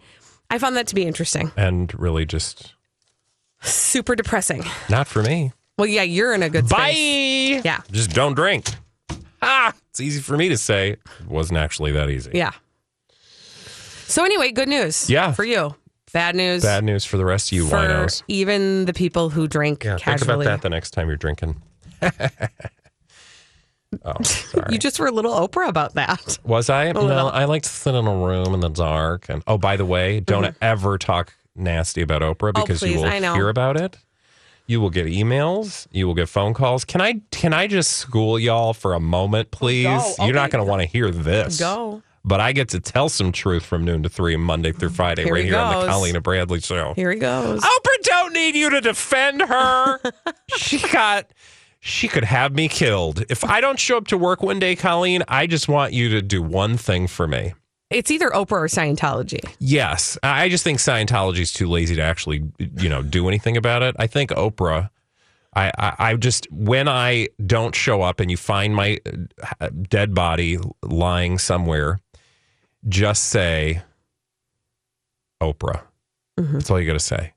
i 0.50 0.58
found 0.58 0.78
that 0.78 0.88
to 0.88 0.96
be 0.96 1.04
interesting. 1.04 1.52
And 1.58 1.94
really 2.00 2.26
just 2.26 2.74
super 3.62 4.16
depressing. 4.16 4.64
Not 4.90 5.08
for 5.08 5.22
me. 5.22 5.52
well 5.78 5.88
yeah 5.88 6.04
you're 6.04 6.34
in 6.34 6.42
a 6.42 6.50
good 6.50 6.70
Bye. 6.70 6.92
space 6.92 7.27
yeah 7.64 7.82
Just 7.92 8.12
don't 8.12 8.34
drink. 8.36 8.66
Ah, 9.42 9.74
it's 9.90 10.02
easy 10.02 10.20
for 10.22 10.36
me 10.36 10.50
to 10.50 10.58
say. 10.58 10.92
It 10.92 11.00
wasn't 11.28 11.60
actually 11.60 11.92
that 11.92 12.10
easy. 12.10 12.32
Yeah. 12.34 12.52
So 14.08 14.24
anyway, 14.26 14.52
good 14.52 14.70
news. 14.70 15.10
Yeah. 15.10 15.32
For 15.34 15.44
you. 15.44 15.76
Bad 16.14 16.36
news. 16.36 16.64
Bad 16.64 16.84
news 16.84 17.06
for 17.06 17.18
the 17.18 17.26
rest 17.26 17.52
of 17.52 17.56
you 17.58 17.68
for 17.68 17.76
winos. 17.76 18.24
even 18.28 18.86
the 18.86 18.94
people 18.94 19.30
who 19.30 19.48
drink 19.48 19.84
Yeah, 19.84 19.98
think 19.98 20.22
about 20.22 20.44
that 20.46 20.62
the 20.62 20.70
next 20.70 20.92
time 20.92 21.08
you're 21.08 21.18
drinking. 21.18 21.62
oh, 22.02 22.10
sorry. 24.24 24.68
You 24.72 24.78
just 24.80 25.00
were 25.00 25.08
a 25.08 25.12
little 25.12 25.34
Oprah 25.34 25.68
about 25.68 25.94
that. 25.96 26.40
Was 26.44 26.70
I? 26.70 26.88
little. 26.88 27.08
No, 27.10 27.28
I 27.28 27.46
like 27.46 27.64
to 27.64 27.70
sit 27.70 27.94
in 27.94 28.08
a 28.08 28.16
room 28.16 28.54
in 28.54 28.60
the 28.62 28.70
dark. 28.70 29.30
And 29.30 29.44
oh, 29.48 29.58
by 29.58 29.78
the 29.78 29.86
way, 29.86 30.20
don't 30.20 30.56
ever 30.62 30.98
talk 30.98 31.34
nasty 31.56 32.02
about 32.02 32.22
Oprah 32.22 32.54
Mm-hmm. 32.54 32.62
Oh, 32.62 32.66
because 32.66 32.80
please, 32.80 32.94
you 32.96 33.02
will 33.02 33.06
I 33.06 33.20
know. 33.20 33.34
hear 33.34 33.50
about 33.50 33.80
it. 33.80 33.98
You 34.68 34.82
will 34.82 34.90
get 34.90 35.06
emails. 35.06 35.88
You 35.92 36.08
will 36.08 36.14
get 36.14 36.28
phone 36.28 36.54
calls. 36.54 36.84
Can 36.84 37.00
I? 37.00 37.22
Can 37.32 37.54
I 37.54 37.68
just 37.68 37.92
school 37.92 38.38
y'all 38.38 38.74
for 38.74 38.94
a 38.94 39.00
moment, 39.00 39.50
oh, 39.54 39.58
please? 39.58 39.86
Go. 40.18 40.26
You're 40.26 40.36
not 40.36 40.52
going 40.52 40.64
to 40.64 40.70
want 40.70 40.82
to 40.82 40.88
hear 40.88 41.10
this. 41.10 41.60
Go. 41.60 42.04
But 42.26 42.42
I 42.42 42.52
get 42.52 42.68
to 42.70 42.82
tell 42.82 43.08
some 43.08 43.32
truth 43.32 43.64
from 43.66 43.86
noon 43.86 44.04
to 44.04 44.10
three, 44.10 44.36
Monday 44.36 44.74
through 44.74 44.90
Friday, 44.90 45.24
Here 45.24 45.34
right 45.34 45.44
he 45.46 45.50
here 45.50 45.60
on 45.60 45.80
the. 45.80 45.88
Colleen 45.88 46.16
and 46.16 46.24
Bradley 46.24 46.60
show. 46.60 46.94
Here 46.94 47.10
he 47.10 47.20
goes. 47.20 47.62
Oprah 47.62 48.04
don't 48.04 48.34
need 48.34 48.54
you 48.54 48.70
to 48.72 48.82
defend 48.82 49.44
her. 49.44 50.00
she 50.58 50.80
got 50.92 51.32
she 51.80 52.10
could 52.10 52.26
have 52.26 52.54
me 52.54 52.68
killed. 52.68 53.24
If 53.30 53.46
I 53.46 53.62
don't 53.62 53.80
show 53.80 53.96
up 53.96 54.08
to 54.08 54.18
work 54.18 54.44
one 54.44 54.60
day, 54.60 54.76
Colleen, 54.76 55.24
I 55.30 55.48
just 55.48 55.70
want 55.70 55.94
you 55.94 56.10
to 56.10 56.22
do 56.22 56.42
one 56.42 56.76
thing 56.76 57.08
for 57.08 57.30
me. 57.30 57.54
It's 57.90 58.12
either 58.12 58.30
Oprah 58.30 58.52
or 58.52 58.68
Scientology. 58.68 59.48
Yes. 59.60 60.18
I 60.22 60.50
just 60.50 60.64
think 60.64 60.80
Scientology 60.80 61.40
is 61.40 61.54
too 61.54 61.68
lazy 61.68 61.96
to 61.96 62.02
actually, 62.02 62.44
you 62.60 62.90
know, 62.90 63.02
do 63.02 63.28
anything 63.28 63.56
about 63.56 63.82
it. 63.82 63.96
I 63.98 64.08
think 64.08 64.32
Oprah 64.32 64.90
I, 65.58 65.72
I, 65.80 65.96
I 66.00 66.16
just 66.16 66.52
when 66.52 66.88
I 66.88 67.30
don't 67.44 67.74
show 67.74 68.04
up 68.04 68.20
and 68.20 68.30
you 68.30 68.38
find 68.38 68.76
my 68.76 69.00
uh, 69.60 69.70
dead 69.90 70.14
body 70.14 70.60
lying 70.84 71.40
somewhere, 71.40 72.00
just 72.88 73.24
say 73.24 73.82
Oprah. 75.42 75.82
That's 76.54 76.70
all 76.70 76.80
you 76.80 76.86
got 76.86 76.94
to 76.94 77.00
say. 77.00 77.34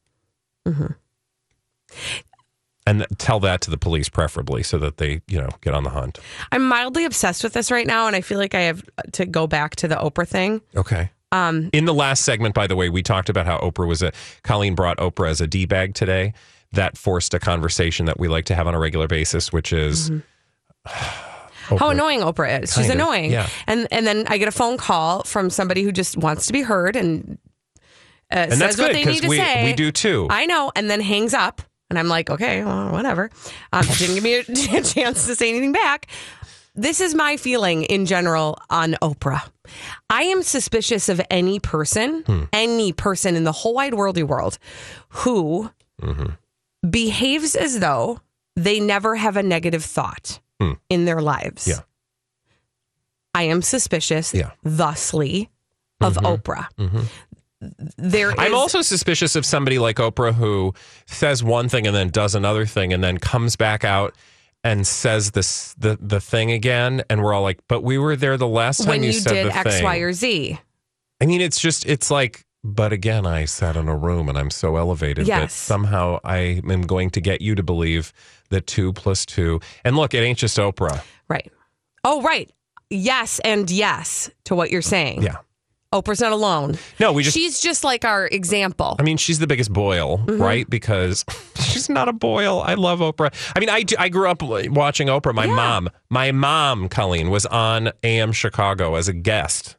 And 2.87 3.07
tell 3.19 3.39
that 3.41 3.61
to 3.63 3.71
the 3.71 3.77
police, 3.77 4.09
preferably, 4.09 4.63
so 4.63 4.79
that 4.79 4.97
they, 4.97 5.21
you 5.29 5.41
know, 5.41 5.51
get 5.61 5.75
on 5.75 5.85
the 5.85 5.91
hunt. 5.91 6.19
I'm 6.51 6.67
mildly 6.67 7.05
obsessed 7.05 7.45
with 7.45 7.53
this 7.53 7.71
right 7.71 7.87
now, 7.87 8.07
and 8.07 8.17
I 8.17 8.21
feel 8.23 8.39
like 8.39 8.55
I 8.55 8.61
have 8.63 8.83
to 9.13 9.27
go 9.27 9.47
back 9.47 9.77
to 9.77 9.87
the 9.89 9.97
Oprah 9.97 10.27
thing. 10.27 10.63
Okay. 10.75 11.11
Um, 11.31 11.69
In 11.73 11.85
the 11.85 11.95
last 11.95 12.25
segment, 12.25 12.55
by 12.55 12.67
the 12.67 12.75
way, 12.75 12.89
we 12.89 13.03
talked 13.03 13.29
about 13.29 13.47
how 13.47 13.59
Oprah 13.59 13.87
was 13.87 14.03
a 14.03 14.13
Colleen 14.43 14.75
brought 14.75 14.97
Oprah 14.97 15.29
as 15.29 15.41
a 15.41 15.47
D 15.47 15.67
bag 15.67 15.95
today. 15.95 16.33
That 16.73 16.97
forced 16.97 17.35
a 17.35 17.39
conversation 17.39 18.07
that 18.07 18.19
we 18.19 18.29
like 18.29 18.47
to 18.47 18.55
have 18.55 18.67
on 18.67 18.75
a 18.75 18.79
regular 18.79 19.07
basis, 19.07 19.53
which 19.53 19.73
is 19.73 20.11
how 20.87 21.77
Oprah. 21.77 21.91
annoying 21.93 22.21
Oprah 22.21 22.63
is. 22.63 22.73
She's 22.75 22.87
of, 22.89 22.95
annoying. 22.95 23.31
yeah. 23.31 23.49
And 23.67 23.87
and 23.93 24.07
then 24.07 24.25
I 24.29 24.39
get 24.39 24.49
a 24.49 24.53
phone 24.53 24.77
call 24.79 25.23
from 25.25 25.51
somebody 25.51 25.83
who 25.83 25.93
just 25.93 26.17
wants 26.17 26.47
to 26.47 26.53
be 26.53 26.63
heard 26.63 26.97
and 26.97 27.39
uh, 28.33 28.37
And 28.37 28.51
says 28.53 28.59
that's 28.59 28.79
what 28.79 28.93
they 28.93 29.05
need 29.05 29.23
to 29.23 29.29
we 29.29 29.37
say. 29.37 29.65
we 29.65 29.73
do 29.75 29.93
too. 29.93 30.27
I 30.31 30.47
know, 30.47 30.73
and 30.75 30.91
then 30.91 31.01
hangs 31.01 31.35
up 31.35 31.63
And 31.91 31.99
I'm 31.99 32.09
like, 32.09 32.31
okay, 32.31 32.65
well, 32.65 32.91
whatever. 32.93 33.31
Um, 33.73 33.85
didn't 33.99 34.15
give 34.15 34.25
me 34.25 34.35
a, 34.35 34.45
chance 34.83 35.27
to 35.27 35.35
say 35.35 35.51
anything 35.51 35.73
back. 35.73 36.07
This 36.75 37.01
is 37.01 37.15
my 37.15 37.37
feeling 37.37 37.83
in 37.83 38.07
general 38.07 38.59
on 38.71 38.93
Oprah. 39.03 39.43
I 40.09 40.23
am 40.23 40.43
suspicious 40.43 41.09
of 41.09 41.21
any 41.29 41.59
person, 41.59 42.23
hmm. 42.23 42.45
any 42.53 42.93
person 42.93 43.35
in 43.35 43.45
the 43.45 43.53
whole 43.53 43.75
wide 43.75 43.93
worldy 43.93 44.23
world 44.23 44.59
who 45.09 45.71
mm-hmm. 46.01 46.89
behaves 46.89 47.57
as 47.57 47.81
though 47.81 48.21
they 48.57 48.79
never 48.79 49.17
have 49.17 49.37
a 49.37 49.43
negative 49.43 49.85
thought 49.85 50.39
hmm. 50.61 50.73
in 50.89 51.05
their 51.05 51.21
lives. 51.21 51.67
Yeah. 51.67 51.81
I 53.35 53.45
am 53.45 53.63
suspicious, 53.63 54.35
Yeah. 54.35 54.51
thusly, 54.65 55.51
of 56.01 56.17
mm-hmm. 56.17 56.27
Oprah. 56.27 56.69
Mm-hmm. 56.79 57.03
There 57.97 58.31
is, 58.31 58.37
I'm 58.39 58.55
also 58.55 58.81
suspicious 58.81 59.37
of 59.37 59.45
somebody 59.45 59.79
like 59.79 59.97
Oprah 59.97 60.33
who 60.33 60.73
says 61.07 61.45
one 61.45 61.69
thing 61.69 61.87
and 61.87 61.95
then 61.95 62.09
does 62.09 62.35
another 62.35 62.65
thing 62.65 62.93
and 62.93 63.05
then 63.05 63.19
comes 63.19 63.57
back 63.57 63.85
out 63.85 64.15
and 64.65 64.87
says 64.87 65.33
this 65.33 65.75
the 65.75 65.99
the 66.01 66.21
thing 66.21 66.53
again 66.53 67.03
and 67.11 67.23
we're 67.23 67.35
all 67.35 67.43
like, 67.43 67.61
but 67.69 67.83
we 67.83 67.99
were 67.99 68.17
there 68.17 68.37
the 68.37 68.49
last 68.49 68.79
time 68.79 68.89
when 68.89 69.03
you, 69.03 69.09
you, 69.09 69.13
said 69.13 69.33
did 69.33 69.47
the 69.47 69.57
X, 69.57 69.75
thing. 69.75 69.85
Y, 69.85 69.97
or 69.99 70.13
Z. 70.13 70.59
I 71.21 71.27
mean, 71.27 71.41
it's 71.41 71.61
just 71.61 71.85
it's 71.87 72.11
like, 72.11 72.45
but 72.65 72.93
again, 72.93 73.27
I 73.27 73.45
sat 73.45 73.77
in 73.77 73.89
a 73.89 73.97
room 73.97 74.29
and 74.29 74.39
I'm 74.39 74.51
so 74.51 74.77
elevated 74.77 75.27
that 75.27 75.51
somehow 75.51 76.19
I 76.25 76.63
am 76.69 76.83
going 76.83 77.11
to 77.11 77.21
get 77.21 77.43
you 77.43 77.55
to 77.55 77.63
believe 77.63 78.13
that 78.49 78.67
two 78.67 78.93
plus 78.93 79.27
two. 79.27 79.61
And 79.85 79.97
look, 79.97 80.15
it 80.15 80.19
ain't 80.19 80.39
just 80.39 80.57
Oprah. 80.59 81.03
Right. 81.29 81.51
Oh, 82.05 82.23
right. 82.23 82.51
Yes, 82.89 83.39
and 83.45 83.71
yes 83.71 84.31
to 84.45 84.55
what 84.55 84.71
you're 84.71 84.83
saying. 84.83 85.23
Yeah. 85.23 85.37
Oprah's 85.93 86.21
not 86.21 86.31
alone. 86.33 86.79
No, 87.01 87.13
we 87.13 87.25
just 87.25 87.37
She's 87.37 87.61
just 87.61 87.83
like 87.83 88.05
our 88.05 88.27
example. 88.29 88.95
I 89.01 89.03
mean, 89.03 89.17
she's 89.17 89.41
the 89.41 89.47
biggest 89.49 89.73
boil, 89.73 90.19
Mm-hmm. 90.19 90.41
right? 90.41 90.71
Because 90.71 91.25
she's 91.57 91.89
not 91.89 92.09
a 92.09 92.13
boil. 92.13 92.63
I 92.63 92.75
love 92.75 93.01
Oprah. 93.01 93.33
I 93.57 93.59
mean, 93.61 93.69
I, 93.69 93.83
do- 93.83 93.97
I 93.99 94.09
grew 94.09 94.29
up 94.31 94.41
watching 94.43 95.09
Oprah. 95.09 95.35
My 95.35 95.47
mom, 95.47 95.89
my 96.09 96.31
mom, 96.31 96.89
Colleen, 96.89 97.29
was 97.31 97.45
on 97.47 97.91
AM 98.05 98.31
Chicago 98.33 98.95
as 98.95 99.09
a 99.09 99.13
guest 99.13 99.77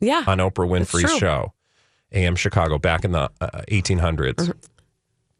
yeah. 0.00 0.24
on 0.26 0.38
Oprah 0.38 0.66
Winfrey's 0.68 1.16
show. 1.18 1.52
AM 2.12 2.34
Chicago 2.36 2.78
back 2.78 3.04
in 3.04 3.12
the 3.12 3.30
uh, 3.40 3.62
1800s. 3.70 4.34
Mm-hmm. 4.34 4.50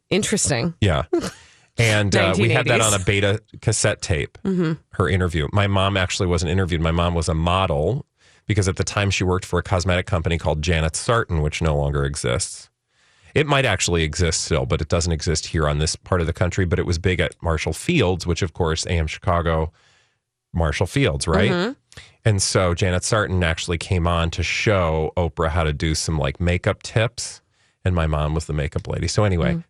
Interesting. 0.09 0.73
Yeah. 0.79 1.03
And 1.75 2.15
uh, 2.15 2.35
we 2.37 2.51
had 2.51 2.67
that 2.67 2.81
on 2.81 2.93
a 2.93 3.03
beta 3.03 3.41
cassette 3.61 3.99
tape, 3.99 4.37
Mm-hmm. 4.45 4.73
her 4.91 5.09
interview. 5.09 5.47
My 5.51 5.65
mom 5.65 5.97
actually 5.97 6.27
wasn't 6.27 6.51
interviewed. 6.51 6.81
My 6.81 6.91
mom 6.91 7.15
was 7.15 7.27
a 7.27 7.33
model 7.33 8.05
because 8.45 8.67
at 8.67 8.75
the 8.77 8.83
time 8.83 9.09
she 9.09 9.23
worked 9.23 9.45
for 9.45 9.59
a 9.59 9.63
cosmetic 9.63 10.05
company 10.05 10.37
called 10.37 10.61
Janet 10.61 10.93
Sartin, 10.93 11.41
which 11.41 11.61
no 11.61 11.75
longer 11.75 12.03
exists. 12.05 12.69
It 13.35 13.47
might 13.47 13.65
actually 13.65 14.03
exist 14.03 14.43
still, 14.43 14.65
but 14.67 14.79
it 14.81 14.89
doesn't 14.89 15.11
exist 15.11 15.47
here 15.47 15.67
on 15.67 15.79
this 15.79 15.95
part 15.95 16.21
of 16.21 16.27
the 16.27 16.33
country. 16.33 16.65
But 16.65 16.77
it 16.77 16.85
was 16.85 16.99
big 16.99 17.19
at 17.19 17.35
Marshall 17.41 17.73
Fields, 17.73 18.27
which 18.27 18.41
of 18.43 18.53
course 18.53 18.85
AM 18.85 19.07
Chicago, 19.07 19.71
Marshall 20.53 20.85
Fields, 20.87 21.27
right? 21.27 21.49
Mm-hmm. 21.51 21.71
And 22.25 22.41
so 22.41 22.73
Janet 22.73 23.01
Sartin 23.03 23.43
actually 23.43 23.77
came 23.77 24.07
on 24.07 24.29
to 24.31 24.43
show 24.43 25.11
Oprah 25.17 25.49
how 25.49 25.63
to 25.63 25.73
do 25.73 25.95
some 25.95 26.17
like 26.17 26.39
makeup 26.39 26.83
tips. 26.83 27.41
And 27.83 27.95
my 27.95 28.07
mom 28.07 28.33
was 28.33 28.45
the 28.45 28.53
makeup 28.53 28.87
lady. 28.87 29.07
So 29.07 29.23
anyway, 29.25 29.55
Mm. 29.55 29.63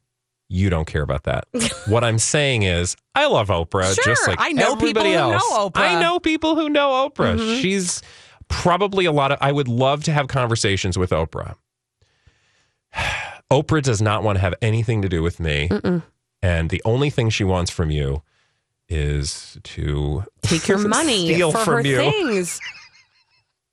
you 0.50 0.70
don't 0.70 0.86
care 0.86 1.02
about 1.02 1.24
that. 1.24 1.46
what 1.88 2.04
I'm 2.04 2.20
saying 2.20 2.64
is 2.64 2.96
I 3.16 3.28
love 3.28 3.48
Oprah 3.48 3.96
just 3.96 4.04
Sure, 4.04 4.28
like 4.28 4.40
I 4.42 4.52
know 4.52 4.74
everybody 4.74 5.10
people 5.12 5.30
who 5.30 5.34
else. 5.34 5.44
know 5.50 5.58
Oprah. 5.70 5.72
Mm-hmm. 5.72 5.98
I 5.98 6.02
know 6.02 6.20
people 6.20 6.56
who 6.56 6.70
know 6.70 7.10
Oprah. 7.10 7.62
She's 7.62 8.02
probably 8.62 9.06
a 9.06 9.12
lot 9.12 9.32
of 9.32 9.38
I 9.42 9.52
would 9.52 9.68
love 9.68 10.04
to 10.06 10.12
have 10.12 10.28
conversations 10.28 10.98
with 10.98 11.10
Oprah. 11.12 11.56
Oprah 13.52 13.82
does 13.84 14.02
not 14.02 14.24
want 14.24 14.38
to 14.38 14.42
have 14.42 14.56
anything 14.62 15.02
to 15.02 15.10
do 15.10 15.22
with 15.22 15.40
me. 15.40 15.70
And 16.42 16.70
the 16.70 16.82
only 16.86 17.10
thing 17.10 17.30
she 17.30 17.44
wants 17.44 17.72
from 17.72 17.92
you 17.92 18.22
is 18.90 19.58
to 19.64 20.24
Take 20.42 20.68
your 20.68 20.78
money 20.88 21.34
steal 21.34 21.52
for 21.52 21.58
from 21.64 21.74
her 21.76 21.82
you. 21.82 21.98
things. 21.98 22.60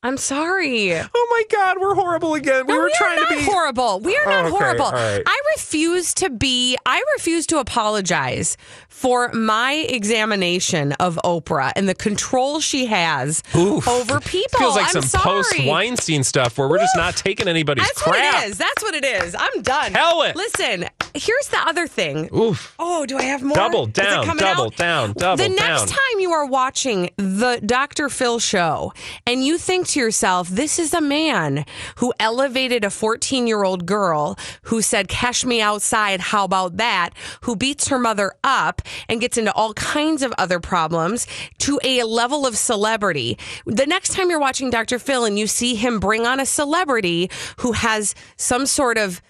I'm 0.03 0.17
sorry. 0.17 0.95
Oh 0.95 1.27
my 1.31 1.43
God, 1.55 1.77
we're 1.79 1.95
horrible 1.95 2.33
again. 2.35 2.67
We 2.67 2.73
No, 2.73 2.79
were 2.81 2.87
we 2.87 2.93
trying 2.97 3.19
to 3.19 3.35
be 3.35 3.43
horrible. 3.45 4.01
We 4.01 4.17
are 4.17 4.25
not 4.25 4.45
oh, 4.47 4.49
Okay, 4.49 4.57
horrible. 4.57 4.91
right. 4.93 5.23
I 5.27 5.41
refuse 5.55 6.15
to 6.15 6.31
be. 6.31 6.79
I 6.87 7.05
refuse 7.17 7.47
to 7.49 7.59
apologize 7.59 8.57
for 8.89 9.31
my 9.35 9.75
examination 9.75 10.93
of 10.93 11.19
Oprah 11.23 11.73
and 11.77 11.87
the 11.87 11.95
control 11.95 12.61
she 12.61 12.87
has 12.87 13.43
Oof. 13.55 13.87
over 13.87 14.21
people. 14.21 14.59
Feels 14.59 14.77
like 14.77 14.97
I'm 14.97 15.03
some 15.03 15.21
post 15.21 15.55
Weinstein 15.67 16.25
stuff 16.25 16.57
where 16.57 16.67
we're 16.69 16.79
just 16.79 16.97
not 16.97 17.15
taking 17.17 17.47
anybody's 17.47 17.85
That's 17.87 18.01
crap. 18.01 18.15
what 18.17 18.45
it 18.45 18.49
is. 18.51 18.57
That's 18.59 18.83
what 18.83 18.95
it 18.95 19.05
is. 19.05 19.37
I'm 19.39 19.61
done. 19.61 19.93
Tell 19.93 20.23
it. 20.23 20.35
Listen, 20.35 20.87
here's 21.15 21.49
the 21.49 21.59
other 21.67 21.87
thing. 21.87 22.31
Oof. 22.35 22.75
Oh, 22.79 23.05
do 23.05 23.19
I 23.19 23.23
have 23.25 23.43
more? 23.43 23.55
Double 23.55 23.85
down, 23.85 24.27
double 24.39 24.65
out? 24.65 24.77
down, 24.77 25.13
double 25.13 25.37
The 25.37 25.49
down. 25.55 25.57
next 25.57 25.89
time 25.91 26.21
you 26.21 26.33
are 26.33 26.47
watching 26.47 27.11
the 27.19 27.61
Dr. 27.65 28.09
Phil 28.09 28.39
show 28.39 28.95
and 29.27 29.45
you 29.45 29.59
think 29.59 29.90
to 29.91 30.01
yourself, 30.01 30.49
this 30.49 30.79
is 30.79 30.95
a 30.95 31.01
man 31.01 31.65
who 31.97 32.13
elevated 32.19 32.85
a 32.85 32.91
14 32.91 33.47
year 33.47 33.63
old 33.63 33.87
girl 33.87 34.39
who 34.63 34.83
said, 34.83 35.09
Cash 35.09 35.45
me 35.45 35.61
outside, 35.61 36.21
how 36.21 36.45
about 36.45 36.77
that? 36.77 37.11
Who 37.43 37.57
beats 37.57 37.89
her 37.89 37.99
mother 37.99 38.33
up 38.45 38.83
and 39.09 39.21
gets 39.21 39.39
into 39.39 39.53
all 39.53 39.75
kinds 39.75 40.23
of 40.23 40.33
other 40.39 40.61
problems 40.61 41.27
to 41.59 41.81
a 41.85 42.03
level 42.05 42.47
of 42.47 42.57
celebrity. 42.57 43.39
The 43.67 43.87
next 43.87 44.15
time 44.15 44.31
you're 44.31 44.41
watching 44.41 44.71
Dr. 44.71 44.99
Phil 44.99 45.25
and 45.25 45.39
you 45.39 45.47
see 45.47 45.75
him 45.75 46.01
bring 46.01 46.27
on 46.27 46.41
a 46.41 46.47
celebrity 46.47 47.31
who 47.59 47.73
has 47.73 48.15
some 48.37 48.67
sort 48.67 48.99
of 48.99 49.23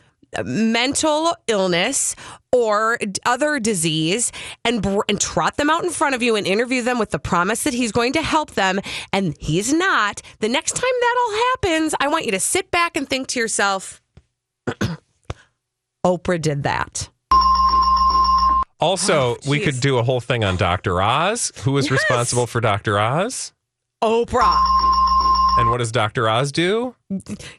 mental 0.45 1.35
illness 1.47 2.15
or 2.53 2.99
other 3.27 3.59
disease 3.59 4.31
and 4.65 4.83
br- 4.83 5.01
and 5.09 5.21
trot 5.21 5.57
them 5.57 5.69
out 5.71 5.85
in 5.85 5.91
front 5.91 6.15
of 6.15 6.23
you 6.23 6.37
and 6.37 6.47
interview 6.47 6.83
them 6.83 6.99
with 6.99 7.11
the 7.11 7.19
promise 7.19 7.65
that 7.65 7.75
he's 7.75 7.93
going 7.93 8.13
to 8.13 8.23
help 8.23 8.53
them 8.53 8.81
and 9.13 9.37
he's 9.41 9.73
not 9.73 10.23
the 10.41 10.49
next 10.49 10.73
time 10.73 10.83
that 11.01 11.17
all 11.19 11.33
happens 11.73 11.95
i 12.01 12.09
want 12.09 12.25
you 12.25 12.31
to 12.33 12.41
sit 12.41 12.71
back 12.71 12.97
and 12.97 13.09
think 13.09 13.27
to 13.29 13.39
yourself 13.41 14.01
oprah 16.07 16.41
did 16.41 16.63
that 16.63 17.09
Also, 18.81 19.13
oh, 19.35 19.37
we 19.49 19.61
could 19.61 19.81
do 19.81 19.99
a 19.99 20.03
whole 20.03 20.21
thing 20.21 20.43
on 20.43 20.57
Dr. 20.57 21.03
Oz. 21.03 21.53
Who 21.65 21.77
is 21.77 21.91
responsible 21.91 22.47
for 22.47 22.61
Dr. 22.63 22.99
Oz? 22.99 23.53
oprah 24.03 24.59
And 25.59 25.69
what 25.71 25.79
does 25.79 25.93
Dr. 25.93 26.29
Oz 26.29 26.51
do? 26.51 26.95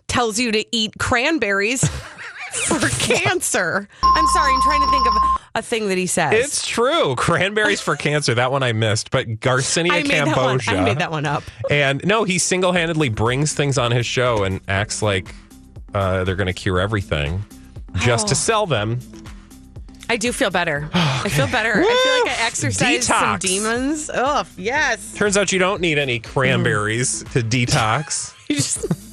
tells 0.07 0.39
you 0.39 0.51
to 0.51 0.65
eat 0.76 0.93
cranberries 0.99 1.88
for 2.54 2.89
cancer 2.99 3.88
i'm 4.04 4.28
sorry 4.28 4.54
i'm 4.54 4.62
trying 4.62 4.82
to 4.82 4.89
think 4.91 5.08
of 5.08 5.14
a 5.56 5.62
thing 5.62 5.88
that 5.89 5.97
he 5.97 6.06
says 6.08 6.34
It's 6.34 6.66
true. 6.66 7.14
Cranberries 7.18 7.82
for 7.82 7.97
cancer. 7.97 8.34
That 8.34 8.54
one 8.54 8.64
I 8.64 8.72
missed. 8.72 9.12
But 9.12 9.28
Garcinia 9.41 9.91
I 9.91 10.02
made, 10.04 10.12
that 10.12 10.38
one, 10.38 10.60
Cambogia. 10.60 10.78
I 10.80 10.84
made 10.86 10.99
that 10.99 11.12
one 11.12 11.26
up. 11.26 11.43
And 11.70 12.02
no, 12.06 12.24
he 12.24 12.38
single 12.38 12.72
handedly 12.72 13.10
brings 13.10 13.54
things 13.54 13.78
on 13.78 13.91
his 13.91 14.06
show 14.06 14.45
and 14.45 14.62
acts 14.70 15.02
like 15.02 15.36
uh, 15.93 16.24
they're 16.24 16.38
going 16.38 16.47
to 16.47 16.54
cure 16.54 16.80
everything 16.80 17.43
just 17.95 18.28
Oh. 18.28 18.30
to 18.30 18.36
sell 18.36 18.66
them. 18.66 18.99
I 20.10 20.16
do 20.16 20.32
feel 20.32 20.52
better. 20.52 20.89
I 20.93 21.28
feel 21.28 21.47
better. 21.47 21.74
I 21.76 21.84
feel 21.84 22.24
like 22.32 22.39
I 22.39 22.45
exercised 22.47 23.04
some 23.04 23.18
Detox. 23.36 23.39
demons. 23.41 24.10
Oh, 24.14 24.45
yes. 24.56 25.14
Turns 25.16 25.36
out 25.36 25.52
you 25.52 25.60
don't 25.60 25.82
need 25.82 25.97
any 25.97 26.20
cranberries 26.20 27.24
to 27.34 27.41
detox. 27.41 28.34
You 28.47 28.56
just 28.56 29.11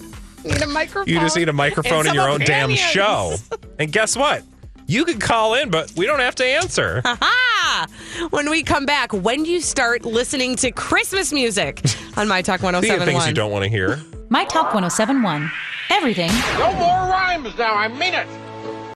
need 0.48 0.62
a 0.62 0.66
microphone. 0.66 1.04
You 1.12 1.20
just 1.20 1.36
need 1.36 1.48
a 1.48 1.52
microphone 1.52 2.06
in 2.06 2.14
your 2.14 2.28
own 2.28 2.40
damn 2.40 2.74
show. 2.74 3.36
And 3.78 3.92
guess 3.92 4.16
what? 4.16 4.42
You 4.86 5.04
could 5.04 5.20
call 5.20 5.54
in, 5.54 5.70
but 5.70 5.92
we 5.96 6.06
don't 6.06 6.20
have 6.20 6.34
to 6.36 6.44
answer. 6.44 7.02
Ah! 7.04 7.86
When 8.30 8.48
we 8.48 8.62
come 8.62 8.86
back, 8.86 9.12
when 9.12 9.42
do 9.44 9.50
you 9.50 9.60
start 9.60 10.04
listening 10.06 10.56
to 10.56 10.70
Christmas 10.70 11.32
music 11.32 11.82
on 12.16 12.26
My 12.26 12.40
Talk 12.40 12.60
Speaking 12.60 12.92
of 12.92 13.04
things 13.04 13.26
you 13.26 13.34
don't 13.34 13.52
want 13.52 13.64
to 13.64 13.68
hear. 13.70 14.00
My 14.30 14.44
Talk 14.44 14.72
1071. 14.74 15.50
Everything 15.90 16.30
No 16.58 16.72
more 16.74 17.10
rhymes 17.10 17.56
now, 17.58 17.74
I 17.74 17.88
mean 17.88 18.14
it. 18.14 18.26